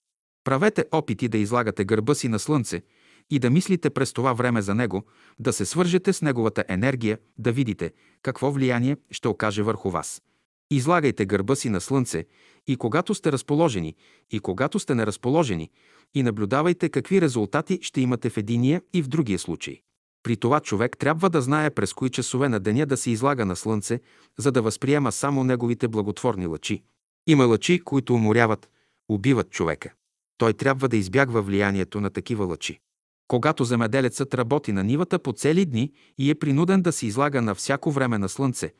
Правете 0.44 0.84
опити 0.92 1.28
да 1.28 1.38
излагате 1.38 1.84
гърба 1.84 2.14
си 2.14 2.28
на 2.28 2.38
Слънце 2.38 2.82
и 3.30 3.38
да 3.38 3.50
мислите 3.50 3.90
през 3.90 4.12
това 4.12 4.32
време 4.32 4.62
за 4.62 4.74
него, 4.74 5.04
да 5.38 5.52
се 5.52 5.64
свържете 5.66 6.12
с 6.12 6.22
неговата 6.22 6.64
енергия, 6.68 7.18
да 7.38 7.52
видите 7.52 7.92
какво 8.22 8.52
влияние 8.52 8.96
ще 9.10 9.28
окаже 9.28 9.62
върху 9.62 9.90
вас. 9.90 10.22
Излагайте 10.70 11.26
гърба 11.26 11.54
си 11.54 11.68
на 11.68 11.80
Слънце 11.80 12.26
и 12.66 12.76
когато 12.76 13.14
сте 13.14 13.32
разположени, 13.32 13.94
и 14.30 14.40
когато 14.40 14.78
сте 14.78 14.94
неразположени, 14.94 15.70
и 16.14 16.22
наблюдавайте 16.22 16.88
какви 16.88 17.20
резултати 17.20 17.78
ще 17.82 18.00
имате 18.00 18.30
в 18.30 18.36
единия 18.36 18.82
и 18.92 19.02
в 19.02 19.08
другия 19.08 19.38
случай. 19.38 19.80
При 20.22 20.36
това 20.36 20.60
човек 20.60 20.96
трябва 20.98 21.30
да 21.30 21.42
знае 21.42 21.70
през 21.70 21.92
кои 21.92 22.10
часове 22.10 22.48
на 22.48 22.60
деня 22.60 22.86
да 22.86 22.96
се 22.96 23.10
излага 23.10 23.44
на 23.44 23.56
Слънце, 23.56 24.00
за 24.38 24.52
да 24.52 24.62
възприема 24.62 25.12
само 25.12 25.44
неговите 25.44 25.88
благотворни 25.88 26.46
лъчи. 26.46 26.82
Има 27.26 27.44
лъчи, 27.44 27.80
които 27.84 28.14
уморяват, 28.14 28.68
убиват 29.08 29.50
човека. 29.50 29.92
Той 30.38 30.52
трябва 30.52 30.88
да 30.88 30.96
избягва 30.96 31.42
влиянието 31.42 32.00
на 32.00 32.10
такива 32.10 32.44
лъчи. 32.44 32.80
Когато 33.28 33.64
земеделецът 33.64 34.34
работи 34.34 34.72
на 34.72 34.84
нивата 34.84 35.18
по 35.18 35.32
цели 35.32 35.66
дни 35.66 35.92
и 36.18 36.30
е 36.30 36.34
принуден 36.34 36.82
да 36.82 36.92
се 36.92 37.06
излага 37.06 37.42
на 37.42 37.54
всяко 37.54 37.90
време 37.90 38.18
на 38.18 38.28
слънце, 38.28 38.72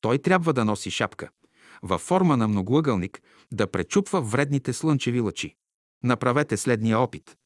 той 0.00 0.18
трябва 0.18 0.52
да 0.52 0.64
носи 0.64 0.90
шапка, 0.90 1.28
във 1.82 2.00
форма 2.00 2.36
на 2.36 2.48
многоъгълник, 2.48 3.22
да 3.52 3.66
пречупва 3.66 4.20
вредните 4.20 4.72
слънчеви 4.72 5.20
лъчи. 5.20 5.56
Направете 6.04 6.56
следния 6.56 6.98
опит. 6.98 7.36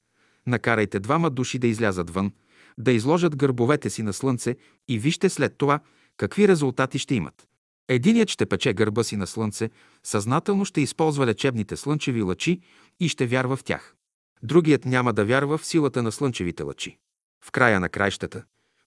Накарайте 0.46 1.00
двама 1.00 1.30
души 1.30 1.58
да 1.58 1.66
излязат 1.66 2.10
вън, 2.10 2.32
да 2.78 2.92
изложат 2.92 3.36
гърбовете 3.36 3.90
си 3.90 4.02
на 4.02 4.12
слънце 4.12 4.56
и 4.88 4.98
вижте 4.98 5.28
след 5.28 5.58
това 5.58 5.80
какви 6.16 6.48
резултати 6.48 6.98
ще 6.98 7.14
имат. 7.14 7.48
Единият 7.88 8.28
ще 8.28 8.46
пече 8.46 8.74
гърба 8.74 9.02
си 9.02 9.16
на 9.16 9.26
слънце, 9.26 9.70
съзнателно 10.02 10.64
ще 10.64 10.80
използва 10.80 11.26
лечебните 11.26 11.76
слънчеви 11.76 12.22
лъчи 12.22 12.60
и 13.00 13.08
ще 13.08 13.26
вярва 13.26 13.56
в 13.56 13.64
тях. 13.64 13.94
Другият 14.42 14.84
няма 14.84 15.12
да 15.12 15.24
вярва 15.24 15.58
в 15.58 15.66
силата 15.66 16.02
на 16.02 16.12
слънчевите 16.12 16.62
лъчи. 16.62 16.98
В 17.44 17.50
края 17.50 17.80
на 17.80 17.88
краищата, 17.88 18.44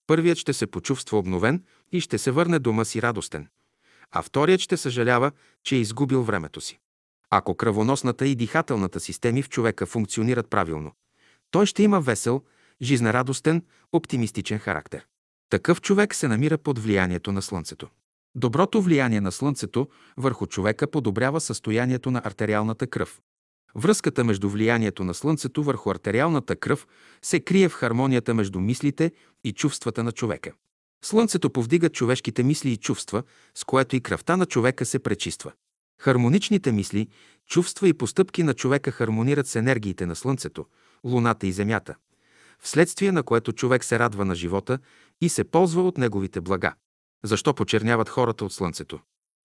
първият 0.07 0.37
ще 0.37 0.53
се 0.53 0.67
почувства 0.67 1.17
обновен 1.17 1.63
и 1.91 2.01
ще 2.01 2.17
се 2.17 2.31
върне 2.31 2.59
дома 2.59 2.85
си 2.85 3.01
радостен, 3.01 3.47
а 4.11 4.21
вторият 4.21 4.61
ще 4.61 4.77
съжалява, 4.77 5.31
че 5.63 5.75
е 5.75 5.79
изгубил 5.79 6.23
времето 6.23 6.61
си. 6.61 6.79
Ако 7.29 7.55
кръвоносната 7.55 8.27
и 8.27 8.35
дихателната 8.35 8.99
системи 8.99 9.43
в 9.43 9.49
човека 9.49 9.85
функционират 9.85 10.49
правилно, 10.49 10.91
той 11.51 11.65
ще 11.65 11.83
има 11.83 12.01
весел, 12.01 12.43
жизнерадостен, 12.81 13.63
оптимистичен 13.91 14.59
характер. 14.59 15.07
Такъв 15.49 15.81
човек 15.81 16.15
се 16.15 16.27
намира 16.27 16.57
под 16.57 16.79
влиянието 16.79 17.31
на 17.31 17.41
Слънцето. 17.41 17.89
Доброто 18.37 18.81
влияние 18.81 19.21
на 19.21 19.31
Слънцето 19.31 19.87
върху 20.17 20.47
човека 20.47 20.91
подобрява 20.91 21.41
състоянието 21.41 22.11
на 22.11 22.21
артериалната 22.23 22.87
кръв. 22.87 23.21
Връзката 23.75 24.23
между 24.23 24.49
влиянието 24.49 25.03
на 25.03 25.13
Слънцето 25.13 25.63
върху 25.63 25.89
артериалната 25.89 26.55
кръв 26.55 26.87
се 27.21 27.39
крие 27.39 27.69
в 27.69 27.73
хармонията 27.73 28.33
между 28.33 28.59
мислите 28.59 29.11
и 29.43 29.53
чувствата 29.53 30.03
на 30.03 30.11
човека. 30.11 30.51
Слънцето 31.03 31.49
повдига 31.49 31.89
човешките 31.89 32.43
мисли 32.43 32.71
и 32.71 32.77
чувства, 32.77 33.23
с 33.55 33.63
което 33.63 33.95
и 33.95 34.01
кръвта 34.01 34.37
на 34.37 34.45
човека 34.45 34.85
се 34.85 34.99
пречиства. 34.99 35.51
Хармоничните 36.01 36.71
мисли, 36.71 37.07
чувства 37.47 37.87
и 37.87 37.93
постъпки 37.93 38.43
на 38.43 38.53
човека 38.53 38.91
хармонират 38.91 39.47
с 39.47 39.55
енергиите 39.55 40.05
на 40.05 40.15
Слънцето, 40.15 40.65
Луната 41.03 41.47
и 41.47 41.51
Земята, 41.51 41.95
вследствие 42.59 43.11
на 43.11 43.23
което 43.23 43.53
човек 43.53 43.83
се 43.83 43.99
радва 43.99 44.25
на 44.25 44.35
живота 44.35 44.79
и 45.21 45.29
се 45.29 45.43
ползва 45.43 45.81
от 45.81 45.97
неговите 45.97 46.41
блага. 46.41 46.73
Защо 47.23 47.53
почерняват 47.53 48.09
хората 48.09 48.45
от 48.45 48.53
Слънцето? 48.53 48.99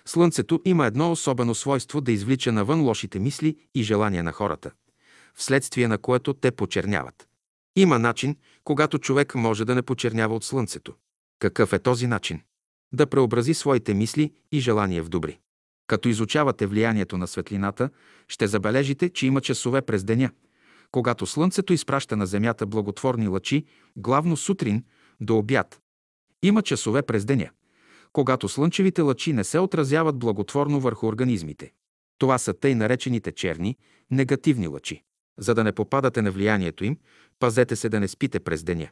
Слънцето 0.04 0.60
има 0.64 0.86
едно 0.86 1.12
особено 1.12 1.54
свойство 1.54 2.00
да 2.00 2.12
извлича 2.12 2.52
навън 2.52 2.80
лошите 2.80 3.18
мисли 3.18 3.56
и 3.74 3.82
желания 3.82 4.24
на 4.24 4.32
хората, 4.32 4.70
вследствие 5.34 5.88
на 5.88 5.98
което 5.98 6.34
те 6.34 6.50
почерняват. 6.50 7.28
Има 7.76 7.98
начин, 7.98 8.36
когато 8.64 8.98
човек 8.98 9.34
може 9.34 9.64
да 9.64 9.74
не 9.74 9.82
почернява 9.82 10.34
от 10.34 10.44
Слънцето. 10.44 10.94
Какъв 11.38 11.72
е 11.72 11.78
този 11.78 12.06
начин? 12.06 12.40
Да 12.94 13.06
преобрази 13.06 13.54
своите 13.54 13.94
мисли 13.94 14.32
и 14.52 14.60
желания 14.60 15.02
в 15.02 15.08
добри. 15.08 15.38
Като 15.86 16.08
изучавате 16.08 16.66
влиянието 16.66 17.18
на 17.18 17.26
светлината, 17.26 17.90
ще 18.28 18.46
забележите, 18.46 19.08
че 19.08 19.26
има 19.26 19.40
часове 19.40 19.82
през 19.82 20.04
деня, 20.04 20.30
когато 20.90 21.26
Слънцето 21.26 21.72
изпраща 21.72 22.16
на 22.16 22.26
Земята 22.26 22.66
благотворни 22.66 23.28
лъчи, 23.28 23.64
главно 23.96 24.36
сутрин 24.36 24.84
до 25.20 25.38
обяд. 25.38 25.80
Има 26.42 26.62
часове 26.62 27.02
през 27.02 27.24
деня, 27.24 27.50
когато 28.12 28.48
слънчевите 28.48 29.02
лъчи 29.02 29.32
не 29.32 29.44
се 29.44 29.58
отразяват 29.58 30.18
благотворно 30.18 30.80
върху 30.80 31.06
организмите. 31.06 31.72
Това 32.18 32.38
са 32.38 32.54
тъй 32.54 32.74
наречените 32.74 33.32
черни, 33.32 33.76
негативни 34.10 34.68
лъчи. 34.68 35.02
За 35.38 35.54
да 35.54 35.64
не 35.64 35.72
попадате 35.72 36.22
на 36.22 36.30
влиянието 36.30 36.84
им, 36.84 36.96
пазете 37.38 37.76
се 37.76 37.88
да 37.88 38.00
не 38.00 38.08
спите 38.08 38.40
през 38.40 38.62
деня. 38.62 38.88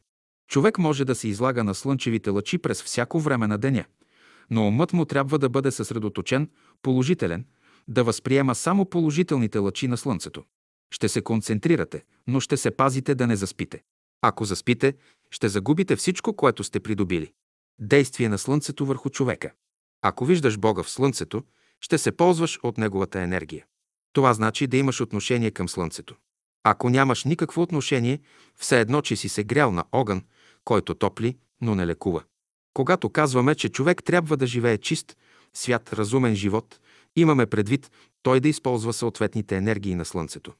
Човек 0.51 0.79
може 0.79 1.05
да 1.05 1.15
се 1.15 1.29
излага 1.29 1.65
на 1.65 1.75
слънчевите 1.75 2.31
лъчи 2.31 2.59
през 2.59 2.83
всяко 2.83 3.21
време 3.21 3.47
на 3.47 3.59
деня, 3.59 3.85
но 4.51 4.69
умът 4.69 4.93
му 4.93 5.05
трябва 5.05 5.39
да 5.39 5.49
бъде 5.49 5.71
съсредоточен, 5.71 6.51
положителен, 6.83 7.45
да 7.89 8.05
възприема 8.05 8.55
само 8.55 8.85
положителните 8.85 9.59
лъчи 9.59 9.89
на 9.89 9.97
слънцето. 9.97 10.45
Ще 10.95 11.09
се 11.09 11.23
концентрирате, 11.23 12.05
но 12.27 12.41
ще 12.41 12.57
се 12.57 12.71
пазите 12.71 13.15
да 13.15 13.27
не 13.27 13.37
заспите. 13.37 13.83
Ако 14.23 14.45
заспите, 14.45 14.95
ще 15.31 15.49
загубите 15.49 15.97
всичко, 15.97 16.37
което 16.37 16.65
сте 16.65 16.81
придобили. 16.81 17.33
Действие 17.81 18.29
на 18.29 18.39
Слънцето 18.39 18.87
върху 18.87 19.11
човека. 19.11 19.53
Ако 20.03 20.25
виждаш 20.25 20.59
Бога 20.59 20.83
в 20.83 20.91
Слънцето, 20.91 21.43
ще 21.81 21.99
се 21.99 22.13
ползваш 22.13 22.59
от 22.63 22.79
Неговата 22.79 23.21
енергия. 23.21 23.67
Това 24.13 24.35
значи 24.35 24.67
да 24.67 24.77
имаш 24.77 25.01
отношение 25.01 25.51
към 25.51 25.69
Слънцето. 25.69 26.17
Ако 26.65 26.91
нямаш 26.91 27.25
никакво 27.25 27.63
отношение, 27.63 28.21
все 28.57 28.81
едно, 28.81 29.03
че 29.03 29.17
си 29.17 29.29
се 29.29 29.45
грял 29.45 29.73
на 29.73 29.85
огън, 29.93 30.23
който 30.65 30.95
топли, 30.95 31.37
но 31.61 31.75
не 31.75 31.87
лекува. 31.87 32.23
Когато 32.75 33.11
казваме, 33.11 33.55
че 33.55 33.69
човек 33.69 34.05
трябва 34.05 34.37
да 34.37 34.47
живее 34.47 34.79
чист, 34.79 35.17
свят, 35.55 35.93
разумен 35.93 36.35
живот, 36.35 36.81
имаме 37.17 37.47
предвид 37.47 37.91
той 38.23 38.41
да 38.41 38.49
използва 38.49 38.93
съответните 38.93 39.57
енергии 39.57 39.95
на 39.95 40.05
Слънцето. 40.05 40.53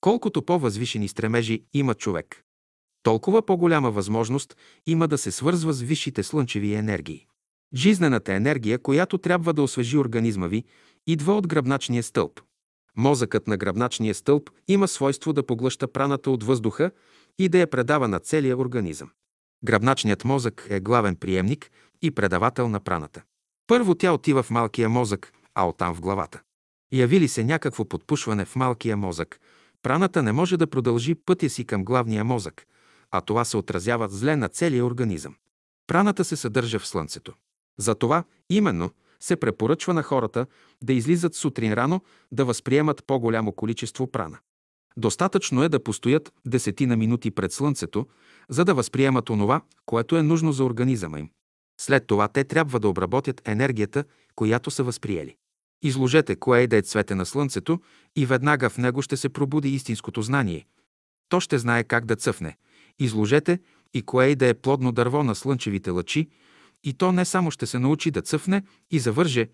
Колкото 0.00 0.42
по-възвишени 0.42 1.08
стремежи 1.08 1.64
има 1.72 1.94
човек, 1.94 2.45
толкова 3.06 3.42
по-голяма 3.42 3.90
възможност 3.90 4.56
има 4.86 5.08
да 5.08 5.18
се 5.18 5.30
свързва 5.30 5.72
с 5.72 5.82
висшите 5.82 6.22
слънчеви 6.22 6.74
енергии. 6.74 7.26
Жизнената 7.74 8.32
енергия, 8.32 8.78
която 8.78 9.18
трябва 9.18 9.52
да 9.52 9.62
освежи 9.62 9.98
организма 9.98 10.46
ви, 10.46 10.64
идва 11.06 11.34
от 11.34 11.46
гръбначния 11.46 12.02
стълб. 12.02 12.40
Мозъкът 12.96 13.46
на 13.46 13.56
гръбначния 13.56 14.14
стълб 14.14 14.50
има 14.68 14.88
свойство 14.88 15.32
да 15.32 15.46
поглъща 15.46 15.92
праната 15.92 16.30
от 16.30 16.44
въздуха 16.44 16.90
и 17.38 17.48
да 17.48 17.58
я 17.58 17.70
предава 17.70 18.08
на 18.08 18.18
целия 18.18 18.58
организъм. 18.58 19.10
Гръбначният 19.64 20.24
мозък 20.24 20.66
е 20.70 20.80
главен 20.80 21.16
приемник 21.16 21.70
и 22.02 22.10
предавател 22.10 22.68
на 22.68 22.80
праната. 22.80 23.22
Първо 23.66 23.94
тя 23.94 24.12
отива 24.12 24.42
в 24.42 24.50
малкия 24.50 24.88
мозък, 24.88 25.32
а 25.54 25.68
оттам 25.68 25.94
в 25.94 26.00
главата. 26.00 26.40
Яви 26.92 27.20
ли 27.20 27.28
се 27.28 27.44
някакво 27.44 27.84
подпушване 27.84 28.44
в 28.44 28.56
малкия 28.56 28.96
мозък, 28.96 29.40
праната 29.82 30.22
не 30.22 30.32
може 30.32 30.56
да 30.56 30.66
продължи 30.66 31.14
пътя 31.14 31.50
си 31.50 31.64
към 31.64 31.84
главния 31.84 32.24
мозък, 32.24 32.66
а 33.16 33.20
това 33.20 33.44
се 33.44 33.56
отразява 33.56 34.08
зле 34.08 34.36
на 34.36 34.48
целия 34.48 34.84
организъм. 34.84 35.34
Праната 35.86 36.24
се 36.24 36.36
съдържа 36.36 36.78
в 36.78 36.86
слънцето. 36.86 37.34
Затова 37.78 38.24
именно 38.50 38.90
се 39.20 39.36
препоръчва 39.36 39.94
на 39.94 40.02
хората 40.02 40.46
да 40.82 40.92
излизат 40.92 41.34
сутрин 41.34 41.72
рано, 41.72 42.00
да 42.32 42.44
възприемат 42.44 43.04
по-голямо 43.06 43.52
количество 43.52 44.06
прана. 44.06 44.38
Достатъчно 44.96 45.62
е 45.62 45.68
да 45.68 45.82
постоят 45.82 46.32
десетина 46.46 46.96
минути 46.96 47.30
пред 47.30 47.52
слънцето, 47.52 48.06
за 48.48 48.64
да 48.64 48.74
възприемат 48.74 49.30
онова, 49.30 49.60
което 49.86 50.16
е 50.16 50.22
нужно 50.22 50.52
за 50.52 50.64
организъма 50.64 51.18
им. 51.18 51.30
След 51.80 52.06
това 52.06 52.28
те 52.28 52.44
трябва 52.44 52.80
да 52.80 52.88
обработят 52.88 53.48
енергията, 53.48 54.04
която 54.34 54.70
са 54.70 54.82
възприели. 54.84 55.36
Изложете 55.82 56.36
кое 56.36 56.62
е 56.62 56.66
да 56.66 56.76
е 56.76 56.82
цвете 56.82 57.14
на 57.14 57.26
слънцето 57.26 57.80
и 58.16 58.26
веднага 58.26 58.70
в 58.70 58.78
него 58.78 59.02
ще 59.02 59.16
се 59.16 59.28
пробуди 59.28 59.74
истинското 59.74 60.22
знание. 60.22 60.66
То 61.28 61.40
ще 61.40 61.58
знае 61.58 61.84
как 61.84 62.04
да 62.04 62.16
цъфне, 62.16 62.56
Изложете 62.98 63.58
и 63.94 64.02
кое 64.02 64.26
и 64.26 64.36
да 64.36 64.46
е 64.46 64.54
плодно 64.54 64.92
дърво 64.92 65.22
на 65.22 65.34
слънчевите 65.34 65.90
лъчи, 65.90 66.28
и 66.84 66.94
то 66.94 67.12
не 67.12 67.24
само 67.24 67.50
ще 67.50 67.66
се 67.66 67.78
научи 67.78 68.10
да 68.10 68.22
цъфне 68.22 68.62
и 68.90 68.98
завърже, 68.98 69.48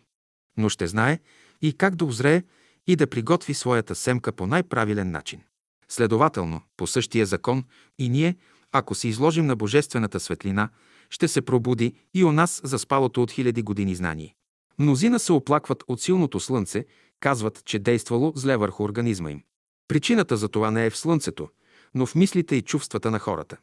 но 0.56 0.68
ще 0.68 0.86
знае 0.86 1.18
и 1.62 1.72
как 1.72 1.96
да 1.96 2.04
озрее 2.04 2.42
и 2.86 2.96
да 2.96 3.06
приготви 3.06 3.54
своята 3.54 3.94
семка 3.94 4.32
по 4.32 4.46
най-правилен 4.46 5.10
начин. 5.10 5.40
Следователно, 5.88 6.60
по 6.76 6.86
същия 6.86 7.26
закон 7.26 7.64
и 7.98 8.08
ние, 8.08 8.36
ако 8.72 8.94
се 8.94 9.08
изложим 9.08 9.46
на 9.46 9.56
божествената 9.56 10.20
светлина, 10.20 10.68
ще 11.10 11.28
се 11.28 11.42
пробуди 11.42 11.94
и 12.14 12.24
у 12.24 12.32
нас 12.32 12.60
за 12.64 12.78
спалото 12.78 13.22
от 13.22 13.30
хиляди 13.30 13.62
години 13.62 13.94
знание. 13.94 14.34
Мнозина 14.78 15.18
се 15.18 15.32
оплакват 15.32 15.84
от 15.88 16.00
силното 16.00 16.40
слънце, 16.40 16.84
казват, 17.20 17.62
че 17.64 17.78
действало 17.78 18.32
зле 18.36 18.56
върху 18.56 18.84
организма 18.84 19.30
им. 19.30 19.42
Причината 19.88 20.36
за 20.36 20.48
това 20.48 20.70
не 20.70 20.86
е 20.86 20.90
в 20.90 20.96
слънцето, 20.96 21.48
но 21.94 22.06
в 22.06 22.14
мислите 22.14 22.56
и 22.56 22.62
чувствата 22.62 23.10
на 23.10 23.18
хората. 23.18 23.56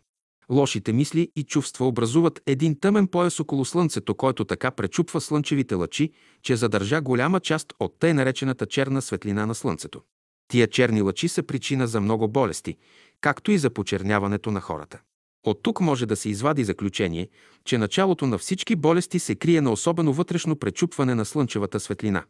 Лошите 0.51 0.93
мисли 0.93 1.32
и 1.36 1.43
чувства 1.43 1.88
образуват 1.88 2.41
един 2.45 2.80
тъмен 2.80 3.07
пояс 3.07 3.39
около 3.39 3.65
Слънцето, 3.65 4.15
който 4.15 4.45
така 4.45 4.71
пречупва 4.71 5.21
слънчевите 5.21 5.75
лъчи, 5.75 6.11
че 6.41 6.55
задържа 6.55 7.01
голяма 7.01 7.39
част 7.39 7.73
от 7.80 7.95
тъй 7.99 8.13
наречената 8.13 8.65
черна 8.65 9.01
светлина 9.01 9.45
на 9.45 9.55
Слънцето. 9.55 10.01
Тия 10.47 10.67
черни 10.67 11.01
лъчи 11.01 11.27
са 11.27 11.43
причина 11.43 11.88
за 11.88 12.01
много 12.01 12.27
болести, 12.27 12.77
както 13.21 13.51
и 13.51 13.57
за 13.57 13.69
почерняването 13.69 14.51
на 14.51 14.61
хората. 14.61 14.99
От 15.45 15.63
тук 15.63 15.80
може 15.82 16.05
да 16.05 16.15
се 16.15 16.30
извади 16.30 16.63
заключение, 16.63 17.30
че 17.65 17.77
началото 17.77 18.27
на 18.27 18.38
всички 18.38 18.75
болести 18.75 19.19
се 19.19 19.36
крие 19.36 19.61
на 19.61 19.71
особено 19.71 20.13
вътрешно 20.13 20.55
пречупване 20.55 21.15
на 21.15 21.25
слънчевата 21.25 21.80
светлина. 21.80 22.23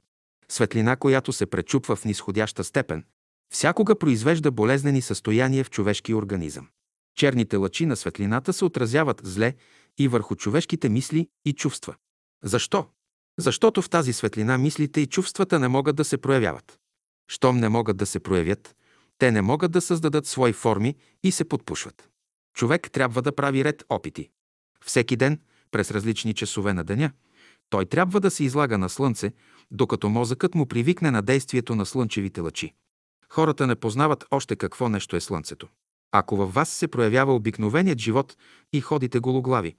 Светлина, 0.49 0.95
която 0.95 1.33
се 1.33 1.45
пречупва 1.45 1.95
в 1.95 2.05
нисходяща 2.05 2.63
степен, 2.63 3.03
всякога 3.49 3.99
произвежда 3.99 4.51
болезнени 4.51 5.01
състояния 5.01 5.63
в 5.63 5.69
човешкия 5.69 6.17
организъм. 6.17 6.67
Черните 7.15 7.55
лъчи 7.55 7.85
на 7.85 7.95
светлината 7.95 8.53
се 8.53 8.65
отразяват 8.65 9.21
зле 9.23 9.53
и 9.97 10.07
върху 10.07 10.35
човешките 10.35 10.89
мисли 10.89 11.27
и 11.45 11.53
чувства. 11.53 11.95
Защо? 12.43 12.85
Защото 13.39 13.81
в 13.81 13.89
тази 13.89 14.13
светлина 14.13 14.57
мислите 14.57 15.01
и 15.01 15.07
чувствата 15.07 15.59
не 15.59 15.67
могат 15.67 15.95
да 15.95 16.03
се 16.03 16.17
проявяват. 16.17 16.79
Щом 17.31 17.57
не 17.57 17.69
могат 17.69 17.97
да 17.97 18.05
се 18.05 18.19
проявят, 18.19 18.75
те 19.17 19.31
не 19.31 19.41
могат 19.41 19.71
да 19.71 19.81
създадат 19.81 20.25
свои 20.25 20.53
форми 20.53 20.95
и 21.23 21.31
се 21.31 21.45
подпушват. 21.45 22.09
Човек 22.53 22.91
трябва 22.91 23.21
да 23.21 23.35
прави 23.35 23.63
ред 23.63 23.83
опити. 23.89 24.29
Всеки 24.85 25.15
ден, 25.15 25.39
през 25.71 25.91
различни 25.91 26.33
часове 26.33 26.73
на 26.73 26.83
деня, 26.83 27.11
той 27.69 27.85
трябва 27.85 28.19
да 28.19 28.31
се 28.31 28.43
излага 28.43 28.77
на 28.77 28.89
слънце, 28.89 29.31
докато 29.71 30.09
мозъкът 30.09 30.55
му 30.55 30.65
привикне 30.65 31.11
на 31.11 31.21
действието 31.21 31.75
на 31.75 31.85
слънчевите 31.85 32.41
лъчи. 32.41 32.73
Хората 33.31 33.67
не 33.67 33.75
познават 33.75 34.25
още 34.31 34.55
какво 34.55 34.89
нещо 34.89 35.15
е 35.15 35.21
слънцето. 35.21 35.67
Ако 36.11 36.37
във 36.37 36.53
вас 36.53 36.69
се 36.69 36.87
проявява 36.87 37.35
обикновеният 37.35 37.99
живот 37.99 38.37
и 38.73 38.81
ходите 38.81 39.19
гологлави, 39.19 39.75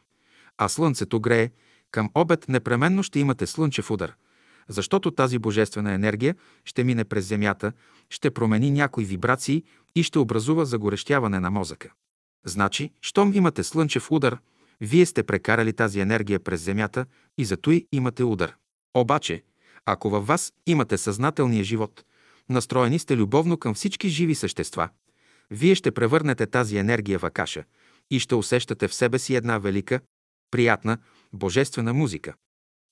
а 0.59 0.69
слънцето 0.69 1.21
грее, 1.21 1.51
към 1.91 2.11
обед 2.15 2.49
непременно 2.49 3.03
ще 3.03 3.21
имате 3.21 3.47
слънчев 3.47 3.91
удар, 3.91 4.15
защото 4.69 5.11
тази 5.11 5.39
божествена 5.39 5.93
енергия 5.93 6.37
ще 6.65 6.85
мине 6.85 7.05
през 7.05 7.27
земята, 7.27 7.73
ще 8.11 8.31
промени 8.31 8.71
някои 8.71 9.05
вибрации 9.05 9.65
и 9.95 10.03
ще 10.03 10.19
образува 10.19 10.65
загорещяване 10.65 11.41
на 11.41 11.51
мозъка. 11.51 11.93
Значи, 12.45 12.93
щом 13.01 13.33
имате 13.35 13.65
слънчев 13.65 14.11
удар, 14.11 14.39
вие 14.81 15.07
сте 15.07 15.23
прекарали 15.23 15.73
тази 15.73 16.01
енергия 16.01 16.41
през 16.41 16.63
земята 16.63 17.07
и 17.39 17.45
зато 17.45 17.71
и 17.71 17.87
имате 17.93 18.25
удар. 18.25 18.55
Обаче, 18.95 19.43
ако 19.87 20.11
във 20.11 20.27
вас 20.27 20.53
имате 20.67 20.99
съзнателния 20.99 21.65
живот, 21.65 22.05
настроени 22.51 22.99
сте 22.99 23.17
любовно 23.17 23.57
към 23.59 23.75
всички 23.75 24.09
живи 24.09 24.35
същества, 24.35 24.89
вие 25.51 25.75
ще 25.75 25.91
превърнете 25.91 26.47
тази 26.47 26.77
енергия 26.77 27.19
в 27.19 27.25
акаша 27.25 27.65
и 28.11 28.21
ще 28.21 28.35
усещате 28.35 28.89
в 28.89 28.95
себе 28.95 29.19
си 29.19 29.35
една 29.35 29.59
велика, 29.59 30.01
приятна, 30.51 30.99
божествена 31.33 31.95
музика. 31.95 32.35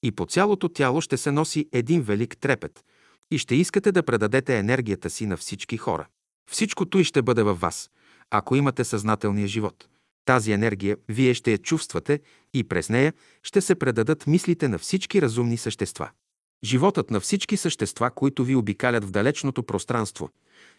И 0.03 0.13
по 0.13 0.27
цялото 0.27 0.69
тяло 0.69 1.01
ще 1.01 1.17
се 1.17 1.31
носи 1.31 1.69
един 1.73 2.03
велик 2.03 2.37
трепет 2.37 2.85
и 3.31 3.39
ще 3.39 3.55
искате 3.55 3.93
да 3.93 4.03
предадете 4.03 4.59
енергията 4.59 5.11
си 5.11 5.27
на 5.27 5.37
всички 5.37 5.77
хора. 5.77 6.07
Всичкото 6.51 6.99
и 6.99 7.05
ще 7.05 7.23
бъде 7.23 7.43
във 7.43 7.61
вас, 7.61 7.91
ако 8.31 8.57
имате 8.57 8.85
съзнателния 8.85 9.49
живот. 9.49 9.89
Тази 10.25 10.53
енергия 10.53 10.97
вие 11.09 11.35
ще 11.35 11.53
я 11.53 11.59
чувствате 11.59 12.21
и 12.55 12.65
през 12.65 12.89
нея 12.89 13.13
ще 13.43 13.61
се 13.61 13.75
предадат 13.75 14.27
мислите 14.27 14.69
на 14.69 14.79
всички 14.79 15.23
разумни 15.23 15.57
същества. 15.57 16.11
Животът 16.65 17.11
на 17.11 17.21
всички 17.21 17.57
същества, 17.57 18.11
които 18.11 18.45
ви 18.45 18.55
обикалят 18.55 19.05
в 19.05 19.11
далечното 19.11 19.63
пространство, 19.63 20.31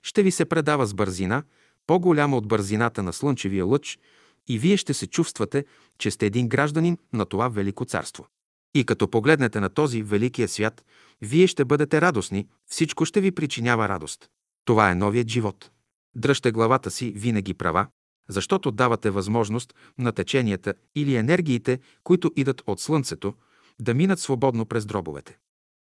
ще 0.03 0.23
ви 0.23 0.31
се 0.31 0.45
предава 0.45 0.85
с 0.85 0.93
бързина, 0.93 1.43
по-голяма 1.87 2.37
от 2.37 2.47
бързината 2.47 3.03
на 3.03 3.13
слънчевия 3.13 3.65
лъч, 3.65 3.99
и 4.47 4.59
вие 4.59 4.77
ще 4.77 4.93
се 4.93 5.07
чувствате, 5.07 5.65
че 5.97 6.11
сте 6.11 6.25
един 6.25 6.47
гражданин 6.47 6.97
на 7.13 7.25
това 7.25 7.49
велико 7.49 7.85
царство. 7.85 8.27
И 8.73 8.83
като 8.83 9.07
погледнете 9.07 9.59
на 9.59 9.69
този 9.69 10.03
великия 10.03 10.47
свят, 10.47 10.85
вие 11.21 11.47
ще 11.47 11.65
бъдете 11.65 12.01
радостни, 12.01 12.47
всичко 12.65 13.05
ще 13.05 13.21
ви 13.21 13.31
причинява 13.31 13.89
радост. 13.89 14.29
Това 14.65 14.91
е 14.91 14.95
новият 14.95 15.27
живот. 15.27 15.71
Дръжте 16.15 16.51
главата 16.51 16.91
си 16.91 17.13
винаги 17.15 17.53
права, 17.53 17.87
защото 18.29 18.71
давате 18.71 19.09
възможност 19.09 19.73
на 19.97 20.11
теченията 20.11 20.73
или 20.95 21.15
енергиите, 21.15 21.79
които 22.03 22.31
идат 22.35 22.63
от 22.67 22.79
Слънцето, 22.79 23.33
да 23.79 23.93
минат 23.93 24.19
свободно 24.19 24.65
през 24.65 24.85
дробовете. 24.85 25.37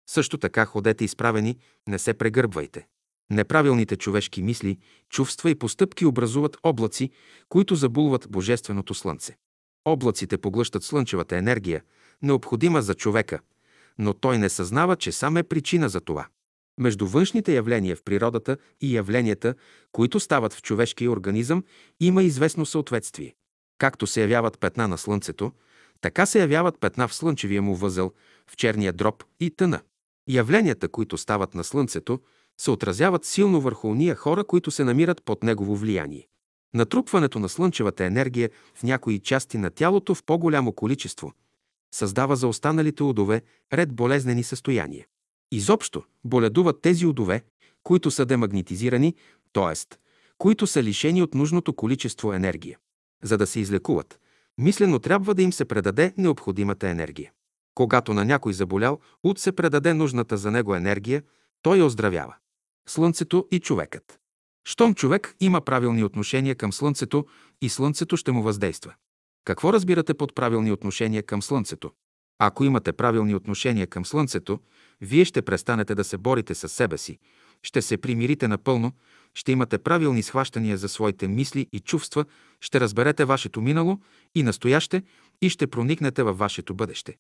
Също 0.09 0.37
така 0.37 0.65
ходете 0.65 1.03
изправени, 1.05 1.57
не 1.87 1.99
се 1.99 2.13
прегърбвайте. 2.13 2.87
Неправилните 3.31 3.95
човешки 3.95 4.41
мисли, 4.41 4.77
чувства 5.09 5.49
и 5.49 5.55
постъпки 5.55 6.05
образуват 6.05 6.57
облаци, 6.63 7.09
които 7.49 7.75
забулват 7.75 8.27
Божественото 8.29 8.93
Слънце. 8.93 9.37
Облаците 9.85 10.37
поглъщат 10.37 10.83
слънчевата 10.83 11.37
енергия, 11.37 11.83
необходима 12.21 12.81
за 12.81 12.95
човека, 12.95 13.39
но 13.97 14.13
той 14.13 14.37
не 14.37 14.49
съзнава, 14.49 14.95
че 14.95 15.11
сам 15.11 15.37
е 15.37 15.43
причина 15.43 15.89
за 15.89 16.01
това. 16.01 16.27
Между 16.79 17.07
външните 17.07 17.53
явления 17.53 17.95
в 17.95 18.03
природата 18.03 18.57
и 18.81 18.95
явленията, 18.95 19.55
които 19.91 20.19
стават 20.19 20.53
в 20.53 20.61
човешкия 20.61 21.11
организъм, 21.11 21.63
има 21.99 22.23
известно 22.23 22.65
съответствие. 22.65 23.35
Както 23.77 24.07
се 24.07 24.21
явяват 24.21 24.59
петна 24.59 24.87
на 24.87 24.97
Слънцето, 24.97 25.51
така 26.01 26.25
се 26.25 26.39
явяват 26.39 26.79
петна 26.79 27.07
в 27.07 27.13
слънчевия 27.13 27.61
му 27.61 27.75
възел, 27.75 28.13
в 28.47 28.55
черния 28.57 28.93
дроб 28.93 29.23
и 29.39 29.49
тъна. 29.51 29.81
Явленията, 30.29 30.89
които 30.89 31.17
стават 31.17 31.53
на 31.53 31.63
Слънцето, 31.63 32.19
се 32.59 32.71
отразяват 32.71 33.25
силно 33.25 33.61
върху 33.61 33.87
уния 33.87 34.15
хора, 34.15 34.43
които 34.43 34.71
се 34.71 34.83
намират 34.83 35.23
под 35.23 35.43
негово 35.43 35.75
влияние. 35.75 36.27
Натрупването 36.73 37.39
на 37.39 37.49
слънчевата 37.49 38.05
енергия 38.05 38.49
в 38.75 38.83
някои 38.83 39.19
части 39.19 39.57
на 39.57 39.69
тялото 39.69 40.15
в 40.15 40.23
по-голямо 40.23 40.73
количество 40.73 41.33
създава 41.95 42.35
за 42.35 42.47
останалите 42.47 43.03
удове 43.03 43.41
ред 43.73 43.93
болезнени 43.93 44.43
състояния. 44.43 45.05
Изобщо 45.51 46.03
боледуват 46.23 46.81
тези 46.81 47.05
удове, 47.05 47.43
които 47.83 48.11
са 48.11 48.25
демагнетизирани, 48.25 49.15
т.е. 49.53 49.97
които 50.37 50.67
са 50.67 50.83
лишени 50.83 51.21
от 51.21 51.33
нужното 51.33 51.73
количество 51.73 52.33
енергия. 52.33 52.77
За 53.23 53.37
да 53.37 53.47
се 53.47 53.59
излекуват, 53.59 54.19
мислено 54.57 54.99
трябва 54.99 55.35
да 55.35 55.41
им 55.41 55.53
се 55.53 55.65
предаде 55.65 56.13
необходимата 56.17 56.89
енергия. 56.89 57.31
Когато 57.79 58.13
на 58.13 58.25
някой 58.25 58.53
заболял, 58.53 58.99
уд 59.23 59.39
се 59.39 59.51
предаде 59.51 59.93
нужната 59.93 60.37
за 60.37 60.51
него 60.51 60.75
енергия, 60.75 61.23
той 61.61 61.77
я 61.77 61.85
оздравява. 61.85 62.35
Слънцето 62.87 63.47
и 63.51 63.59
човекът. 63.59 64.19
Щом 64.67 64.95
човек 64.95 65.35
има 65.39 65.61
правилни 65.61 66.03
отношения 66.03 66.55
към 66.55 66.73
Слънцето 66.73 67.25
и 67.61 67.69
Слънцето 67.69 68.17
ще 68.17 68.31
му 68.31 68.41
въздейства. 68.41 68.93
Какво 69.45 69.73
разбирате 69.73 70.13
под 70.13 70.35
правилни 70.35 70.71
отношения 70.71 71.23
към 71.23 71.41
Слънцето? 71.41 71.91
Ако 72.39 72.63
имате 72.63 72.93
правилни 72.93 73.35
отношения 73.35 73.87
към 73.87 74.05
Слънцето, 74.05 74.59
вие 75.01 75.25
ще 75.25 75.41
престанете 75.41 75.95
да 75.95 76.03
се 76.03 76.17
борите 76.17 76.55
с 76.55 76.69
себе 76.69 76.97
си, 76.97 77.19
ще 77.63 77.81
се 77.81 77.97
примирите 77.97 78.47
напълно, 78.47 78.91
ще 79.33 79.51
имате 79.51 79.77
правилни 79.77 80.23
схващания 80.23 80.77
за 80.77 80.89
своите 80.89 81.27
мисли 81.27 81.67
и 81.73 81.79
чувства, 81.79 82.25
ще 82.61 82.79
разберете 82.79 83.25
вашето 83.25 83.61
минало 83.61 83.99
и 84.35 84.43
настояще 84.43 85.03
и 85.41 85.49
ще 85.49 85.67
проникнете 85.67 86.23
във 86.23 86.37
вашето 86.37 86.73
бъдеще. 86.73 87.17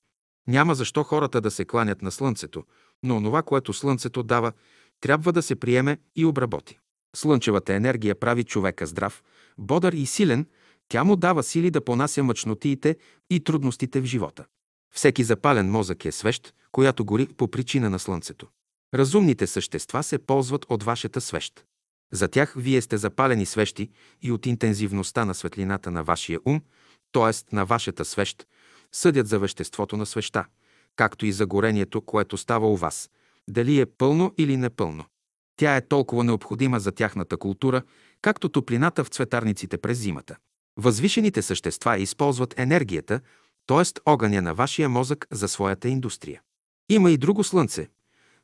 Няма 0.47 0.75
защо 0.75 1.03
хората 1.03 1.41
да 1.41 1.51
се 1.51 1.65
кланят 1.65 2.01
на 2.01 2.11
Слънцето, 2.11 2.63
но 3.03 3.17
онова, 3.17 3.43
което 3.43 3.73
Слънцето 3.73 4.23
дава, 4.23 4.51
трябва 5.01 5.33
да 5.33 5.41
се 5.41 5.55
приеме 5.55 5.97
и 6.15 6.25
обработи. 6.25 6.79
Слънчевата 7.15 7.73
енергия 7.73 8.19
прави 8.19 8.43
човека 8.43 8.85
здрав, 8.85 9.23
бодър 9.57 9.93
и 9.93 10.05
силен, 10.05 10.45
тя 10.89 11.03
му 11.03 11.15
дава 11.15 11.43
сили 11.43 11.71
да 11.71 11.85
понася 11.85 12.23
мъчнотиите 12.23 12.97
и 13.29 13.39
трудностите 13.39 14.01
в 14.01 14.05
живота. 14.05 14.45
Всеки 14.93 15.23
запален 15.23 15.71
мозък 15.71 16.05
е 16.05 16.11
свещ, 16.11 16.53
която 16.71 17.05
гори 17.05 17.27
по 17.27 17.47
причина 17.47 17.89
на 17.89 17.99
Слънцето. 17.99 18.47
Разумните 18.93 19.47
същества 19.47 20.03
се 20.03 20.17
ползват 20.17 20.65
от 20.69 20.83
вашата 20.83 21.21
свещ. 21.21 21.65
За 22.13 22.27
тях 22.27 22.53
вие 22.57 22.81
сте 22.81 22.97
запалени 22.97 23.45
свещи 23.45 23.89
и 24.21 24.31
от 24.31 24.45
интензивността 24.45 25.25
на 25.25 25.33
светлината 25.33 25.91
на 25.91 26.03
вашия 26.03 26.39
ум, 26.45 26.61
т.е. 27.11 27.55
на 27.55 27.65
вашата 27.65 28.05
свещ, 28.05 28.47
съдят 28.91 29.27
за 29.27 29.39
веществото 29.39 29.97
на 29.97 30.05
свеща, 30.05 30.45
както 30.95 31.25
и 31.25 31.31
за 31.31 31.45
горението, 31.45 32.01
което 32.01 32.37
става 32.37 32.71
у 32.71 32.75
вас, 32.75 33.09
дали 33.49 33.79
е 33.79 33.85
пълно 33.85 34.33
или 34.37 34.57
непълно. 34.57 35.05
Тя 35.55 35.75
е 35.75 35.87
толкова 35.87 36.23
необходима 36.23 36.79
за 36.79 36.91
тяхната 36.91 37.37
култура, 37.37 37.81
както 38.21 38.49
топлината 38.49 39.03
в 39.03 39.07
цветарниците 39.07 39.77
през 39.77 39.97
зимата. 39.97 40.37
Възвишените 40.77 41.41
същества 41.41 41.97
използват 41.97 42.59
енергията, 42.59 43.21
т.е. 43.67 43.83
огъня 44.05 44.41
на 44.41 44.53
вашия 44.53 44.89
мозък 44.89 45.27
за 45.31 45.47
своята 45.47 45.89
индустрия. 45.89 46.41
Има 46.89 47.11
и 47.11 47.17
друго 47.17 47.43
слънце, 47.43 47.89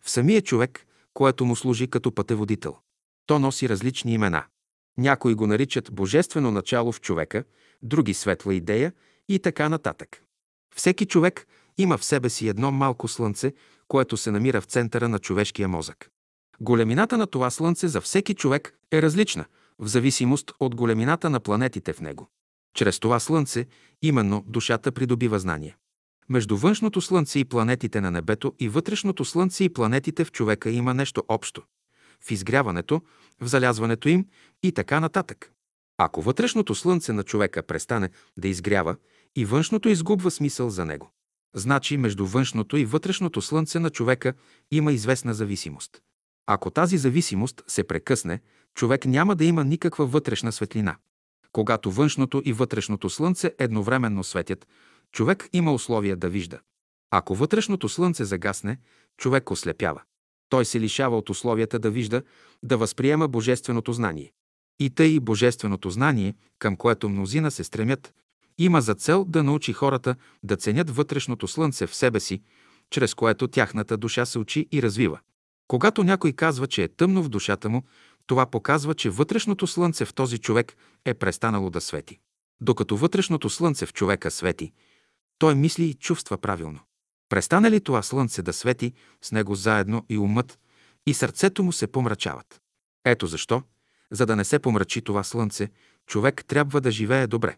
в 0.01 0.09
самия 0.09 0.41
човек, 0.41 0.85
което 1.13 1.45
му 1.45 1.55
служи 1.55 1.87
като 1.87 2.11
пътеводител. 2.11 2.77
То 3.25 3.39
носи 3.39 3.69
различни 3.69 4.13
имена. 4.13 4.43
Някои 4.97 5.35
го 5.35 5.47
наричат 5.47 5.93
божествено 5.93 6.51
начало 6.51 6.91
в 6.91 7.01
човека, 7.01 7.43
други 7.81 8.13
светла 8.13 8.55
идея 8.55 8.93
и 9.29 9.39
така 9.39 9.69
нататък. 9.69 10.24
Всеки 10.75 11.05
човек 11.05 11.47
има 11.77 11.97
в 11.97 12.05
себе 12.05 12.29
си 12.29 12.47
едно 12.47 12.71
малко 12.71 13.07
слънце, 13.07 13.53
което 13.87 14.17
се 14.17 14.31
намира 14.31 14.61
в 14.61 14.65
центъра 14.65 15.09
на 15.09 15.19
човешкия 15.19 15.67
мозък. 15.67 16.09
Големината 16.59 17.17
на 17.17 17.27
това 17.27 17.49
слънце 17.49 17.87
за 17.87 18.01
всеки 18.01 18.33
човек 18.33 18.79
е 18.91 19.01
различна, 19.01 19.45
в 19.79 19.87
зависимост 19.87 20.51
от 20.59 20.75
големината 20.75 21.29
на 21.29 21.39
планетите 21.39 21.93
в 21.93 22.01
него. 22.01 22.29
Чрез 22.73 22.99
това 22.99 23.19
слънце 23.19 23.65
именно 24.01 24.43
душата 24.47 24.91
придобива 24.91 25.39
знание. 25.39 25.75
Между 26.29 26.57
външното 26.57 27.01
слънце 27.01 27.39
и 27.39 27.45
планетите 27.45 28.01
на 28.01 28.11
небето 28.11 28.53
и 28.59 28.69
вътрешното 28.69 29.25
слънце 29.25 29.63
и 29.63 29.73
планетите 29.73 30.25
в 30.25 30.31
човека 30.31 30.69
има 30.69 30.93
нещо 30.93 31.23
общо. 31.27 31.63
В 32.21 32.31
изгряването, 32.31 33.01
в 33.41 33.47
залязването 33.47 34.09
им 34.09 34.25
и 34.63 34.71
така 34.71 34.99
нататък. 34.99 35.51
Ако 35.97 36.21
вътрешното 36.21 36.75
слънце 36.75 37.13
на 37.13 37.23
човека 37.23 37.63
престане 37.63 38.09
да 38.37 38.47
изгрява 38.47 38.95
и 39.35 39.45
външното 39.45 39.89
изгубва 39.89 40.31
смисъл 40.31 40.69
за 40.69 40.85
него. 40.85 41.11
Значи 41.55 41.97
между 41.97 42.25
външното 42.25 42.77
и 42.77 42.85
вътрешното 42.85 43.41
слънце 43.41 43.79
на 43.79 43.89
човека 43.89 44.33
има 44.71 44.93
известна 44.93 45.33
зависимост. 45.33 46.01
Ако 46.47 46.69
тази 46.69 46.97
зависимост 46.97 47.63
се 47.67 47.83
прекъсне, 47.83 48.39
човек 48.75 49.05
няма 49.05 49.35
да 49.35 49.45
има 49.45 49.63
никаква 49.63 50.05
вътрешна 50.05 50.51
светлина. 50.51 50.95
Когато 51.51 51.91
външното 51.91 52.41
и 52.45 52.53
вътрешното 52.53 53.09
слънце 53.09 53.53
едновременно 53.59 54.23
светят, 54.23 54.67
човек 55.11 55.49
има 55.53 55.73
условия 55.73 56.15
да 56.15 56.29
вижда. 56.29 56.59
Ако 57.11 57.35
вътрешното 57.35 57.89
слънце 57.89 58.25
загасне, 58.25 58.77
човек 59.17 59.51
ослепява. 59.51 60.01
Той 60.49 60.65
се 60.65 60.79
лишава 60.79 61.17
от 61.17 61.29
условията 61.29 61.79
да 61.79 61.91
вижда, 61.91 62.21
да 62.63 62.77
възприема 62.77 63.27
божественото 63.27 63.93
знание. 63.93 64.31
И 64.79 64.89
тъй 64.89 65.19
божественото 65.19 65.89
знание, 65.89 66.35
към 66.59 66.75
което 66.75 67.09
мнозина 67.09 67.51
се 67.51 67.63
стремят, 67.63 68.13
има 68.57 68.81
за 68.81 68.95
цел 68.95 69.25
да 69.25 69.43
научи 69.43 69.73
хората 69.73 70.15
да 70.43 70.55
ценят 70.55 70.89
вътрешното 70.89 71.47
слънце 71.47 71.87
в 71.87 71.95
себе 71.95 72.19
си, 72.19 72.41
чрез 72.89 73.13
което 73.13 73.47
тяхната 73.47 73.97
душа 73.97 74.25
се 74.25 74.39
учи 74.39 74.67
и 74.71 74.81
развива. 74.81 75.19
Когато 75.67 76.03
някой 76.03 76.31
казва, 76.33 76.67
че 76.67 76.83
е 76.83 76.87
тъмно 76.87 77.23
в 77.23 77.29
душата 77.29 77.69
му, 77.69 77.83
това 78.27 78.45
показва, 78.45 78.93
че 78.93 79.09
вътрешното 79.09 79.67
слънце 79.67 80.05
в 80.05 80.13
този 80.13 80.37
човек 80.37 80.75
е 81.05 81.13
престанало 81.13 81.69
да 81.69 81.81
свети. 81.81 82.19
Докато 82.61 82.97
вътрешното 82.97 83.49
слънце 83.49 83.85
в 83.85 83.93
човека 83.93 84.31
свети, 84.31 84.71
той 85.37 85.55
мисли 85.55 85.83
и 85.83 85.93
чувства 85.93 86.37
правилно. 86.37 86.79
Престане 87.29 87.71
ли 87.71 87.81
това 87.81 88.01
слънце 88.01 88.41
да 88.41 88.53
свети, 88.53 88.93
с 89.21 89.31
него 89.31 89.55
заедно 89.55 90.05
и 90.09 90.17
умът, 90.17 90.59
и 91.07 91.13
сърцето 91.13 91.63
му 91.63 91.71
се 91.71 91.87
помрачават. 91.87 92.61
Ето 93.05 93.27
защо, 93.27 93.63
за 94.11 94.25
да 94.25 94.35
не 94.35 94.43
се 94.43 94.59
помрачи 94.59 95.01
това 95.01 95.23
слънце, 95.23 95.69
човек 96.07 96.45
трябва 96.47 96.81
да 96.81 96.91
живее 96.91 97.27
добре. 97.27 97.57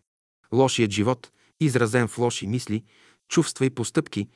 Лошият 0.54 0.92
живот, 0.92 1.32
изразен 1.60 2.08
в 2.08 2.18
лоши 2.18 2.48
мисли, 2.48 2.84
чувства 3.30 3.66
и 3.66 3.70
постъпки, 3.70 4.28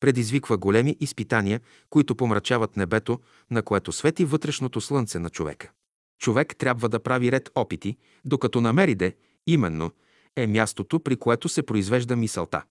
предизвиква 0.00 0.56
големи 0.56 0.96
изпитания, 1.00 1.60
които 1.90 2.14
помрачават 2.14 2.76
небето, 2.76 3.20
на 3.50 3.62
което 3.62 3.92
свети 3.92 4.24
вътрешното 4.24 4.80
слънце 4.80 5.18
на 5.18 5.30
човека. 5.30 5.70
Човек 6.20 6.56
трябва 6.56 6.88
да 6.88 7.00
прави 7.00 7.32
ред 7.32 7.50
опити, 7.54 7.96
докато 8.24 8.60
намери 8.60 8.94
де, 8.94 9.16
именно, 9.46 9.90
е 10.36 10.46
мястото, 10.46 11.00
при 11.00 11.16
което 11.16 11.48
се 11.48 11.62
произвежда 11.62 12.16
мисълта. 12.16 12.62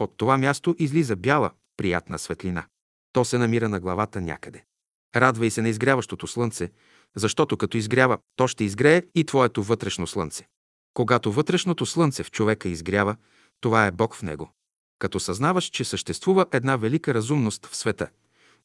От 0.00 0.14
това 0.16 0.38
място 0.38 0.76
излиза 0.78 1.16
бяла, 1.16 1.50
приятна 1.76 2.18
светлина. 2.18 2.66
То 3.12 3.24
се 3.24 3.38
намира 3.38 3.68
на 3.68 3.80
главата 3.80 4.20
някъде. 4.20 4.64
Радвай 5.16 5.50
се 5.50 5.62
на 5.62 5.68
изгряващото 5.68 6.26
слънце, 6.26 6.70
защото 7.16 7.56
като 7.56 7.76
изгрява, 7.76 8.18
то 8.36 8.48
ще 8.48 8.64
изгрее 8.64 9.02
и 9.14 9.24
твоето 9.24 9.62
вътрешно 9.62 10.06
слънце. 10.06 10.48
Когато 10.96 11.32
вътрешното 11.32 11.86
слънце 11.86 12.22
в 12.22 12.30
човека 12.30 12.68
изгрява, 12.68 13.16
това 13.60 13.86
е 13.86 13.90
Бог 13.90 14.14
в 14.14 14.22
него. 14.22 14.50
Като 14.98 15.20
съзнаваш, 15.20 15.64
че 15.64 15.84
съществува 15.84 16.46
една 16.52 16.76
велика 16.76 17.14
разумност 17.14 17.66
в 17.66 17.76
света 17.76 18.08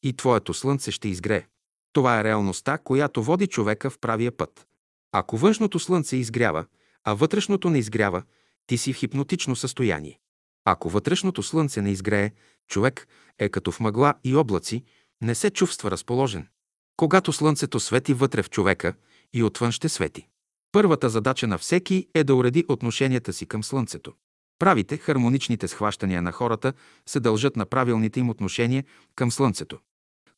и 0.02 0.12
твоето 0.12 0.54
слънце 0.54 0.90
ще 0.90 1.08
изгрее. 1.08 1.46
Това 1.92 2.20
е 2.20 2.24
реалността, 2.24 2.78
която 2.78 3.22
води 3.22 3.46
човека 3.46 3.90
в 3.90 3.98
правия 3.98 4.32
път. 4.32 4.66
Ако 5.12 5.36
външното 5.36 5.78
слънце 5.78 6.16
изгрява, 6.16 6.64
а 7.04 7.14
вътрешното 7.14 7.70
не 7.70 7.78
изгрява, 7.78 8.22
ти 8.66 8.78
си 8.78 8.92
в 8.92 8.96
хипнотично 8.96 9.56
състояние. 9.56 10.18
Ако 10.64 10.88
вътрешното 10.88 11.42
слънце 11.42 11.82
не 11.82 11.90
изгрее, 11.90 12.30
човек 12.68 13.08
е 13.38 13.48
като 13.48 13.72
в 13.72 13.80
мъгла 13.80 14.14
и 14.24 14.36
облаци, 14.36 14.84
не 15.20 15.34
се 15.34 15.50
чувства 15.50 15.90
разположен. 15.90 16.48
Когато 16.96 17.32
слънцето 17.32 17.80
свети 17.80 18.14
вътре 18.14 18.42
в 18.42 18.50
човека, 18.50 18.94
и 19.32 19.42
отвън 19.42 19.72
ще 19.72 19.88
свети. 19.88 20.28
Първата 20.72 21.08
задача 21.08 21.46
на 21.46 21.58
всеки 21.58 22.06
е 22.14 22.24
да 22.24 22.34
уреди 22.34 22.64
отношенията 22.68 23.32
си 23.32 23.46
към 23.46 23.64
слънцето. 23.64 24.12
Правите, 24.58 24.96
хармоничните 24.96 25.68
схващания 25.68 26.22
на 26.22 26.32
хората 26.32 26.72
се 27.06 27.20
дължат 27.20 27.56
на 27.56 27.66
правилните 27.66 28.20
им 28.20 28.30
отношения 28.30 28.84
към 29.14 29.30
слънцето. 29.30 29.78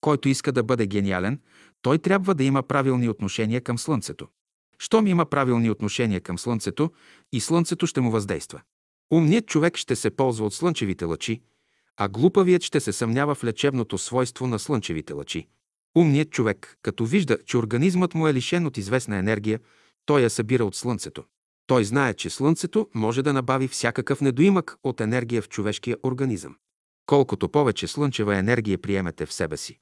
Който 0.00 0.28
иска 0.28 0.52
да 0.52 0.62
бъде 0.62 0.86
гениален, 0.86 1.40
той 1.82 1.98
трябва 1.98 2.34
да 2.34 2.44
има 2.44 2.62
правилни 2.62 3.08
отношения 3.08 3.60
към 3.60 3.78
слънцето. 3.78 4.28
Щом 4.78 5.06
има 5.06 5.26
правилни 5.26 5.70
отношения 5.70 6.20
към 6.20 6.38
слънцето, 6.38 6.92
и 7.32 7.40
слънцето 7.40 7.86
ще 7.86 8.00
му 8.00 8.10
въздейства. 8.10 8.60
Умният 9.12 9.46
човек 9.46 9.76
ще 9.76 9.96
се 9.96 10.10
ползва 10.10 10.46
от 10.46 10.54
слънчевите 10.54 11.04
лъчи, 11.04 11.42
а 11.96 12.08
глупавият 12.08 12.62
ще 12.62 12.80
се 12.80 12.92
съмнява 12.92 13.34
в 13.34 13.44
лечебното 13.44 13.98
свойство 13.98 14.46
на 14.46 14.58
слънчевите 14.58 15.12
лъчи. 15.12 15.48
Умният 15.96 16.30
човек, 16.30 16.78
като 16.82 17.04
вижда, 17.04 17.38
че 17.46 17.56
организмът 17.56 18.14
му 18.14 18.28
е 18.28 18.34
лишен 18.34 18.66
от 18.66 18.76
известна 18.76 19.16
енергия, 19.16 19.60
той 20.06 20.20
я 20.20 20.30
събира 20.30 20.64
от 20.64 20.76
слънцето. 20.76 21.24
Той 21.66 21.84
знае, 21.84 22.14
че 22.14 22.30
слънцето 22.30 22.88
може 22.94 23.22
да 23.22 23.32
набави 23.32 23.68
всякакъв 23.68 24.20
недоимък 24.20 24.76
от 24.84 25.00
енергия 25.00 25.42
в 25.42 25.48
човешкия 25.48 25.96
организъм. 26.02 26.56
Колкото 27.06 27.48
повече 27.48 27.86
слънчева 27.86 28.36
енергия 28.36 28.78
приемете 28.78 29.26
в 29.26 29.32
себе 29.32 29.56
си, 29.56 29.78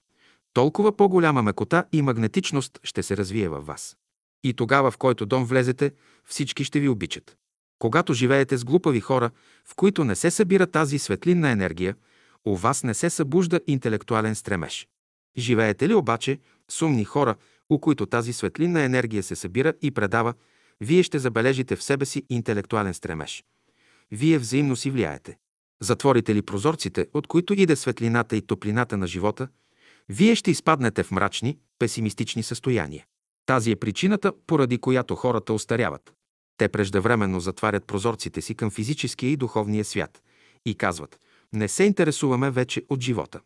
толкова 0.52 0.96
по-голяма 0.96 1.42
мекота 1.42 1.84
и 1.92 2.02
магнетичност 2.02 2.80
ще 2.82 3.02
се 3.02 3.16
развие 3.16 3.48
във 3.48 3.66
вас. 3.66 3.96
И 4.44 4.54
тогава, 4.54 4.90
в 4.90 4.98
който 4.98 5.26
дом 5.26 5.44
влезете, 5.44 5.92
всички 6.24 6.64
ще 6.64 6.80
ви 6.80 6.88
обичат. 6.88 7.36
Когато 7.78 8.14
живеете 8.14 8.56
с 8.56 8.64
глупави 8.64 9.00
хора, 9.00 9.30
в 9.68 9.74
които 9.74 10.04
не 10.04 10.14
се 10.14 10.30
събира 10.30 10.66
тази 10.66 10.98
светлинна 10.98 11.50
енергия, 11.50 11.96
у 12.44 12.56
вас 12.56 12.84
не 12.84 12.94
се 12.94 13.10
събужда 13.10 13.60
интелектуален 13.66 14.34
стремеж. 14.34 14.88
Живеете 15.38 15.88
ли 15.88 15.94
обаче 15.94 16.38
с 16.68 16.82
умни 16.82 17.04
хора, 17.04 17.34
у 17.70 17.78
които 17.78 18.06
тази 18.06 18.32
светлинна 18.32 18.82
енергия 18.82 19.22
се 19.22 19.36
събира 19.36 19.74
и 19.82 19.90
предава, 19.90 20.34
вие 20.80 21.02
ще 21.02 21.18
забележите 21.18 21.76
в 21.76 21.82
себе 21.82 22.04
си 22.04 22.22
интелектуален 22.30 22.94
стремеж. 22.94 23.44
Вие 24.10 24.38
взаимно 24.38 24.76
си 24.76 24.90
влияете. 24.90 25.36
Затворите 25.80 26.34
ли 26.34 26.42
прозорците, 26.42 27.06
от 27.14 27.26
които 27.26 27.54
иде 27.54 27.76
светлината 27.76 28.36
и 28.36 28.42
топлината 28.42 28.96
на 28.96 29.06
живота, 29.06 29.48
вие 30.08 30.34
ще 30.34 30.50
изпаднете 30.50 31.02
в 31.02 31.10
мрачни, 31.10 31.58
песимистични 31.78 32.42
състояния. 32.42 33.04
Тази 33.46 33.70
е 33.70 33.76
причината, 33.76 34.32
поради 34.46 34.78
която 34.78 35.14
хората 35.14 35.52
остаряват. 35.52 36.12
Те 36.56 36.68
преждевременно 36.68 37.40
затварят 37.40 37.86
прозорците 37.86 38.40
си 38.40 38.54
към 38.54 38.70
физическия 38.70 39.30
и 39.30 39.36
духовния 39.36 39.84
свят 39.84 40.22
и 40.66 40.74
казват 40.74 41.18
«Не 41.52 41.68
се 41.68 41.84
интересуваме 41.84 42.50
вече 42.50 42.82
от 42.88 43.00
живота». 43.00 43.40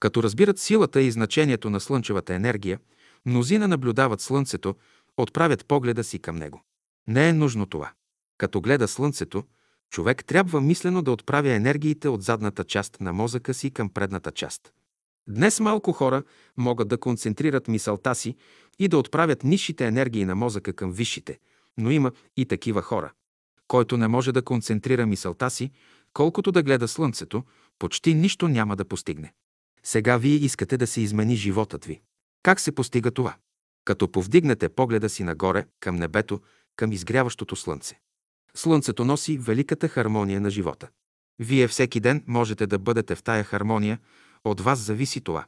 Като 0.00 0.22
разбират 0.22 0.58
силата 0.58 1.02
и 1.02 1.10
значението 1.10 1.70
на 1.70 1.80
слънчевата 1.80 2.34
енергия, 2.34 2.78
мнозина 3.26 3.68
наблюдават 3.68 4.20
слънцето, 4.20 4.74
отправят 5.16 5.66
погледа 5.66 6.04
си 6.04 6.18
към 6.18 6.36
него. 6.36 6.62
Не 7.08 7.28
е 7.28 7.32
нужно 7.32 7.66
това. 7.66 7.92
Като 8.38 8.60
гледа 8.60 8.88
слънцето, 8.88 9.44
човек 9.90 10.24
трябва 10.24 10.60
мислено 10.60 11.02
да 11.02 11.12
отправя 11.12 11.52
енергиите 11.52 12.08
от 12.08 12.22
задната 12.22 12.64
част 12.64 13.00
на 13.00 13.12
мозъка 13.12 13.54
си 13.54 13.70
към 13.70 13.88
предната 13.88 14.32
част. 14.32 14.72
Днес 15.28 15.60
малко 15.60 15.92
хора 15.92 16.22
могат 16.56 16.88
да 16.88 16.98
концентрират 16.98 17.68
мисълта 17.68 18.14
си 18.14 18.36
и 18.78 18.88
да 18.88 18.98
отправят 18.98 19.44
нисшите 19.44 19.86
енергии 19.86 20.24
на 20.24 20.34
мозъка 20.34 20.72
към 20.72 20.92
висшите, 20.92 21.38
но 21.78 21.90
има 21.90 22.12
и 22.36 22.46
такива 22.46 22.82
хора. 22.82 23.12
Който 23.68 23.96
не 23.96 24.08
може 24.08 24.32
да 24.32 24.42
концентрира 24.42 25.06
мисълта 25.06 25.50
си, 25.50 25.70
колкото 26.12 26.52
да 26.52 26.62
гледа 26.62 26.88
слънцето, 26.88 27.44
почти 27.78 28.14
нищо 28.14 28.48
няма 28.48 28.76
да 28.76 28.84
постигне. 28.84 29.32
Сега 29.82 30.16
вие 30.16 30.34
искате 30.34 30.76
да 30.76 30.86
се 30.86 31.00
измени 31.00 31.36
животът 31.36 31.84
ви. 31.84 32.00
Как 32.42 32.60
се 32.60 32.72
постига 32.72 33.10
това? 33.10 33.36
Като 33.84 34.12
повдигнете 34.12 34.68
погледа 34.68 35.08
си 35.08 35.24
нагоре, 35.24 35.66
към 35.80 35.96
небето, 35.96 36.40
към 36.76 36.92
изгряващото 36.92 37.56
слънце. 37.56 38.00
Слънцето 38.54 39.04
носи 39.04 39.38
великата 39.38 39.88
хармония 39.88 40.40
на 40.40 40.50
живота. 40.50 40.88
Вие 41.38 41.68
всеки 41.68 42.00
ден 42.00 42.24
можете 42.26 42.66
да 42.66 42.78
бъдете 42.78 43.14
в 43.14 43.22
тая 43.22 43.44
хармония, 43.44 43.98
от 44.44 44.60
вас 44.60 44.78
зависи 44.78 45.20
това. 45.20 45.44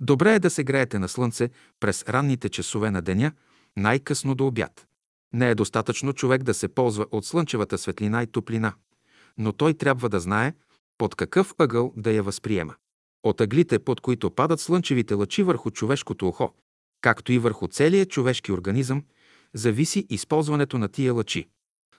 Добре 0.00 0.34
е 0.34 0.38
да 0.38 0.50
се 0.50 0.64
греете 0.64 0.98
на 0.98 1.08
слънце 1.08 1.50
през 1.80 2.04
ранните 2.08 2.48
часове 2.48 2.90
на 2.90 3.02
деня, 3.02 3.32
най-късно 3.76 4.34
до 4.34 4.46
обяд. 4.46 4.86
Не 5.32 5.50
е 5.50 5.54
достатъчно 5.54 6.12
човек 6.12 6.42
да 6.42 6.54
се 6.54 6.68
ползва 6.68 7.06
от 7.10 7.26
слънчевата 7.26 7.78
светлина 7.78 8.22
и 8.22 8.26
топлина, 8.26 8.72
но 9.38 9.52
той 9.52 9.74
трябва 9.74 10.08
да 10.08 10.20
знае 10.20 10.54
под 10.98 11.14
какъв 11.14 11.54
ъгъл 11.58 11.92
да 11.96 12.12
я 12.12 12.22
възприема. 12.22 12.74
От 13.22 13.40
ъглите, 13.40 13.78
под 13.78 14.00
които 14.00 14.30
падат 14.30 14.60
слънчевите 14.60 15.14
лъчи 15.14 15.42
върху 15.42 15.70
човешкото 15.70 16.28
ухо, 16.28 16.54
както 17.00 17.32
и 17.32 17.38
върху 17.38 17.68
целия 17.68 18.06
човешки 18.06 18.52
организъм, 18.52 19.02
зависи 19.54 20.06
използването 20.10 20.78
на 20.78 20.88
тия 20.88 21.14
лъчи. 21.14 21.48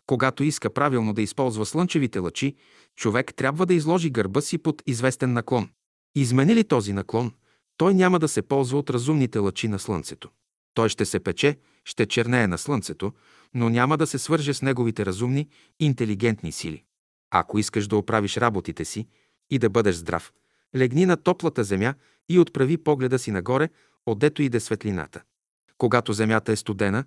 Когато 0.05 0.43
иска 0.43 0.69
правилно 0.69 1.13
да 1.13 1.21
използва 1.21 1.65
слънчевите 1.65 2.19
лъчи, 2.19 2.55
човек 2.95 3.33
трябва 3.35 3.65
да 3.65 3.73
изложи 3.73 4.09
гърба 4.09 4.41
си 4.41 4.57
под 4.57 4.83
известен 4.85 5.33
наклон. 5.33 5.69
Измени 6.15 6.55
ли 6.55 6.63
този 6.63 6.93
наклон, 6.93 7.31
той 7.77 7.93
няма 7.93 8.19
да 8.19 8.27
се 8.27 8.41
ползва 8.41 8.77
от 8.77 8.89
разумните 8.89 9.39
лъчи 9.39 9.67
на 9.67 9.79
слънцето. 9.79 10.29
Той 10.73 10.89
ще 10.89 11.05
се 11.05 11.19
пече, 11.19 11.57
ще 11.85 12.05
чернее 12.05 12.47
на 12.47 12.57
слънцето, 12.57 13.13
но 13.53 13.69
няма 13.69 13.97
да 13.97 14.07
се 14.07 14.17
свърже 14.17 14.53
с 14.53 14.61
неговите 14.61 15.05
разумни, 15.05 15.49
интелигентни 15.79 16.51
сили. 16.51 16.83
Ако 17.31 17.59
искаш 17.59 17.87
да 17.87 17.97
оправиш 17.97 18.37
работите 18.37 18.85
си 18.85 19.07
и 19.49 19.59
да 19.59 19.69
бъдеш 19.69 19.95
здрав, 19.95 20.33
легни 20.75 21.05
на 21.05 21.17
топлата 21.17 21.63
земя 21.63 21.93
и 22.29 22.39
отправи 22.39 22.77
погледа 22.77 23.19
си 23.19 23.31
нагоре, 23.31 23.69
отдето 24.05 24.41
иде 24.41 24.59
светлината. 24.59 25.21
Когато 25.77 26.13
земята 26.13 26.51
е 26.51 26.55
студена, 26.55 27.03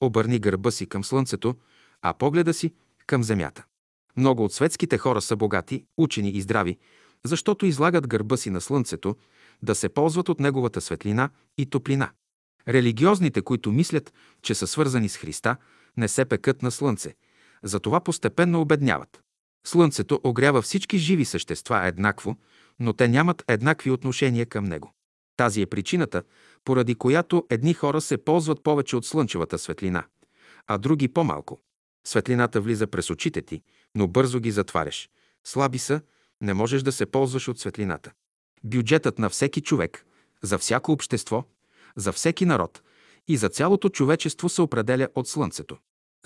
обърни 0.00 0.38
гърба 0.38 0.70
си 0.70 0.86
към 0.86 1.04
слънцето, 1.04 1.54
а 2.02 2.14
погледа 2.14 2.54
си 2.54 2.72
към 3.06 3.22
земята. 3.24 3.64
Много 4.16 4.44
от 4.44 4.52
светските 4.52 4.98
хора 4.98 5.20
са 5.20 5.36
богати, 5.36 5.84
учени 5.96 6.30
и 6.30 6.40
здрави, 6.40 6.78
защото 7.24 7.66
излагат 7.66 8.08
гърба 8.08 8.36
си 8.36 8.50
на 8.50 8.60
слънцето, 8.60 9.16
да 9.62 9.74
се 9.74 9.88
ползват 9.88 10.28
от 10.28 10.40
неговата 10.40 10.80
светлина 10.80 11.30
и 11.58 11.66
топлина. 11.66 12.10
Религиозните, 12.68 13.42
които 13.42 13.72
мислят, 13.72 14.12
че 14.42 14.54
са 14.54 14.66
свързани 14.66 15.08
с 15.08 15.16
Христа, 15.16 15.56
не 15.96 16.08
се 16.08 16.24
пекат 16.24 16.62
на 16.62 16.70
слънце, 16.70 17.14
затова 17.62 18.00
постепенно 18.00 18.60
обедняват. 18.60 19.20
Слънцето 19.66 20.20
огрява 20.24 20.62
всички 20.62 20.98
живи 20.98 21.24
същества 21.24 21.86
еднакво, 21.86 22.36
но 22.80 22.92
те 22.92 23.08
нямат 23.08 23.44
еднакви 23.48 23.90
отношения 23.90 24.46
към 24.46 24.64
него. 24.64 24.94
Тази 25.36 25.62
е 25.62 25.66
причината, 25.66 26.22
поради 26.64 26.94
която 26.94 27.46
едни 27.50 27.74
хора 27.74 28.00
се 28.00 28.24
ползват 28.24 28.62
повече 28.62 28.96
от 28.96 29.06
слънчевата 29.06 29.58
светлина, 29.58 30.04
а 30.66 30.78
други 30.78 31.08
по-малко. 31.08 31.60
Светлината 32.06 32.60
влиза 32.60 32.86
през 32.86 33.10
очите 33.10 33.42
ти, 33.42 33.62
но 33.94 34.08
бързо 34.08 34.40
ги 34.40 34.50
затваряш. 34.50 35.10
Слаби 35.44 35.78
са, 35.78 36.00
не 36.40 36.54
можеш 36.54 36.82
да 36.82 36.92
се 36.92 37.06
ползваш 37.06 37.48
от 37.48 37.58
светлината. 37.58 38.12
Бюджетът 38.64 39.18
на 39.18 39.30
всеки 39.30 39.60
човек, 39.60 40.06
за 40.42 40.58
всяко 40.58 40.92
общество, 40.92 41.44
за 41.96 42.12
всеки 42.12 42.44
народ 42.44 42.82
и 43.28 43.36
за 43.36 43.48
цялото 43.48 43.88
човечество 43.88 44.48
се 44.48 44.62
определя 44.62 45.08
от 45.14 45.28
Слънцето. 45.28 45.76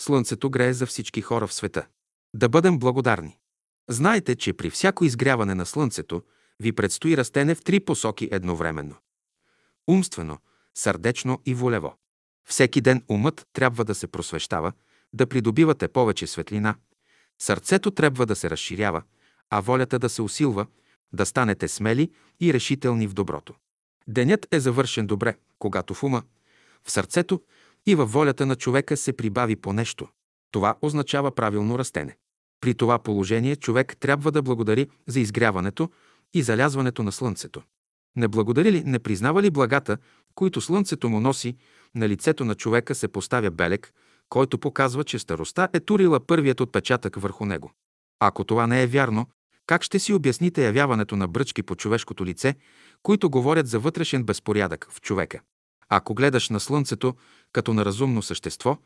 Слънцето 0.00 0.50
грее 0.50 0.72
за 0.72 0.86
всички 0.86 1.20
хора 1.20 1.46
в 1.46 1.54
света. 1.54 1.86
Да 2.34 2.48
бъдем 2.48 2.78
благодарни. 2.78 3.38
Знайте, 3.88 4.36
че 4.36 4.52
при 4.52 4.70
всяко 4.70 5.04
изгряване 5.04 5.54
на 5.54 5.66
Слънцето 5.66 6.22
ви 6.60 6.72
предстои 6.72 7.16
растене 7.16 7.54
в 7.54 7.62
три 7.62 7.80
посоки 7.80 8.28
едновременно. 8.32 8.96
Умствено, 9.88 10.38
сърдечно 10.74 11.40
и 11.46 11.54
волево. 11.54 11.94
Всеки 12.48 12.80
ден 12.80 13.04
умът 13.08 13.46
трябва 13.52 13.84
да 13.84 13.94
се 13.94 14.06
просвещава, 14.06 14.72
да 15.12 15.26
придобивате 15.26 15.88
повече 15.88 16.26
светлина, 16.26 16.74
сърцето 17.38 17.90
трябва 17.90 18.26
да 18.26 18.36
се 18.36 18.50
разширява, 18.50 19.02
а 19.50 19.60
волята 19.60 19.98
да 19.98 20.08
се 20.08 20.22
усилва, 20.22 20.66
да 21.12 21.26
станете 21.26 21.68
смели 21.68 22.10
и 22.40 22.52
решителни 22.52 23.06
в 23.06 23.14
доброто. 23.14 23.54
Денят 24.08 24.46
е 24.50 24.60
завършен 24.60 25.06
добре, 25.06 25.36
когато 25.58 25.94
в 25.94 26.02
ума, 26.02 26.22
в 26.84 26.90
сърцето 26.90 27.42
и 27.86 27.94
във 27.94 28.12
волята 28.12 28.46
на 28.46 28.56
човека 28.56 28.96
се 28.96 29.12
прибави 29.12 29.56
по 29.56 29.72
нещо. 29.72 30.08
Това 30.50 30.76
означава 30.82 31.34
правилно 31.34 31.78
растене. 31.78 32.16
При 32.60 32.74
това 32.74 32.98
положение 32.98 33.56
човек 33.56 33.96
трябва 34.00 34.32
да 34.32 34.42
благодари 34.42 34.90
за 35.06 35.20
изгряването 35.20 35.90
и 36.34 36.42
залязването 36.42 37.02
на 37.02 37.12
слънцето. 37.12 37.62
Не 38.16 38.28
благодари 38.28 38.72
ли, 38.72 38.82
не 38.84 38.98
признава 38.98 39.42
ли 39.42 39.50
благата, 39.50 39.98
които 40.34 40.60
слънцето 40.60 41.08
му 41.08 41.20
носи, 41.20 41.56
на 41.94 42.08
лицето 42.08 42.44
на 42.44 42.54
човека 42.54 42.94
се 42.94 43.08
поставя 43.08 43.50
белек, 43.50 43.92
който 44.28 44.58
показва, 44.58 45.04
че 45.04 45.18
староста 45.18 45.68
е 45.72 45.80
турила 45.80 46.20
първият 46.20 46.60
отпечатък 46.60 47.16
върху 47.16 47.44
него. 47.44 47.72
Ако 48.20 48.44
това 48.44 48.66
не 48.66 48.82
е 48.82 48.86
вярно, 48.86 49.26
как 49.66 49.82
ще 49.82 49.98
си 49.98 50.12
обясните 50.12 50.64
явяването 50.64 51.16
на 51.16 51.28
бръчки 51.28 51.62
по 51.62 51.76
човешкото 51.76 52.26
лице, 52.26 52.54
които 53.02 53.30
говорят 53.30 53.66
за 53.66 53.78
вътрешен 53.78 54.24
безпорядък 54.24 54.88
в 54.90 55.00
човека? 55.00 55.40
Ако 55.88 56.14
гледаш 56.14 56.48
на 56.48 56.60
Слънцето 56.60 57.14
като 57.52 57.74
на 57.74 57.84
разумно 57.84 58.22
същество, 58.22 58.78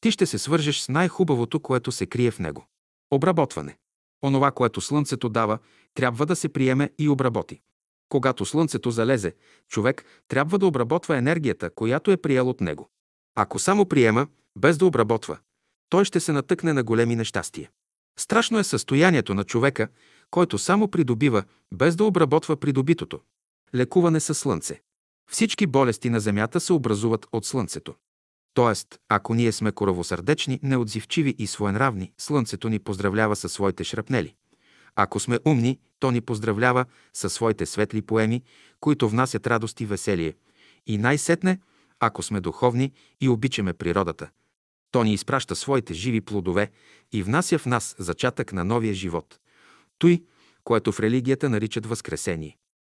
ти 0.00 0.10
ще 0.10 0.26
се 0.26 0.38
свържеш 0.38 0.80
с 0.80 0.88
най-хубавото, 0.88 1.60
което 1.60 1.92
се 1.92 2.06
крие 2.06 2.30
в 2.30 2.38
него. 2.38 2.66
Обработване. 3.10 3.76
Онова, 4.22 4.50
което 4.50 4.80
Слънцето 4.80 5.28
дава, 5.28 5.58
трябва 5.94 6.26
да 6.26 6.36
се 6.36 6.48
приеме 6.48 6.90
и 6.98 7.08
обработи. 7.08 7.60
Когато 8.08 8.44
Слънцето 8.44 8.90
залезе, 8.90 9.34
човек 9.68 10.04
трябва 10.28 10.58
да 10.58 10.66
обработва 10.66 11.16
енергията, 11.16 11.70
която 11.70 12.10
е 12.10 12.16
приел 12.16 12.48
от 12.48 12.60
него. 12.60 12.90
Ако 13.34 13.58
само 13.58 13.86
приема, 13.86 14.26
без 14.56 14.78
да 14.78 14.86
обработва, 14.86 15.38
той 15.88 16.04
ще 16.04 16.20
се 16.20 16.32
натъкне 16.32 16.72
на 16.72 16.82
големи 16.82 17.16
нещастия. 17.16 17.70
Страшно 18.18 18.58
е 18.58 18.64
състоянието 18.64 19.34
на 19.34 19.44
човека, 19.44 19.88
който 20.30 20.58
само 20.58 20.88
придобива, 20.88 21.44
без 21.74 21.96
да 21.96 22.04
обработва 22.04 22.56
придобитото. 22.56 23.20
Лекуване 23.74 24.20
със 24.20 24.38
слънце. 24.38 24.80
Всички 25.30 25.66
болести 25.66 26.10
на 26.10 26.20
Земята 26.20 26.60
се 26.60 26.72
образуват 26.72 27.26
от 27.32 27.44
Слънцето. 27.44 27.94
Тоест, 28.54 28.98
ако 29.08 29.34
ние 29.34 29.52
сме 29.52 29.72
коравосърдечни, 29.72 30.60
неотзивчиви 30.62 31.34
и 31.38 31.46
своенравни, 31.46 32.12
Слънцето 32.18 32.68
ни 32.68 32.78
поздравлява 32.78 33.36
със 33.36 33.52
своите 33.52 33.84
шрапнели. 33.84 34.34
Ако 34.96 35.20
сме 35.20 35.38
умни, 35.44 35.78
то 35.98 36.10
ни 36.10 36.20
поздравлява 36.20 36.84
със 37.12 37.32
своите 37.32 37.66
светли 37.66 38.02
поеми, 38.02 38.42
които 38.80 39.08
внасят 39.08 39.46
радост 39.46 39.80
и 39.80 39.86
веселие. 39.86 40.34
И 40.86 40.98
най-сетне, 40.98 41.58
ако 42.00 42.22
сме 42.22 42.40
духовни 42.40 42.92
и 43.20 43.28
обичаме 43.28 43.72
природата, 43.72 44.30
то 44.90 45.04
ни 45.04 45.12
изпраща 45.12 45.56
своите 45.56 45.94
живи 45.94 46.20
плодове 46.20 46.70
и 47.12 47.22
внася 47.22 47.58
в 47.58 47.66
нас 47.66 47.96
зачатък 47.98 48.52
на 48.52 48.64
новия 48.64 48.94
живот. 48.94 49.38
Той, 49.98 50.22
което 50.64 50.92
в 50.92 51.00
религията 51.00 51.48
наричат 51.48 51.86
Възкресение. 51.86 52.56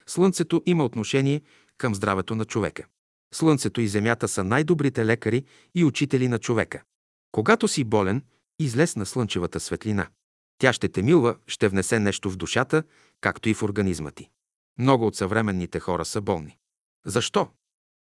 Слънцето 0.08 0.62
има 0.66 0.86
отношение 0.86 1.42
към 1.78 1.96
здравето 1.96 2.36
на 2.36 2.46
човека. 2.46 2.86
Слънцето 3.34 3.82
и 3.82 3.88
Земята 3.88 4.28
са 4.28 4.44
най-добрите 4.44 5.06
лекари 5.06 5.44
и 5.76 5.86
учители 5.86 6.28
на 6.28 6.40
човека. 6.40 6.84
Когато 7.32 7.68
си 7.68 7.84
болен, 7.84 8.24
излез 8.60 8.96
на 8.96 9.06
слънчевата 9.06 9.60
светлина. 9.60 10.08
Тя 10.58 10.74
ще 10.74 10.90
те 10.90 11.02
милва, 11.02 11.36
ще 11.48 11.68
внесе 11.68 12.00
нещо 12.00 12.30
в 12.30 12.38
душата, 12.38 12.84
както 13.22 13.50
и 13.50 13.54
в 13.54 13.64
организма 13.64 14.12
ти. 14.12 14.30
Много 14.80 15.08
от 15.08 15.16
съвременните 15.16 15.80
хора 15.80 16.06
са 16.06 16.22
болни. 16.22 16.58
Защо? 17.06 17.50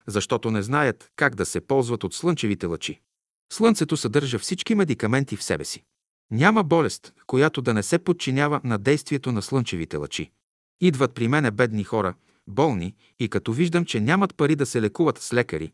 Защото 0.07 0.51
не 0.51 0.61
знаят 0.61 1.09
как 1.15 1.35
да 1.35 1.45
се 1.45 1.61
ползват 1.61 2.03
от 2.03 2.13
слънчевите 2.13 2.65
лъчи. 2.65 3.01
Слънцето 3.53 3.97
съдържа 3.97 4.39
всички 4.39 4.75
медикаменти 4.75 5.37
в 5.37 5.43
себе 5.43 5.65
си. 5.65 5.83
Няма 6.31 6.63
болест, 6.63 7.13
която 7.27 7.61
да 7.61 7.73
не 7.73 7.83
се 7.83 7.99
подчинява 7.99 8.61
на 8.63 8.77
действието 8.77 9.31
на 9.31 9.41
слънчевите 9.41 9.97
лъчи. 9.97 10.31
Идват 10.81 11.13
при 11.13 11.27
мене 11.27 11.51
бедни 11.51 11.83
хора, 11.83 12.15
болни, 12.47 12.95
и 13.19 13.29
като 13.29 13.53
виждам, 13.53 13.85
че 13.85 13.99
нямат 13.99 14.35
пари 14.35 14.55
да 14.55 14.65
се 14.65 14.81
лекуват 14.81 15.17
с 15.17 15.33
лекари, 15.33 15.73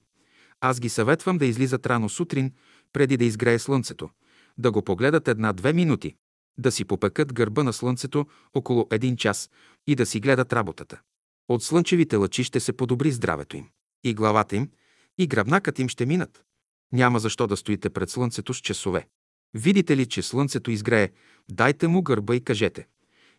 аз 0.61 0.79
ги 0.79 0.89
съветвам 0.89 1.37
да 1.37 1.45
излизат 1.45 1.85
рано 1.85 2.09
сутрин, 2.09 2.51
преди 2.93 3.17
да 3.17 3.25
изгрее 3.25 3.59
слънцето, 3.59 4.09
да 4.57 4.71
го 4.71 4.81
погледат 4.81 5.27
една-две 5.27 5.73
минути, 5.73 6.15
да 6.57 6.71
си 6.71 6.85
попекат 6.85 7.33
гърба 7.33 7.63
на 7.63 7.73
слънцето 7.73 8.25
около 8.53 8.87
един 8.91 9.17
час 9.17 9.49
и 9.87 9.95
да 9.95 10.05
си 10.05 10.19
гледат 10.19 10.53
работата. 10.53 11.01
От 11.49 11.63
слънчевите 11.63 12.15
лъчи 12.15 12.43
ще 12.43 12.59
се 12.59 12.73
подобри 12.73 13.11
здравето 13.11 13.57
им. 13.57 13.69
И 14.03 14.13
главата 14.13 14.55
им, 14.55 14.69
и 15.17 15.27
гръбнакът 15.27 15.79
им 15.79 15.89
ще 15.89 16.05
минат. 16.05 16.43
Няма 16.91 17.19
защо 17.19 17.47
да 17.47 17.57
стоите 17.57 17.89
пред 17.89 18.09
слънцето 18.09 18.53
с 18.53 18.57
часове. 18.57 19.07
Видите 19.53 19.97
ли, 19.97 20.05
че 20.05 20.21
слънцето 20.21 20.71
изгрее, 20.71 21.09
дайте 21.51 21.87
му 21.87 22.01
гърба 22.01 22.35
и 22.35 22.43
кажете. 22.43 22.87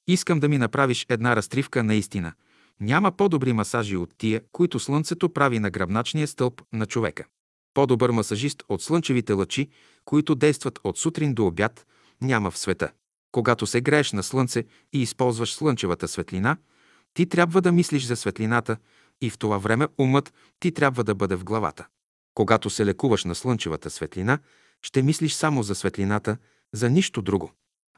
Искам 0.07 0.41
да 0.41 0.49
ми 0.49 0.59
направиш 0.59 1.07
една 1.09 1.37
разтривка 1.37 1.85
наистина. 1.85 2.33
Няма 2.81 3.12
по-добри 3.12 3.53
масажи 3.53 3.97
от 3.97 4.14
тия, 4.18 4.43
които 4.53 4.81
слънцето 4.81 5.28
прави 5.28 5.59
на 5.59 5.70
гръбначния 5.70 6.26
стълб 6.26 6.62
на 6.72 6.87
човека. 6.87 7.24
По-добър 7.74 8.11
масажист 8.11 8.62
от 8.68 8.83
слънчевите 8.83 9.33
лъчи, 9.33 9.68
които 10.05 10.35
действат 10.35 10.78
от 10.85 10.99
сутрин 10.99 11.35
до 11.35 11.47
обяд, 11.47 11.87
няма 12.20 12.51
в 12.51 12.59
света. 12.59 12.93
Когато 13.33 13.66
се 13.66 13.81
грееш 13.81 14.12
на 14.12 14.22
слънце 14.22 14.64
и 14.93 15.03
използваш 15.03 15.55
слънчевата 15.55 16.09
светлина, 16.09 16.57
ти 17.14 17.26
трябва 17.26 17.61
да 17.62 17.72
мислиш 17.72 18.05
за 18.05 18.16
светлината 18.16 18.76
и 19.20 19.31
в 19.31 19.39
това 19.39 19.59
време 19.59 19.89
умът 19.99 20.35
ти 20.61 20.72
трябва 20.72 21.05
да 21.05 21.14
бъде 21.14 21.37
в 21.37 21.45
главата. 21.45 21.87
Когато 22.35 22.70
се 22.70 22.87
лекуваш 22.87 23.24
на 23.24 23.35
слънчевата 23.35 23.91
светлина, 23.91 24.39
ще 24.83 25.03
мислиш 25.03 25.33
само 25.33 25.62
за 25.62 25.74
светлината, 25.74 26.37
за 26.72 26.91
нищо 26.91 27.22
друго. 27.22 27.53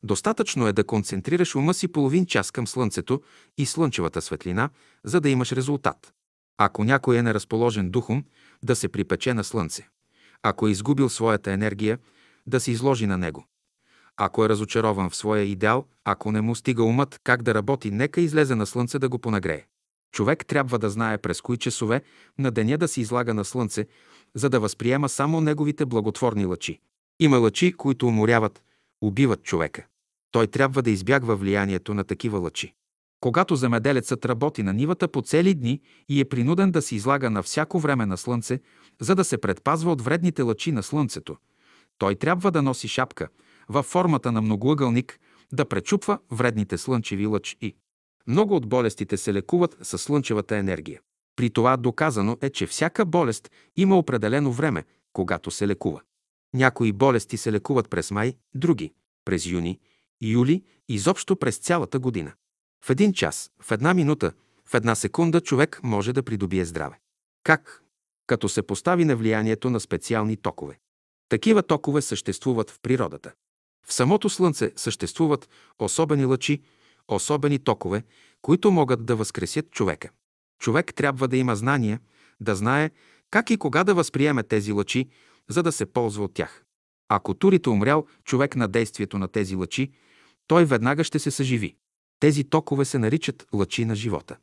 Достатъчно 0.04 0.66
е 0.66 0.72
да 0.72 0.84
концентрираш 0.84 1.54
ума 1.54 1.74
си 1.74 1.88
половин 1.88 2.26
час 2.26 2.50
към 2.50 2.66
слънцето 2.66 3.22
и 3.58 3.66
слънчевата 3.66 4.22
светлина, 4.22 4.70
за 5.04 5.20
да 5.20 5.28
имаш 5.28 5.52
резултат. 5.52 6.12
Ако 6.58 6.84
някой 6.84 7.16
е 7.16 7.22
неразположен 7.22 7.90
духом, 7.90 8.24
да 8.62 8.76
се 8.76 8.88
припече 8.88 9.34
на 9.34 9.44
слънце. 9.44 9.88
Ако 10.42 10.68
е 10.68 10.70
изгубил 10.70 11.08
своята 11.08 11.52
енергия, 11.52 11.98
да 12.46 12.60
се 12.60 12.70
изложи 12.70 13.06
на 13.06 13.18
него. 13.18 13.46
Ако 14.16 14.44
е 14.44 14.48
разочарован 14.48 15.10
в 15.10 15.16
своя 15.16 15.42
идеал, 15.42 15.86
ако 16.04 16.32
не 16.32 16.40
му 16.40 16.54
стига 16.54 16.84
умът 16.84 17.20
как 17.24 17.42
да 17.42 17.54
работи, 17.54 17.90
нека 17.90 18.20
излезе 18.20 18.54
на 18.54 18.66
слънце 18.66 18.98
да 18.98 19.08
го 19.08 19.18
понагрее. 19.18 19.64
Човек 20.12 20.46
трябва 20.46 20.78
да 20.78 20.90
знае 20.90 21.18
през 21.18 21.40
кои 21.40 21.56
часове 21.56 22.02
на 22.38 22.50
деня 22.50 22.78
да 22.78 22.88
се 22.88 23.00
излага 23.00 23.34
на 23.34 23.44
слънце, 23.44 23.86
за 24.34 24.50
да 24.50 24.60
възприема 24.60 25.08
само 25.08 25.40
неговите 25.40 25.86
благотворни 25.86 26.46
лъчи. 26.46 26.80
Има 27.20 27.38
лъчи, 27.38 27.72
които 27.72 28.06
уморяват, 28.06 28.62
убиват 29.00 29.42
човека. 29.42 29.86
Той 30.32 30.46
трябва 30.46 30.82
да 30.82 30.90
избягва 30.90 31.36
влиянието 31.36 31.94
на 31.94 32.04
такива 32.04 32.38
лъчи. 32.38 32.74
Когато 33.20 33.56
земеделецът 33.56 34.24
работи 34.24 34.62
на 34.62 34.72
нивата 34.72 35.08
по 35.08 35.22
цели 35.22 35.54
дни 35.54 35.80
и 36.08 36.20
е 36.20 36.24
принуден 36.24 36.70
да 36.70 36.82
се 36.82 36.94
излага 36.94 37.30
на 37.30 37.42
всяко 37.42 37.78
време 37.78 38.06
на 38.06 38.16
слънце, 38.16 38.60
за 39.00 39.14
да 39.14 39.24
се 39.24 39.38
предпазва 39.38 39.92
от 39.92 40.02
вредните 40.02 40.42
лъчи 40.42 40.72
на 40.72 40.82
слънцето, 40.82 41.36
той 41.98 42.14
трябва 42.14 42.50
да 42.50 42.62
носи 42.62 42.88
шапка 42.88 43.28
във 43.68 43.86
формата 43.86 44.32
на 44.32 44.42
многоъгълник, 44.42 45.20
да 45.52 45.64
пречупва 45.64 46.18
вредните 46.30 46.78
слънчеви 46.78 47.26
лъчи. 47.26 47.74
Много 48.26 48.56
от 48.56 48.68
болестите 48.68 49.16
се 49.16 49.34
лекуват 49.34 49.76
със 49.82 50.02
слънчевата 50.02 50.56
енергия. 50.56 51.00
При 51.36 51.50
това 51.50 51.76
доказано 51.76 52.36
е, 52.40 52.50
че 52.50 52.66
всяка 52.66 53.04
болест 53.04 53.50
има 53.76 53.98
определено 53.98 54.52
време, 54.52 54.84
когато 55.12 55.50
се 55.50 55.68
лекува. 55.68 56.00
Някои 56.54 56.92
болести 56.92 57.36
се 57.36 57.52
лекуват 57.52 57.90
през 57.90 58.10
май, 58.10 58.34
други– 58.54 58.92
през 59.24 59.46
юни, 59.46 59.80
юли, 60.30 60.62
изобщо 60.88 61.36
през 61.36 61.58
цялата 61.58 61.98
година. 61.98 62.32
В 62.84 62.90
един 62.90 63.12
час, 63.12 63.50
в 63.62 63.72
една 63.72 63.94
минута, 63.94 64.32
в 64.68 64.74
една 64.74 64.94
секунда 64.94 65.40
човек 65.40 65.80
може 65.82 66.12
да 66.12 66.22
придобие 66.22 66.64
здраве. 66.64 66.98
Как? 67.44 67.82
Като 68.26 68.48
се 68.48 68.62
постави 68.62 69.04
на 69.04 69.16
влиянието 69.16 69.70
на 69.70 69.80
специални 69.80 70.36
токове. 70.36 70.78
Такива 71.28 71.62
токове 71.62 72.02
съществуват 72.02 72.70
в 72.70 72.78
природата. 72.82 73.32
В 73.86 73.92
самото 73.92 74.28
Слънце 74.28 74.72
съществуват 74.76 75.48
особени 75.78 76.24
лъчи, 76.24 76.62
особени 77.08 77.58
токове, 77.58 78.04
които 78.42 78.70
могат 78.70 79.04
да 79.06 79.16
възкресят 79.16 79.70
човека. 79.70 80.10
Човек 80.60 80.94
трябва 80.94 81.28
да 81.28 81.36
има 81.36 81.56
знания, 81.56 82.00
да 82.40 82.54
знае 82.54 82.90
как 83.30 83.50
и 83.50 83.56
кога 83.56 83.84
да 83.84 83.94
възприеме 83.94 84.42
тези 84.42 84.72
лъчи, 84.72 85.08
за 85.48 85.62
да 85.62 85.72
се 85.72 85.86
ползва 85.86 86.24
от 86.24 86.34
тях. 86.34 86.64
Ако 87.08 87.34
турите 87.34 87.70
умрял 87.70 88.06
човек 88.24 88.56
на 88.56 88.68
действието 88.68 89.18
на 89.18 89.28
тези 89.28 89.56
лъчи, 89.56 89.90
той 90.46 90.64
веднага 90.64 91.04
ще 91.04 91.18
се 91.18 91.30
съживи. 91.30 91.76
Тези 92.20 92.44
токове 92.44 92.84
се 92.84 92.98
наричат 92.98 93.46
лъчи 93.54 93.84
на 93.84 93.94
живота. 93.94 94.36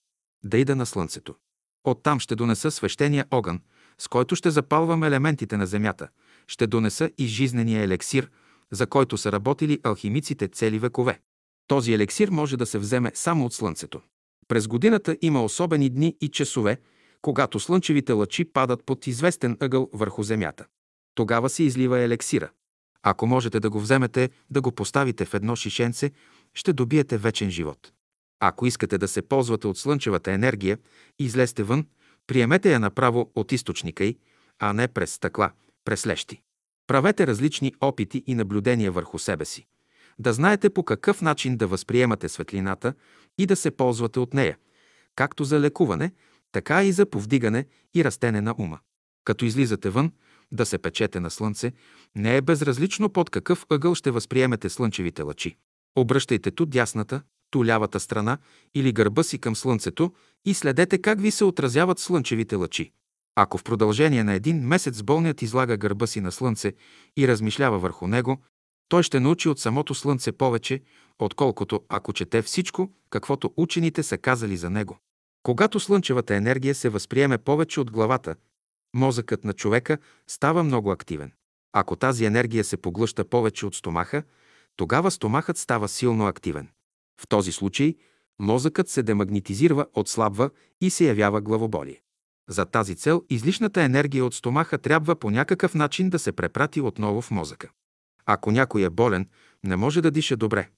Да 0.43 0.58
ида 0.58 0.76
на 0.76 0.86
слънцето. 0.86 1.36
Оттам 1.84 2.20
ще 2.20 2.36
донеса 2.36 2.72
свещения 2.72 3.26
огън, 3.32 3.62
с 3.97 4.08
който 4.08 4.36
ще 4.36 4.52
запалвам 4.52 5.04
елементите 5.04 5.58
на 5.58 5.68
земята. 5.68 6.10
Ще 6.47 6.68
донеса 6.68 7.12
и 7.18 7.26
жизнения 7.26 7.84
елексир, 7.84 8.30
за 8.72 8.88
който 8.88 9.18
са 9.18 9.32
работили 9.32 9.80
алхимиците 9.84 10.47
цели 10.47 10.80
векове. 10.80 11.20
Този 11.68 11.93
елексир 11.93 12.30
може 12.30 12.58
да 12.58 12.66
се 12.66 12.80
вземе 12.80 13.12
само 13.14 13.45
от 13.45 13.54
слънцето. 13.54 14.02
През 14.47 14.68
годината 14.68 15.18
има 15.22 15.43
особени 15.43 15.89
дни 15.89 16.18
и 16.22 16.30
часове, 16.30 16.78
когато 17.22 17.60
слънчевите 17.60 18.12
лъчи 18.12 18.45
падат 18.45 18.84
под 18.86 19.08
известен 19.08 19.58
ъгъл 19.60 19.89
върху 19.93 20.24
земята. 20.24 20.66
Тогава 21.16 21.50
се 21.50 21.64
излива 21.64 22.00
елексира. 22.00 22.50
Ако 23.04 23.28
можете 23.28 23.60
да 23.60 23.70
го 23.70 23.80
вземете, 23.80 24.30
да 24.50 24.62
го 24.62 24.72
поставите 24.72 25.26
в 25.26 25.34
едно 25.34 25.56
шишенце, 25.56 26.12
ще 26.54 26.74
добиете 26.74 27.18
вечен 27.18 27.52
живот. 27.52 27.91
Ако 28.39 28.66
искате 28.66 28.97
да 28.97 29.08
се 29.08 29.22
ползвате 29.22 29.68
от 29.68 29.78
слънчевата 29.78 30.32
енергия, 30.32 30.78
излезте 31.20 31.64
вън, 31.64 31.86
приемете 32.28 32.72
я 32.72 32.80
направо 32.80 33.32
от 33.36 33.52
източника 33.52 34.04
й, 34.04 34.18
а 34.60 34.74
не 34.74 34.88
през 34.88 35.14
стъкла, 35.14 35.52
през 35.86 36.08
лещи. 36.08 36.41
Правете 36.88 37.28
различни 37.28 37.74
опити 37.82 38.24
и 38.28 38.36
наблюдения 38.36 38.91
върху 38.91 39.20
себе 39.20 39.45
си. 39.45 39.68
Да 40.20 40.34
знаете 40.34 40.70
по 40.70 40.84
какъв 40.84 41.22
начин 41.22 41.58
да 41.58 41.68
възприемате 41.68 42.30
светлината 42.30 42.93
и 43.38 43.45
да 43.45 43.56
се 43.56 43.72
ползвате 43.72 44.20
от 44.20 44.34
нея, 44.34 44.58
както 45.16 45.43
за 45.43 45.60
лекуване, 45.60 46.12
така 46.52 46.84
и 46.84 46.91
за 46.91 47.06
повдигане 47.06 47.66
и 47.95 48.04
растене 48.04 48.41
на 48.41 48.56
ума. 48.58 48.80
Като 49.24 49.45
излизате 49.45 49.89
вън, 49.89 50.12
да 50.52 50.66
се 50.66 50.78
печете 50.78 51.20
на 51.20 51.30
слънце, 51.30 51.74
не 52.16 52.38
е 52.38 52.41
безразлично 52.41 53.10
под 53.10 53.30
какъв 53.30 53.66
ъгъл 53.70 53.95
ще 53.95 54.12
възприемете 54.12 54.70
слънчевите 54.70 55.22
лъчи. 55.22 55.56
Обръщайте 55.95 56.52
ту 56.52 56.66
дясната, 56.66 57.22
ту 57.52 57.66
лявата 57.66 58.00
страна 58.00 58.38
или 58.76 58.93
гърба 58.93 59.24
си 59.24 59.39
към 59.39 59.56
слънцето 59.56 60.14
и 60.45 60.54
следете 60.54 60.97
как 60.97 61.22
ви 61.22 61.32
се 61.32 61.43
отразяват 61.43 62.00
слънчевите 62.00 62.56
лъчи. 62.56 62.91
Ако 63.36 63.58
в 63.58 63.64
продължение 63.64 64.24
на 64.24 64.34
един 64.34 64.68
месец 64.68 65.04
болният 65.04 65.41
излага 65.41 65.78
гърба 65.78 66.08
си 66.08 66.22
на 66.22 66.32
слънце 66.32 66.74
и 67.18 67.28
размишлява 67.28 67.80
върху 67.80 68.08
него, 68.08 68.38
той 68.89 69.04
ще 69.04 69.20
научи 69.20 69.50
от 69.50 69.60
самото 69.60 69.95
слънце 69.95 70.32
повече, 70.32 70.82
отколкото 71.20 71.84
ако 71.89 72.14
чете 72.14 72.41
всичко, 72.41 72.91
каквото 73.10 73.54
учените 73.58 74.04
са 74.04 74.18
казали 74.18 74.58
за 74.58 74.70
него. 74.70 74.97
Когато 75.43 75.80
слънчевата 75.80 76.36
енергия 76.36 76.76
се 76.76 76.89
възприеме 76.89 77.38
повече 77.38 77.80
от 77.80 77.91
главата, 77.91 78.36
мозъкът 78.96 79.44
на 79.44 79.54
човека 79.54 79.98
става 80.28 80.64
много 80.64 80.92
активен. 80.92 81.32
Ако 81.74 81.96
тази 81.96 82.26
енергия 82.26 82.64
се 82.64 82.78
поглъща 82.78 83.26
повече 83.26 83.66
от 83.66 83.76
стомаха, 83.76 84.24
тогава 84.76 85.12
стомахът 85.12 85.58
става 85.58 85.88
силно 85.88 86.28
активен. 86.28 86.70
В 87.22 87.28
този 87.28 87.52
случай 87.52 87.96
мозъкът 88.40 88.90
се 88.90 89.04
демагнетизира, 89.04 89.86
отслабва 89.94 90.50
и 90.82 90.90
се 90.90 91.06
явява 91.06 91.42
главоболие. 91.42 92.02
За 92.50 92.66
тази 92.66 92.96
цел 92.96 93.24
излишната 93.30 93.82
енергия 93.82 94.26
от 94.26 94.34
стомаха 94.34 94.78
трябва 94.78 95.16
по 95.16 95.32
някакъв 95.32 95.76
начин 95.76 96.10
да 96.10 96.20
се 96.20 96.32
препрати 96.32 96.82
отново 96.82 97.22
в 97.22 97.32
мозъка. 97.32 97.70
Ако 98.26 98.52
някой 98.52 98.84
е 98.84 98.90
болен, 98.90 99.28
не 99.64 99.76
може 99.76 100.02
да 100.02 100.12
диша 100.12 100.38
добре, 100.38 100.70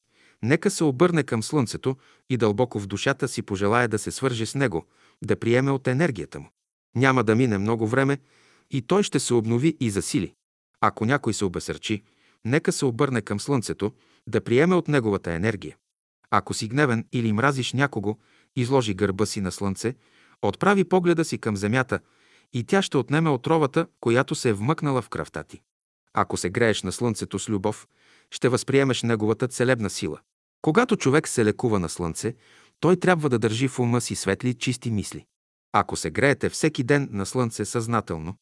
нека 0.43 0.69
се 0.71 0.83
обърне 0.83 1.23
към 1.23 1.43
слънцето 1.43 1.97
и 2.29 2.37
дълбоко 2.37 2.79
в 2.79 2.87
душата 2.87 3.27
си 3.27 3.41
пожелая 3.41 3.87
да 3.87 3.99
се 3.99 4.11
свърже 4.11 4.45
с 4.45 4.55
него, 4.55 4.85
да 5.23 5.39
приеме 5.39 5.71
от 5.71 5.87
енергията 5.87 6.39
му. 6.39 6.49
Няма 6.95 7.23
да 7.23 7.35
мине 7.35 7.57
много 7.57 7.87
време 7.87 8.17
и 8.71 8.81
той 8.81 9.03
ще 9.03 9.19
се 9.19 9.33
обнови 9.33 9.77
и 9.79 9.89
засили. 9.89 10.33
Ако 10.81 11.05
някой 11.05 11.33
се 11.33 11.45
обесърчи, 11.45 12.03
нека 12.45 12.71
се 12.71 12.85
обърне 12.85 13.21
към 13.21 13.39
слънцето, 13.39 13.91
да 14.27 14.41
приеме 14.41 14.75
от 14.75 14.87
неговата 14.87 15.31
енергия. 15.31 15.77
Ако 16.31 16.53
си 16.53 16.67
гневен 16.67 17.05
или 17.11 17.33
мразиш 17.33 17.73
някого, 17.73 18.17
изложи 18.55 18.93
гърба 18.93 19.25
си 19.25 19.41
на 19.41 19.51
слънце, 19.51 19.95
отправи 20.41 20.83
погледа 20.83 21.25
си 21.25 21.37
към 21.37 21.57
земята 21.57 21.99
и 22.53 22.63
тя 22.63 22.81
ще 22.81 22.97
отнеме 22.97 23.29
отровата, 23.29 23.87
която 23.99 24.35
се 24.35 24.49
е 24.49 24.53
вмъкнала 24.53 25.01
в 25.01 25.09
кръвта 25.09 25.43
ти. 25.43 25.61
Ако 26.13 26.37
се 26.37 26.49
грееш 26.49 26.83
на 26.83 26.91
слънцето 26.91 27.39
с 27.39 27.49
любов, 27.49 27.87
ще 28.31 28.49
възприемеш 28.49 29.03
неговата 29.03 29.47
целебна 29.47 29.89
сила. 29.89 30.19
Когато 30.61 30.97
човек 30.97 31.27
се 31.27 31.45
лекува 31.45 31.79
на 31.79 31.89
слънце, 31.89 32.35
той 32.79 32.95
трябва 32.95 33.29
да 33.29 33.39
държи 33.39 33.67
в 33.67 33.79
ума 33.79 34.01
си 34.01 34.15
светли, 34.15 34.53
чисти 34.53 34.91
мисли. 34.91 35.25
Ако 35.73 35.95
се 35.95 36.11
греете 36.11 36.49
всеки 36.49 36.83
ден 36.83 37.09
на 37.11 37.25
слънце 37.25 37.65
съзнателно, 37.65 38.35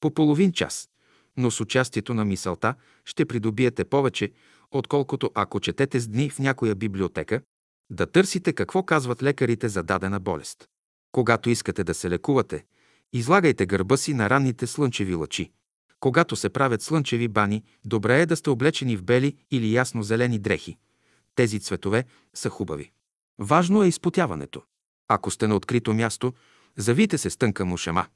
по 0.00 0.14
половин 0.14 0.52
час, 0.52 0.88
но 1.36 1.50
с 1.50 1.60
участието 1.60 2.14
на 2.14 2.24
мисълта 2.24 2.74
ще 3.04 3.24
придобиете 3.24 3.84
повече, 3.84 4.32
отколкото 4.70 5.30
ако 5.34 5.60
четете 5.60 6.00
с 6.00 6.08
дни 6.08 6.30
в 6.30 6.38
някоя 6.38 6.74
библиотека, 6.74 7.40
да 7.90 8.06
търсите 8.06 8.52
какво 8.52 8.82
казват 8.82 9.22
лекарите 9.22 9.68
за 9.68 9.82
дадена 9.82 10.20
болест. 10.20 10.68
Когато 11.12 11.50
искате 11.50 11.84
да 11.84 11.94
се 11.94 12.10
лекувате, 12.10 12.64
излагайте 13.12 13.66
гърба 13.66 13.96
си 13.96 14.14
на 14.14 14.30
ранните 14.30 14.66
слънчеви 14.66 15.14
лъчи. 15.14 15.52
Когато 16.00 16.36
се 16.36 16.48
правят 16.48 16.82
слънчеви 16.82 17.28
бани, 17.28 17.64
добре 17.84 18.20
е 18.20 18.26
да 18.26 18.36
сте 18.36 18.50
облечени 18.50 18.96
в 18.96 19.02
бели 19.02 19.36
или 19.50 19.74
ясно-зелени 19.74 20.38
дрехи. 20.38 20.76
Тези 21.34 21.60
цветове 21.60 22.04
са 22.34 22.48
хубави. 22.48 22.92
Важно 23.38 23.82
е 23.82 23.88
изпотяването. 23.88 24.62
Ако 25.08 25.30
сте 25.30 25.48
на 25.48 25.56
открито 25.56 25.94
място, 25.94 26.32
завийте 26.76 27.18
се 27.18 27.30
с 27.30 27.36
тънка 27.36 27.64
мушама. 27.64 28.06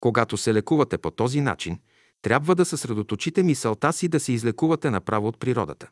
Когато 0.00 0.36
се 0.36 0.54
лекувате 0.54 0.98
по 0.98 1.10
този 1.10 1.40
начин, 1.40 1.78
трябва 2.22 2.54
да 2.54 2.64
съсредоточите 2.64 3.42
мисълта 3.42 3.92
си 3.92 4.08
да 4.08 4.20
се 4.20 4.32
излекувате 4.32 4.90
направо 4.90 5.28
от 5.28 5.38
природата. 5.38 5.88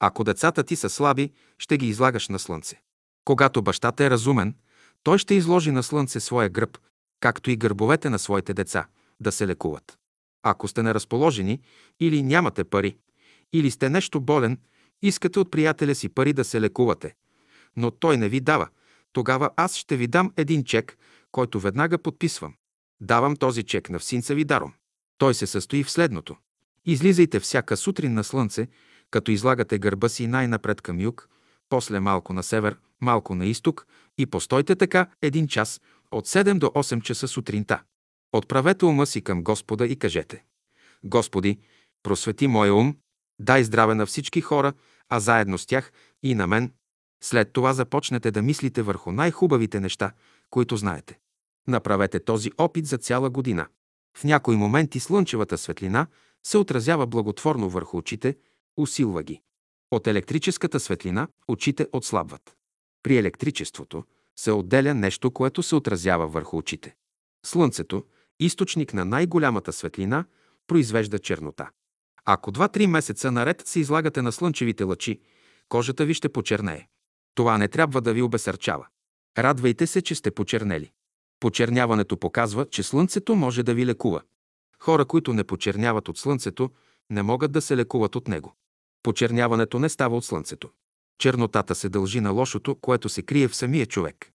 Ако 0.00 0.24
децата 0.24 0.62
ти 0.62 0.76
са 0.76 0.90
слаби, 0.90 1.32
ще 1.58 1.78
ги 1.78 1.86
излагаш 1.86 2.28
на 2.28 2.38
слънце. 2.38 2.80
Когато 3.24 3.62
бащата 3.62 4.04
е 4.04 4.10
разумен, 4.10 4.54
той 5.02 5.18
ще 5.18 5.34
изложи 5.34 5.70
на 5.70 5.82
слънце 5.82 6.20
своя 6.20 6.48
гръб, 6.48 6.78
както 7.20 7.50
и 7.50 7.56
гърбовете 7.56 8.10
на 8.10 8.18
своите 8.18 8.54
деца, 8.54 8.86
да 9.20 9.32
се 9.32 9.46
лекуват. 9.46 9.98
Ако 10.42 10.68
сте 10.68 10.82
неразположени 10.82 11.60
или 12.00 12.22
нямате 12.22 12.64
пари, 12.64 12.96
или 13.52 13.70
сте 13.70 13.90
нещо 13.90 14.20
болен, 14.20 14.58
искате 15.02 15.38
от 15.38 15.50
приятеля 15.50 15.94
си 15.94 16.08
пари 16.08 16.32
да 16.32 16.44
се 16.44 16.60
лекувате, 16.60 17.14
но 17.76 17.90
той 17.90 18.16
не 18.16 18.28
ви 18.28 18.40
дава, 18.40 18.68
тогава 19.16 19.50
аз 19.56 19.76
ще 19.76 19.96
ви 19.96 20.06
дам 20.06 20.32
един 20.36 20.64
чек, 20.64 20.98
който 21.32 21.60
веднага 21.60 21.98
подписвам. 21.98 22.54
Давам 23.00 23.36
този 23.36 23.62
чек 23.62 23.90
на 23.90 23.98
всинца 23.98 24.34
ви 24.34 24.44
даром. 24.44 24.72
Той 25.18 25.34
се 25.34 25.46
състои 25.46 25.84
в 25.84 25.90
следното. 25.90 26.36
Излизайте 26.84 27.40
всяка 27.40 27.76
сутрин 27.76 28.14
на 28.14 28.24
слънце, 28.24 28.68
като 29.10 29.30
излагате 29.30 29.78
гърба 29.78 30.08
си 30.08 30.26
най-напред 30.26 30.80
към 30.80 31.00
юг, 31.00 31.28
после 31.68 32.00
малко 32.00 32.32
на 32.32 32.42
север, 32.42 32.76
малко 33.00 33.34
на 33.34 33.46
изток 33.46 33.86
и 34.18 34.26
постойте 34.26 34.76
така 34.76 35.06
един 35.22 35.48
час 35.48 35.80
от 36.10 36.26
7 36.26 36.58
до 36.58 36.66
8 36.66 37.02
часа 37.02 37.28
сутринта. 37.28 37.82
Отправете 38.32 38.84
ума 38.84 39.06
си 39.06 39.22
към 39.22 39.42
Господа 39.42 39.86
и 39.86 39.96
кажете 39.96 40.44
Господи, 41.04 41.58
просвети 42.02 42.46
моя 42.46 42.74
ум, 42.74 42.96
дай 43.38 43.64
здраве 43.64 43.94
на 43.94 44.06
всички 44.06 44.40
хора, 44.40 44.72
а 45.08 45.20
заедно 45.20 45.58
с 45.58 45.66
тях 45.66 45.92
и 46.22 46.34
на 46.34 46.46
мен. 46.46 46.72
След 47.22 47.52
това 47.52 47.72
започнете 47.72 48.30
да 48.30 48.42
мислите 48.42 48.82
върху 48.82 49.12
най-хубавите 49.12 49.80
неща, 49.80 50.12
които 50.50 50.76
знаете. 50.76 51.18
Направете 51.68 52.20
този 52.20 52.50
опит 52.58 52.86
за 52.86 52.98
цяла 52.98 53.30
година. 53.30 53.66
В 54.16 54.24
някои 54.24 54.56
моменти 54.56 55.00
слънчевата 55.00 55.58
светлина 55.58 56.06
се 56.46 56.58
отразява 56.58 57.06
благотворно 57.06 57.70
върху 57.70 57.96
очите, 57.96 58.36
усилва 58.76 59.22
ги. 59.22 59.40
От 59.90 60.06
електрическата 60.06 60.80
светлина 60.80 61.28
очите 61.48 61.86
отслабват. 61.92 62.56
При 63.02 63.16
електричеството 63.16 64.04
се 64.36 64.52
отделя 64.52 64.94
нещо, 64.94 65.30
което 65.30 65.62
се 65.62 65.74
отразява 65.74 66.26
върху 66.26 66.56
очите. 66.56 66.94
Слънцето, 67.46 68.04
източник 68.40 68.94
на 68.94 69.04
най-голямата 69.04 69.72
светлина, 69.72 70.24
произвежда 70.66 71.18
чернота. 71.18 71.70
Ако 72.24 72.52
2-3 72.52 72.86
месеца 72.86 73.32
наред 73.32 73.62
се 73.66 73.80
излагате 73.80 74.22
на 74.22 74.32
слънчевите 74.32 74.84
лъчи, 74.84 75.20
кожата 75.68 76.04
ви 76.04 76.14
ще 76.14 76.28
почернее. 76.28 76.86
Това 77.36 77.58
не 77.58 77.68
трябва 77.68 78.00
да 78.00 78.12
ви 78.12 78.22
обесърчава. 78.22 78.86
Радвайте 79.38 79.86
се, 79.86 80.02
че 80.02 80.14
сте 80.14 80.30
почернели. 80.30 80.90
Почерняването 81.40 82.16
показва, 82.16 82.66
че 82.66 82.82
слънцето 82.82 83.36
може 83.36 83.62
да 83.62 83.74
ви 83.74 83.86
лекува. 83.86 84.22
Хора, 84.78 85.04
които 85.04 85.32
не 85.32 85.44
почерняват 85.44 86.08
от 86.08 86.18
слънцето, 86.18 86.70
не 87.10 87.22
могат 87.22 87.52
да 87.52 87.60
се 87.60 87.76
лекуват 87.76 88.16
от 88.16 88.28
него. 88.28 88.54
Почерняването 89.02 89.78
не 89.78 89.88
става 89.88 90.16
от 90.16 90.24
слънцето. 90.24 90.70
Чернотата 91.18 91.74
се 91.74 91.88
дължи 91.88 92.20
на 92.20 92.30
лошото, 92.30 92.74
което 92.74 93.08
се 93.08 93.22
крие 93.22 93.48
в 93.48 93.56
самия 93.56 93.86
човек. 93.86 94.32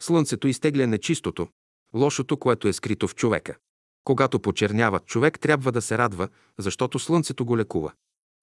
Слънцето 0.00 0.48
изтегля 0.48 0.86
нечистото, 0.86 1.48
лошото, 1.94 2.36
което 2.36 2.68
е 2.68 2.72
скрито 2.72 3.08
в 3.08 3.14
човека. 3.14 3.56
Когато 4.04 4.40
почернява, 4.40 5.00
човек 5.00 5.40
трябва 5.40 5.72
да 5.72 5.82
се 5.82 5.98
радва, 5.98 6.28
защото 6.58 6.98
слънцето 6.98 7.44
го 7.44 7.58
лекува. 7.58 7.92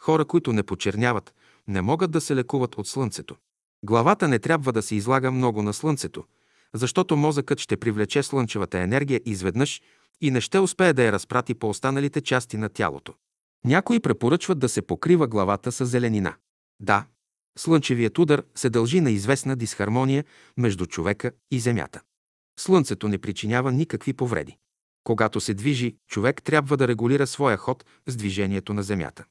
Хора, 0.01 0.25
които 0.25 0.53
не 0.53 0.63
почерняват, 0.63 1.33
не 1.67 1.81
могат 1.81 2.11
да 2.11 2.21
се 2.21 2.35
лекуват 2.35 2.75
от 2.77 2.87
слънцето. 2.87 3.35
Главата 3.83 4.27
не 4.27 4.39
трябва 4.39 4.73
да 4.73 4.81
се 4.81 4.95
излага 4.95 5.31
много 5.31 5.61
на 5.61 5.73
слънцето, 5.73 6.23
защото 6.73 7.17
мозъкът 7.17 7.59
ще 7.59 7.77
привлече 7.77 8.23
слънчевата 8.23 8.79
енергия 8.79 9.21
изведнъж 9.25 9.81
и 10.21 10.31
не 10.31 10.41
ще 10.41 10.59
успее 10.59 10.93
да 10.93 11.03
я 11.03 11.11
разпрати 11.11 11.53
по 11.53 11.69
останалите 11.69 12.21
части 12.21 12.57
на 12.57 12.69
тялото. 12.69 13.13
Някои 13.65 13.99
препоръчват 13.99 14.59
да 14.59 14.69
се 14.69 14.81
покрива 14.81 15.27
главата 15.27 15.71
с 15.71 15.85
зеленина. 15.85 16.35
Да, 16.79 17.05
слънчевият 17.57 18.17
удар 18.17 18.43
се 18.55 18.69
дължи 18.69 19.01
на 19.01 19.11
известна 19.11 19.55
дисхармония 19.55 20.23
между 20.57 20.85
човека 20.85 21.31
и 21.51 21.59
Земята. 21.59 22.01
Слънцето 22.59 23.07
не 23.07 23.17
причинява 23.17 23.71
никакви 23.71 24.13
повреди. 24.13 24.57
Когато 25.03 25.41
се 25.41 25.53
движи, 25.53 25.95
човек 26.07 26.43
трябва 26.43 26.77
да 26.77 26.87
регулира 26.87 27.27
своя 27.27 27.57
ход 27.57 27.85
с 28.07 28.15
движението 28.15 28.73
на 28.73 28.83
Земята. 28.83 29.25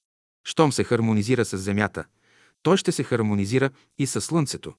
Щом 0.44 0.72
се 0.72 0.84
хармонизира 0.84 1.44
с 1.44 1.58
Земята, 1.58 2.04
той 2.62 2.76
ще 2.76 2.92
се 2.92 3.02
хармонизира 3.02 3.70
и 3.98 4.06
с 4.06 4.20
Слънцето, 4.20 4.74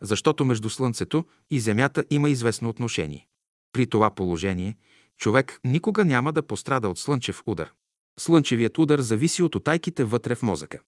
защото 0.00 0.44
между 0.44 0.70
Слънцето 0.70 1.24
и 1.50 1.60
Земята 1.60 2.04
има 2.10 2.30
известно 2.30 2.68
отношение. 2.68 3.26
При 3.72 3.86
това 3.86 4.10
положение 4.10 4.76
човек 5.18 5.60
никога 5.64 6.04
няма 6.04 6.32
да 6.32 6.42
пострада 6.42 6.88
от 6.88 6.98
слънчев 6.98 7.42
удар. 7.46 7.72
Слънчевият 8.18 8.78
удар 8.78 9.00
зависи 9.00 9.42
от 9.42 9.54
отайките 9.54 10.04
вътре 10.04 10.34
в 10.34 10.42
мозъка. 10.42 10.78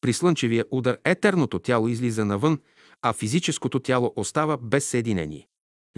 При 0.00 0.12
слънчевия 0.12 0.64
удар 0.70 0.98
етерното 1.04 1.58
тяло 1.58 1.88
излиза 1.88 2.24
навън, 2.24 2.58
а 3.02 3.12
физическото 3.12 3.80
тяло 3.80 4.12
остава 4.16 4.56
без 4.56 4.86
съединение. 4.86 5.48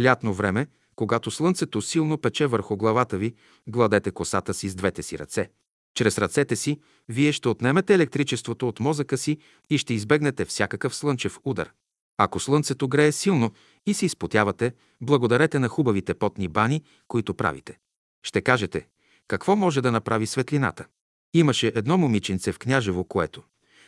Лятно 0.03 0.35
време, 0.35 0.67
когато 0.97 1.31
слънцето 1.31 1.83
силно 1.83 2.19
пече 2.19 2.47
върху 2.47 2.77
главата 2.77 3.19
ви, 3.19 3.35
гладете 3.69 4.11
косата 4.11 4.55
си 4.55 4.69
с 4.69 4.75
двете 4.75 5.03
си 5.03 5.19
ръце. 5.19 5.51
Чрез 5.95 6.19
ръцете 6.19 6.57
си 6.57 6.81
вие 7.09 7.33
ще 7.33 7.49
отнемете 7.49 7.95
електричеството 7.95 8.69
от 8.69 8.81
мозъка 8.81 9.19
си 9.19 9.39
и 9.71 9.79
ще 9.79 9.95
избегнете 9.95 10.45
всякакъв 10.45 10.95
слънчев 10.95 11.39
удар. 11.45 11.71
Ако 12.19 12.41
слънцето 12.41 12.89
грее 12.89 13.13
силно 13.13 13.53
и 13.87 13.95
се 13.95 14.07
изпотявате, 14.07 14.73
благодарете 15.01 15.59
на 15.59 15.69
хубавите 15.69 16.15
потни 16.15 16.49
бани, 16.49 16.83
които 17.09 17.35
правите. 17.35 17.79
Ще 18.23 18.41
кажете, 18.41 18.87
какво 19.29 19.57
може 19.57 19.81
да 19.81 19.93
направи 19.93 20.27
светлината? 20.27 20.87
Имаше 21.35 21.73
едно 21.75 21.99
момиченце 21.99 22.53
в 22.53 22.59
Княжево, 22.59 23.05
което 23.05 23.43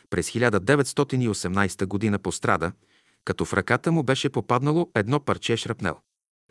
през 0.09 0.31
1918 0.31 1.85
година 1.85 2.19
пострада, 2.19 2.71
като 3.25 3.45
в 3.45 3.53
ръката 3.53 3.91
му 3.91 4.03
беше 4.03 4.29
попаднало 4.29 4.91
едно 4.95 5.19
парче 5.19 5.57
шрапнел. 5.57 5.97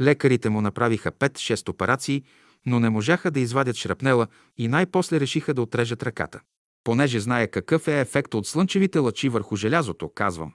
Лекарите 0.01 0.49
му 0.49 0.61
направиха 0.61 1.13
5-6 1.13 1.69
операции, 1.69 2.23
но 2.67 2.81
не 2.81 2.91
можаха 2.91 3.31
да 3.31 3.41
извадят 3.41 3.77
шрапнела 3.77 4.27
и 4.59 4.69
най-после 4.69 5.21
решиха 5.21 5.55
да 5.55 5.63
отрежат 5.63 6.03
ръката. 6.03 6.41
Понеже 6.85 7.21
знае 7.21 7.47
какъв 7.47 7.89
е 7.89 8.01
ефект 8.01 8.35
от 8.35 8.47
слънчевите 8.47 8.99
лъчи 8.99 9.29
върху 9.29 9.57
желязото, 9.57 10.09
казвам. 10.09 10.53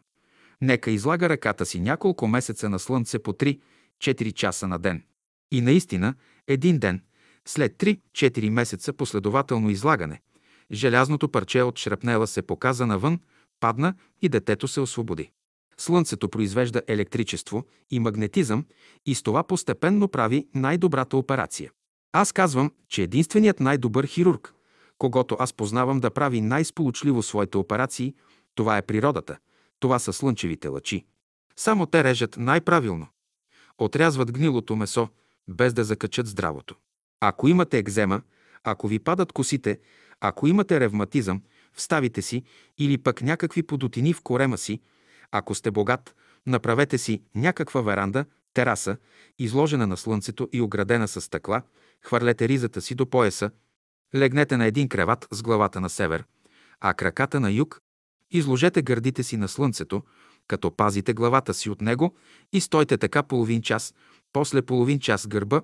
Нека 0.62 0.92
излага 0.92 1.30
ръката 1.30 1.66
си 1.66 1.80
няколко 1.80 2.28
месеца 2.28 2.70
на 2.70 2.80
слънце 2.80 3.20
по 3.20 3.34
3-4 3.34 4.34
часа 4.34 4.68
на 4.68 4.80
ден. 4.80 5.04
И 5.52 5.62
наистина, 5.62 6.14
един 6.48 6.80
ден, 6.80 7.02
след 7.46 7.78
3-4 7.78 8.50
месеца 8.50 8.94
последователно 8.94 9.70
излагане, 9.70 10.22
желязното 10.72 11.30
парче 11.30 11.62
от 11.62 11.80
шрапнела 11.80 12.28
се 12.28 12.42
показа 12.42 12.86
навън, 12.86 13.20
падна 13.60 13.94
и 14.22 14.30
детето 14.30 14.68
се 14.68 14.82
освободи. 14.82 15.32
Слънцето 15.78 16.30
произвежда 16.30 16.82
електричество 16.88 17.66
и 17.90 18.00
магнетизъм 18.00 18.66
и 19.06 19.16
с 19.16 19.24
това 19.24 19.44
постепенно 19.44 20.08
прави 20.08 20.48
най-добрата 20.56 21.18
операция. 21.18 21.72
Аз 22.14 22.32
казвам, 22.32 22.72
че 22.90 23.04
единственият 23.04 23.60
най-добър 23.60 24.06
хирург, 24.06 24.54
когато 24.98 25.38
аз 25.40 25.54
познавам 25.54 26.00
да 26.00 26.12
прави 26.12 26.42
най-сполучливо 26.42 27.24
своите 27.24 27.58
операции, 27.58 28.16
това 28.56 28.78
е 28.78 28.82
природата, 28.82 29.38
това 29.80 30.00
са 30.00 30.14
слънчевите 30.14 30.68
лъчи. 30.68 31.06
Само 31.56 31.86
те 31.86 32.04
режат 32.04 32.38
най-правилно. 32.38 33.08
Отрязват 33.78 34.32
гнилото 34.32 34.76
месо, 34.76 35.10
без 35.48 35.74
да 35.74 35.84
закачат 35.84 36.28
здравото. 36.28 36.76
Ако 37.20 37.48
имате 37.48 37.78
екзема, 37.78 38.22
ако 38.64 38.88
ви 38.88 39.00
падат 39.00 39.32
косите, 39.32 39.80
ако 40.22 40.48
имате 40.48 40.80
ревматизъм 40.80 41.42
в 41.74 41.82
ставите 41.82 42.22
си 42.22 42.44
или 42.78 42.98
пък 42.98 43.22
някакви 43.22 43.64
подотини 43.64 44.14
в 44.14 44.22
корема 44.22 44.58
си, 44.58 44.82
ако 45.32 45.56
сте 45.56 45.72
богат, 45.72 46.16
направете 46.46 46.98
си 46.98 47.22
някаква 47.36 47.82
веранда, 47.82 48.26
тераса, 48.54 48.98
изложена 49.40 49.88
на 49.88 49.98
слънцето 49.98 50.50
и 50.54 50.62
оградена 50.62 51.08
с 51.08 51.22
стъкла, 51.22 51.62
хвърлете 52.02 52.48
ризата 52.48 52.82
си 52.82 52.96
до 52.96 53.06
пояса, 53.06 53.52
легнете 54.16 54.58
на 54.58 54.66
един 54.66 54.90
креват 54.90 55.28
с 55.32 55.42
главата 55.42 55.82
на 55.82 55.90
север, 55.90 56.24
а 56.80 56.94
краката 56.94 57.40
на 57.40 57.52
юг, 57.52 57.82
изложете 58.32 58.82
гърдите 58.82 59.24
си 59.24 59.38
на 59.38 59.48
слънцето, 59.48 60.04
като 60.48 60.72
пазите 60.72 61.14
главата 61.14 61.54
си 61.54 61.70
от 61.70 61.82
него 61.82 62.16
и 62.54 62.62
стойте 62.62 62.98
така 62.98 63.24
половин 63.24 63.62
час, 63.62 63.94
после 64.34 64.62
половин 64.62 65.00
час 65.00 65.28
гърба, 65.28 65.62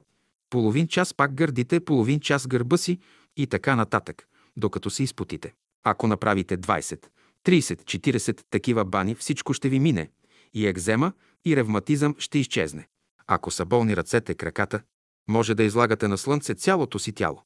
половин 0.50 0.88
час 0.88 1.14
пак 1.14 1.34
гърдите, 1.34 1.80
половин 1.80 2.20
час 2.20 2.48
гърба 2.48 2.78
си 2.78 3.00
и 3.38 3.48
така 3.48 3.76
нататък, 3.76 4.28
докато 4.58 4.90
се 4.90 5.04
изпотите. 5.04 5.54
Ако 5.84 6.08
направите 6.08 6.58
20, 6.58 7.06
30, 7.46 7.84
40 7.84 8.42
такива 8.50 8.86
бани, 8.86 9.16
всичко 9.16 9.54
ще 9.54 9.70
ви 9.70 9.80
мине. 9.80 10.10
И 10.54 10.68
екзема, 10.68 11.14
и 11.46 11.56
ревматизъм 11.56 12.16
ще 12.18 12.40
изчезне. 12.40 12.88
Ако 13.28 13.52
са 13.52 13.66
болни 13.66 13.96
ръцете, 13.96 14.34
краката, 14.34 14.82
може 15.28 15.56
да 15.56 15.64
излагате 15.64 16.08
на 16.08 16.18
слънце 16.18 16.54
цялото 16.54 17.00
си 17.00 17.14
тяло. 17.14 17.44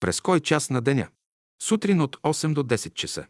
През 0.00 0.20
кой 0.20 0.40
час 0.40 0.70
на 0.70 0.80
деня? 0.80 1.08
Сутрин 1.62 2.00
от 2.00 2.16
8 2.16 2.52
до 2.52 2.62
10 2.62 2.94
часа. 2.94 3.26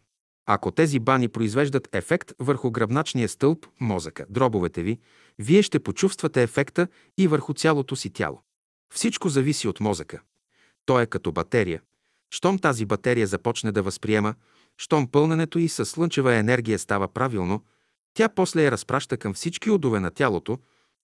Ако 0.46 0.70
тези 0.70 0.98
бани 0.98 1.28
произвеждат 1.28 1.88
ефект 1.92 2.32
върху 2.38 2.70
гръбначния 2.70 3.28
стълб, 3.28 3.66
мозъка, 3.80 4.26
дробовете 4.30 4.82
ви, 4.82 4.98
вие 5.38 5.62
ще 5.62 5.80
почувствате 5.80 6.42
ефекта 6.42 6.88
и 7.18 7.28
върху 7.28 7.54
цялото 7.54 7.96
си 7.96 8.10
тяло. 8.10 8.42
Всичко 8.94 9.28
зависи 9.28 9.68
от 9.68 9.80
мозъка. 9.80 10.20
Той 10.86 11.02
е 11.02 11.06
като 11.06 11.32
батерия. 11.32 11.82
Щом 12.30 12.58
тази 12.58 12.86
батерия 12.86 13.26
започне 13.26 13.72
да 13.72 13.82
възприема, 13.82 14.34
щом 14.76 15.08
пълненето 15.08 15.58
и 15.58 15.68
със 15.68 15.90
слънчева 15.90 16.34
енергия 16.34 16.78
става 16.78 17.08
правилно, 17.08 17.64
тя 18.14 18.28
после 18.28 18.62
я 18.62 18.70
разпраща 18.70 19.16
към 19.16 19.34
всички 19.34 19.70
удове 19.70 20.00
на 20.00 20.10
тялото 20.10 20.58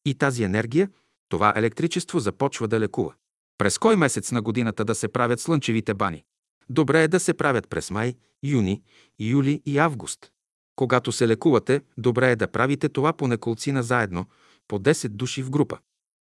и 0.05 0.14
тази 0.14 0.42
енергия, 0.42 0.90
това 1.29 1.53
електричество 1.57 2.18
започва 2.18 2.68
да 2.68 2.81
лекува. 2.81 3.14
През 3.59 3.79
кой 3.79 3.97
месец 3.97 4.33
на 4.33 4.43
годината 4.43 4.85
да 4.85 4.95
се 4.95 5.09
правят 5.09 5.41
слънчевите 5.41 5.95
бани? 5.95 6.24
Добре 6.70 7.03
е 7.03 7.09
да 7.09 7.20
се 7.20 7.35
правят 7.35 7.68
през 7.68 7.91
май, 7.91 8.14
юни, 8.43 8.83
юли 9.20 9.62
и 9.66 9.79
август. 9.79 10.31
Когато 10.77 11.12
се 11.12 11.29
лекувате, 11.29 11.81
добре 11.99 12.31
е 12.31 12.37
да 12.37 12.49
правите 12.49 12.89
това 12.89 13.12
по 13.12 13.29
неколцина 13.29 13.83
заедно, 13.83 14.27
по 14.68 14.79
10 14.79 15.09
души 15.09 15.43
в 15.43 15.51
група. 15.51 15.79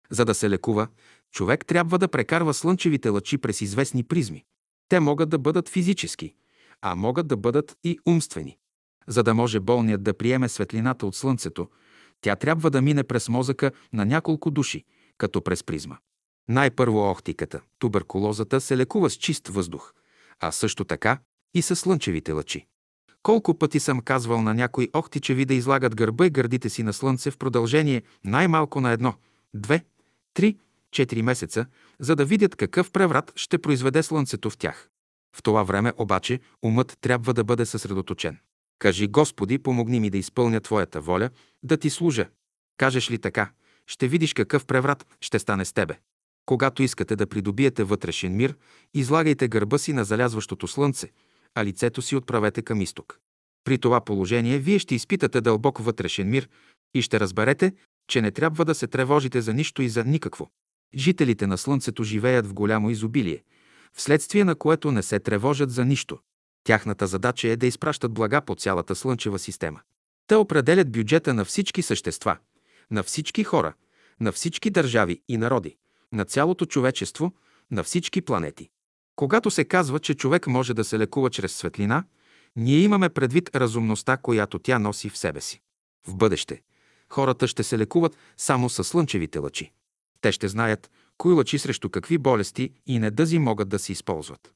За 0.09 0.25
да 0.25 0.33
се 0.33 0.49
лекува, 0.49 0.87
човек 1.31 1.65
трябва 1.65 1.99
да 1.99 2.07
прекарва 2.07 2.53
слънчевите 2.53 3.09
лъчи 3.09 3.37
през 3.37 3.61
известни 3.61 4.03
призми. 4.03 4.43
Те 4.89 4.99
могат 4.99 5.29
да 5.29 5.37
бъдат 5.37 5.69
физически, 5.69 6.33
а 6.81 6.95
могат 6.95 7.27
да 7.27 7.37
бъдат 7.37 7.77
и 7.83 7.99
умствени. 8.05 8.57
За 9.07 9.23
да 9.23 9.33
може 9.33 9.59
болният 9.59 10.03
да 10.03 10.13
приеме 10.13 10.49
светлината 10.49 11.05
от 11.05 11.15
слънцето, 11.15 11.69
тя 12.21 12.35
трябва 12.35 12.69
да 12.69 12.81
мине 12.81 13.03
през 13.03 13.29
мозъка 13.29 13.71
на 13.93 14.05
няколко 14.05 14.51
души, 14.51 14.83
като 15.23 15.41
през 15.41 15.63
призма. 15.63 15.97
Най-първо 16.49 17.09
охтиката, 17.11 17.61
туберкулозата 17.79 18.61
се 18.61 18.77
лекува 18.77 19.09
с 19.09 19.15
чист 19.15 19.47
въздух, 19.47 19.93
а 20.39 20.51
също 20.51 20.85
така 20.85 21.19
и 21.53 21.61
с 21.61 21.75
слънчевите 21.75 22.31
лъчи. 22.31 22.65
Колко 23.21 23.57
пъти 23.57 23.79
съм 23.79 24.01
казвал 24.01 24.41
на 24.41 24.53
някои 24.53 24.89
охтичеви 24.93 25.45
да 25.45 25.53
излагат 25.53 25.95
гърба 25.95 26.25
и 26.25 26.29
гърдите 26.29 26.69
си 26.69 26.83
на 26.83 26.93
слънце 26.93 27.31
в 27.31 27.37
продължение 27.37 28.03
най-малко 28.23 28.81
на 28.81 28.91
едно, 28.91 29.13
две, 29.53 29.85
три, 30.33 30.57
четири 30.91 31.21
месеца, 31.21 31.65
за 31.99 32.15
да 32.15 32.25
видят 32.25 32.55
какъв 32.55 32.91
преврат 32.91 33.33
ще 33.35 33.57
произведе 33.57 34.03
слънцето 34.03 34.49
в 34.49 34.57
тях. 34.57 34.89
В 35.35 35.43
това 35.43 35.63
време 35.63 35.93
обаче 35.97 36.39
умът 36.61 36.97
трябва 37.01 37.33
да 37.33 37.43
бъде 37.43 37.65
съсредоточен. 37.65 38.37
Кажи, 38.79 39.07
Господи, 39.07 39.57
помогни 39.57 39.99
ми 39.99 40.09
да 40.09 40.17
изпълня 40.17 40.59
Твоята 40.59 41.01
воля, 41.01 41.29
да 41.63 41.77
Ти 41.77 41.89
служа. 41.89 42.29
Кажеш 42.77 43.11
ли 43.11 43.17
така, 43.17 43.51
ще 43.87 44.07
видиш 44.07 44.33
какъв 44.33 44.65
преврат 44.65 45.05
ще 45.21 45.39
стане 45.39 45.65
с 45.65 45.73
тебе. 45.73 45.97
Когато 46.45 46.83
искате 46.83 47.15
да 47.15 47.27
придобиете 47.27 47.83
вътрешен 47.83 48.35
мир, 48.35 48.55
излагайте 48.93 49.47
гърба 49.47 49.77
си 49.77 49.93
на 49.93 50.03
залязващото 50.03 50.67
слънце, 50.67 51.11
а 51.55 51.65
лицето 51.65 52.01
си 52.01 52.15
отправете 52.15 52.61
към 52.61 52.81
изток. 52.81 53.19
При 53.63 53.77
това 53.77 54.01
положение 54.01 54.59
вие 54.59 54.79
ще 54.79 54.95
изпитате 54.95 55.41
дълбок 55.41 55.79
вътрешен 55.79 56.29
мир 56.29 56.49
и 56.93 57.01
ще 57.01 57.19
разберете, 57.19 57.73
че 58.07 58.21
не 58.21 58.31
трябва 58.31 58.65
да 58.65 58.75
се 58.75 58.87
тревожите 58.87 59.41
за 59.41 59.53
нищо 59.53 59.81
и 59.81 59.89
за 59.89 60.03
никакво. 60.03 60.49
Жителите 60.95 61.47
на 61.47 61.57
Слънцето 61.57 62.03
живеят 62.03 62.47
в 62.47 62.53
голямо 62.53 62.89
изобилие, 62.89 63.43
вследствие 63.93 64.43
на 64.43 64.55
което 64.55 64.91
не 64.91 65.03
се 65.03 65.19
тревожат 65.19 65.71
за 65.71 65.85
нищо. 65.85 66.19
Тяхната 66.63 67.07
задача 67.07 67.47
е 67.47 67.55
да 67.55 67.67
изпращат 67.67 68.13
блага 68.13 68.41
по 68.41 68.55
цялата 68.55 68.95
Слънчева 68.95 69.39
система. 69.39 69.81
Те 70.27 70.35
определят 70.35 70.91
бюджета 70.91 71.33
на 71.33 71.45
всички 71.45 71.81
същества, 71.81 72.37
на 72.93 73.03
всички 73.03 73.43
хора, 73.43 73.73
на 74.19 74.31
всички 74.31 74.69
държави 74.69 75.21
и 75.27 75.37
народи, 75.37 75.77
на 76.11 76.25
цялото 76.25 76.65
човечество, 76.65 77.31
на 77.71 77.83
всички 77.83 78.21
планети. 78.21 78.69
Когато 79.15 79.51
се 79.51 79.65
казва, 79.65 79.99
че 79.99 80.13
човек 80.13 80.47
може 80.47 80.73
да 80.73 80.83
се 80.83 80.99
лекува 80.99 81.29
чрез 81.29 81.55
светлина, 81.55 82.03
ние 82.55 82.79
имаме 82.79 83.09
предвид 83.09 83.55
разумността, 83.55 84.17
която 84.17 84.59
тя 84.59 84.79
носи 84.79 85.09
в 85.09 85.17
себе 85.17 85.41
си. 85.41 85.61
В 86.07 86.15
бъдеще, 86.15 86.61
Хората 87.13 87.47
ще 87.47 87.63
се 87.63 87.77
лекуват 87.77 88.17
само 88.37 88.69
с 88.69 88.83
слънчевите 88.83 89.39
лъчи. 89.39 89.71
Те 90.21 90.31
ще 90.31 90.47
знаят 90.47 90.91
кои 91.17 91.33
лъчи 91.33 91.59
срещу 91.59 91.89
какви 91.89 92.17
болести 92.17 92.69
и 92.85 92.99
недъзи 92.99 93.39
могат 93.39 93.69
да 93.69 93.79
се 93.79 93.91
използват. 93.91 94.53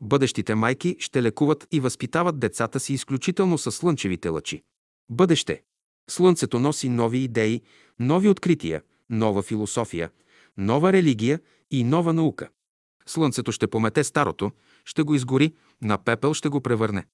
Бъдещите 0.00 0.54
майки 0.54 0.96
ще 0.98 1.22
лекуват 1.22 1.66
и 1.72 1.80
възпитават 1.80 2.38
децата 2.38 2.80
си 2.80 2.92
изключително 2.92 3.58
с 3.58 3.72
слънчевите 3.72 4.28
лъчи. 4.28 4.62
Бъдеще. 5.10 5.62
Слънцето 6.10 6.58
носи 6.58 6.88
нови 6.88 7.18
идеи, 7.18 7.62
нови 7.98 8.28
открития, 8.28 8.82
нова 9.10 9.42
философия, 9.42 10.10
нова 10.56 10.92
религия 10.92 11.40
и 11.70 11.84
нова 11.84 12.12
наука. 12.12 12.48
Слънцето 13.06 13.52
ще 13.52 13.66
помете 13.66 14.04
старото, 14.04 14.52
ще 14.84 15.02
го 15.02 15.14
изгори, 15.14 15.54
на 15.82 15.98
пепел 15.98 16.34
ще 16.34 16.48
го 16.48 16.60
превърне. 16.60 17.06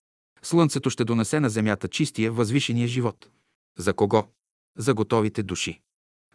Слънцето 0.43 0.91
ще 0.91 1.05
донесе 1.05 1.41
на 1.41 1.51
земята 1.51 1.89
чистия, 1.89 2.33
възвишения 2.33 2.89
живот. 2.89 3.29
За 3.79 3.95
кого? 3.95 4.25
За 4.79 4.95
готовите 4.95 5.43
души. 5.43 5.81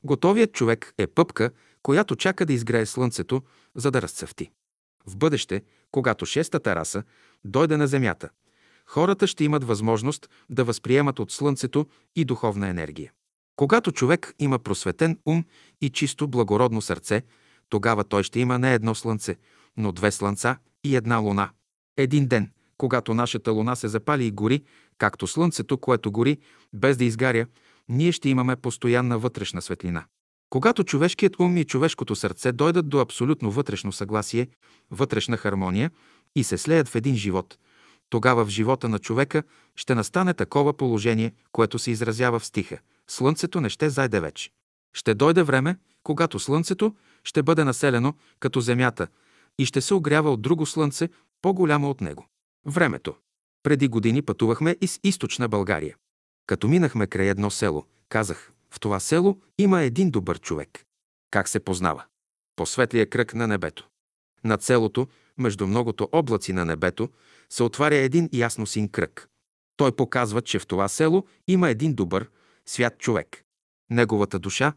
Готовият 0.03 0.53
човек 0.53 0.93
е 0.97 1.07
пъпка, 1.07 1.51
която 1.83 2.15
чака 2.15 2.45
да 2.45 2.53
изгрее 2.53 2.85
слънцето, 2.85 3.41
за 3.75 3.91
да 3.91 4.01
разцъфти. 4.01 4.51
В 5.05 5.17
бъдеще, 5.17 5.63
когато 5.91 6.25
шестата 6.25 6.75
раса 6.75 7.03
дойде 7.45 7.77
на 7.77 7.87
земята, 7.87 8.29
хората 8.89 9.27
ще 9.27 9.43
имат 9.43 9.63
възможност 9.63 10.29
да 10.49 10.63
възприемат 10.63 11.19
от 11.19 11.31
слънцето 11.31 11.85
и 12.15 12.25
духовна 12.25 12.67
енергия. 12.67 13.11
Когато 13.55 13.91
човек 13.91 14.33
има 14.39 14.59
просветен 14.59 15.19
ум 15.25 15.43
и 15.81 15.89
чисто 15.89 16.27
благородно 16.27 16.81
сърце, 16.81 17.23
тогава 17.69 18.03
той 18.03 18.23
ще 18.23 18.39
има 18.39 18.59
не 18.59 18.73
едно 18.73 18.95
слънце, 18.95 19.35
но 19.77 19.91
две 19.91 20.11
слънца 20.11 20.57
и 20.83 20.95
една 20.95 21.17
луна. 21.17 21.49
Един 21.97 22.27
ден, 22.27 22.51
когато 22.77 23.13
нашата 23.13 23.51
луна 23.51 23.75
се 23.75 23.87
запали 23.87 24.25
и 24.25 24.31
гори, 24.31 24.63
както 24.97 25.27
слънцето, 25.27 25.77
което 25.77 26.11
гори, 26.11 26.37
без 26.73 26.97
да 26.97 27.05
изгаря, 27.05 27.45
ние 27.89 28.11
ще 28.11 28.29
имаме 28.29 28.55
постоянна 28.55 29.19
вътрешна 29.19 29.61
светлина. 29.61 30.05
Когато 30.49 30.83
човешкият 30.83 31.39
ум 31.39 31.57
и 31.57 31.65
човешкото 31.65 32.15
сърце 32.15 32.51
дойдат 32.51 32.89
до 32.89 32.99
абсолютно 32.99 33.51
вътрешно 33.51 33.91
съгласие, 33.91 34.47
вътрешна 34.91 35.37
хармония 35.37 35.91
и 36.35 36.43
се 36.43 36.57
слеят 36.57 36.87
в 36.87 36.95
един 36.95 37.15
живот, 37.15 37.57
тогава 38.09 38.45
в 38.45 38.49
живота 38.49 38.89
на 38.89 38.99
човека 38.99 39.43
ще 39.75 39.95
настане 39.95 40.33
такова 40.33 40.73
положение, 40.73 41.33
което 41.51 41.79
се 41.79 41.91
изразява 41.91 42.39
в 42.39 42.45
стиха 42.45 42.79
«Слънцето 43.07 43.61
не 43.61 43.69
ще 43.69 43.89
зайде 43.89 44.19
вече». 44.19 44.51
Ще 44.93 45.13
дойде 45.13 45.43
време, 45.43 45.77
когато 46.03 46.39
Слънцето 46.39 46.95
ще 47.23 47.43
бъде 47.43 47.63
населено 47.63 48.13
като 48.39 48.61
Земята 48.61 49.07
и 49.57 49.65
ще 49.65 49.81
се 49.81 49.93
огрява 49.93 50.31
от 50.31 50.41
друго 50.41 50.65
Слънце, 50.65 51.09
по-голямо 51.41 51.89
от 51.89 52.01
него. 52.01 52.27
Времето. 52.65 53.15
Преди 53.63 53.87
години 53.87 54.21
пътувахме 54.21 54.75
из 54.81 54.99
източна 55.03 55.47
България. 55.47 55.95
Като 56.47 56.67
минахме 56.67 57.07
край 57.07 57.29
едно 57.29 57.49
село, 57.49 57.85
казах, 58.09 58.51
в 58.71 58.79
това 58.79 58.99
село 58.99 59.41
има 59.57 59.81
един 59.81 60.11
добър 60.11 60.39
човек. 60.39 60.85
Как 61.31 61.47
се 61.47 61.59
познава? 61.59 62.03
По 62.55 62.65
светлия 62.65 63.09
кръг 63.09 63.33
на 63.33 63.47
небето. 63.47 63.87
Над 64.43 64.63
селото, 64.63 65.07
между 65.37 65.67
многото 65.67 66.09
облаци 66.11 66.53
на 66.53 66.65
небето, 66.65 67.09
се 67.49 67.63
отваря 67.63 67.95
един 67.95 68.29
ясно 68.33 68.65
син 68.65 68.89
кръг. 68.89 69.29
Той 69.77 69.91
показва, 69.91 70.41
че 70.41 70.59
в 70.59 70.67
това 70.67 70.87
село 70.87 71.25
има 71.47 71.69
един 71.69 71.93
добър, 71.93 72.29
свят 72.65 72.97
човек. 72.97 73.43
Неговата 73.89 74.39
душа 74.39 74.73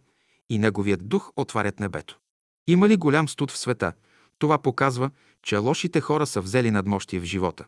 и 0.51 0.59
неговият 0.59 1.09
дух 1.09 1.33
отварят 1.37 1.81
небето. 1.81 2.19
Има 2.67 2.89
ли 2.89 2.97
голям 2.97 3.29
студ 3.29 3.51
в 3.51 3.59
света? 3.59 3.93
Това 4.39 4.59
показва, 4.59 5.11
че 5.43 5.57
лошите 5.57 6.01
хора 6.01 6.27
са 6.27 6.41
взели 6.41 6.71
надмощие 6.71 7.21
в 7.21 7.25
живота. 7.25 7.65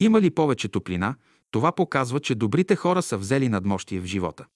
Има 0.00 0.20
ли 0.20 0.30
повече 0.30 0.68
топлина? 0.68 1.14
Това 1.50 1.72
показва, 1.72 2.20
че 2.20 2.34
добрите 2.34 2.76
хора 2.76 3.02
са 3.02 3.18
взели 3.18 3.48
надмощие 3.48 4.00
в 4.00 4.04
живота. 4.04 4.46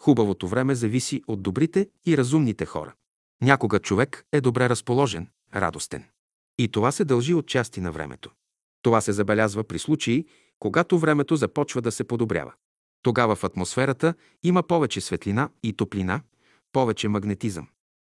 Хубавото 0.00 0.48
време 0.48 0.74
зависи 0.74 1.22
от 1.26 1.42
добрите 1.42 1.88
и 2.06 2.16
разумните 2.16 2.66
хора. 2.66 2.94
Някога 3.42 3.78
човек 3.78 4.24
е 4.32 4.40
добре 4.40 4.68
разположен, 4.68 5.28
радостен. 5.54 6.04
И 6.58 6.68
това 6.68 6.92
се 6.92 7.04
дължи 7.04 7.34
от 7.34 7.46
части 7.46 7.80
на 7.80 7.92
времето. 7.92 8.30
Това 8.88 9.00
се 9.00 9.12
забелязва 9.12 9.64
при 9.64 9.78
случаи, 9.78 10.26
когато 10.58 10.98
времето 10.98 11.36
започва 11.36 11.82
да 11.82 11.92
се 11.92 12.04
подобрява. 12.04 12.52
Тогава 13.02 13.36
в 13.36 13.44
атмосферата 13.44 14.14
има 14.42 14.62
повече 14.62 15.00
светлина 15.00 15.50
и 15.62 15.72
топлина, 15.72 16.20
повече 16.72 17.08
магнетизъм. 17.08 17.68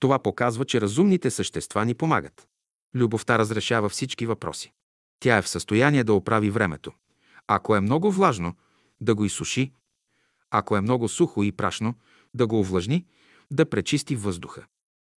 Това 0.00 0.18
показва, 0.18 0.64
че 0.64 0.80
разумните 0.80 1.30
същества 1.30 1.84
ни 1.84 1.94
помагат. 1.94 2.48
Любовта 2.94 3.38
разрешава 3.38 3.88
всички 3.88 4.26
въпроси. 4.26 4.72
Тя 5.20 5.36
е 5.36 5.42
в 5.42 5.48
състояние 5.48 6.04
да 6.04 6.14
оправи 6.14 6.50
времето. 6.50 6.92
Ако 7.46 7.76
е 7.76 7.80
много 7.80 8.12
влажно, 8.12 8.54
да 9.00 9.14
го 9.14 9.24
изсуши. 9.24 9.72
Ако 10.50 10.76
е 10.76 10.80
много 10.80 11.08
сухо 11.08 11.42
и 11.42 11.52
прашно, 11.52 11.94
да 12.34 12.46
го 12.46 12.60
увлажни, 12.60 13.06
да 13.50 13.70
пречисти 13.70 14.16
въздуха. 14.16 14.66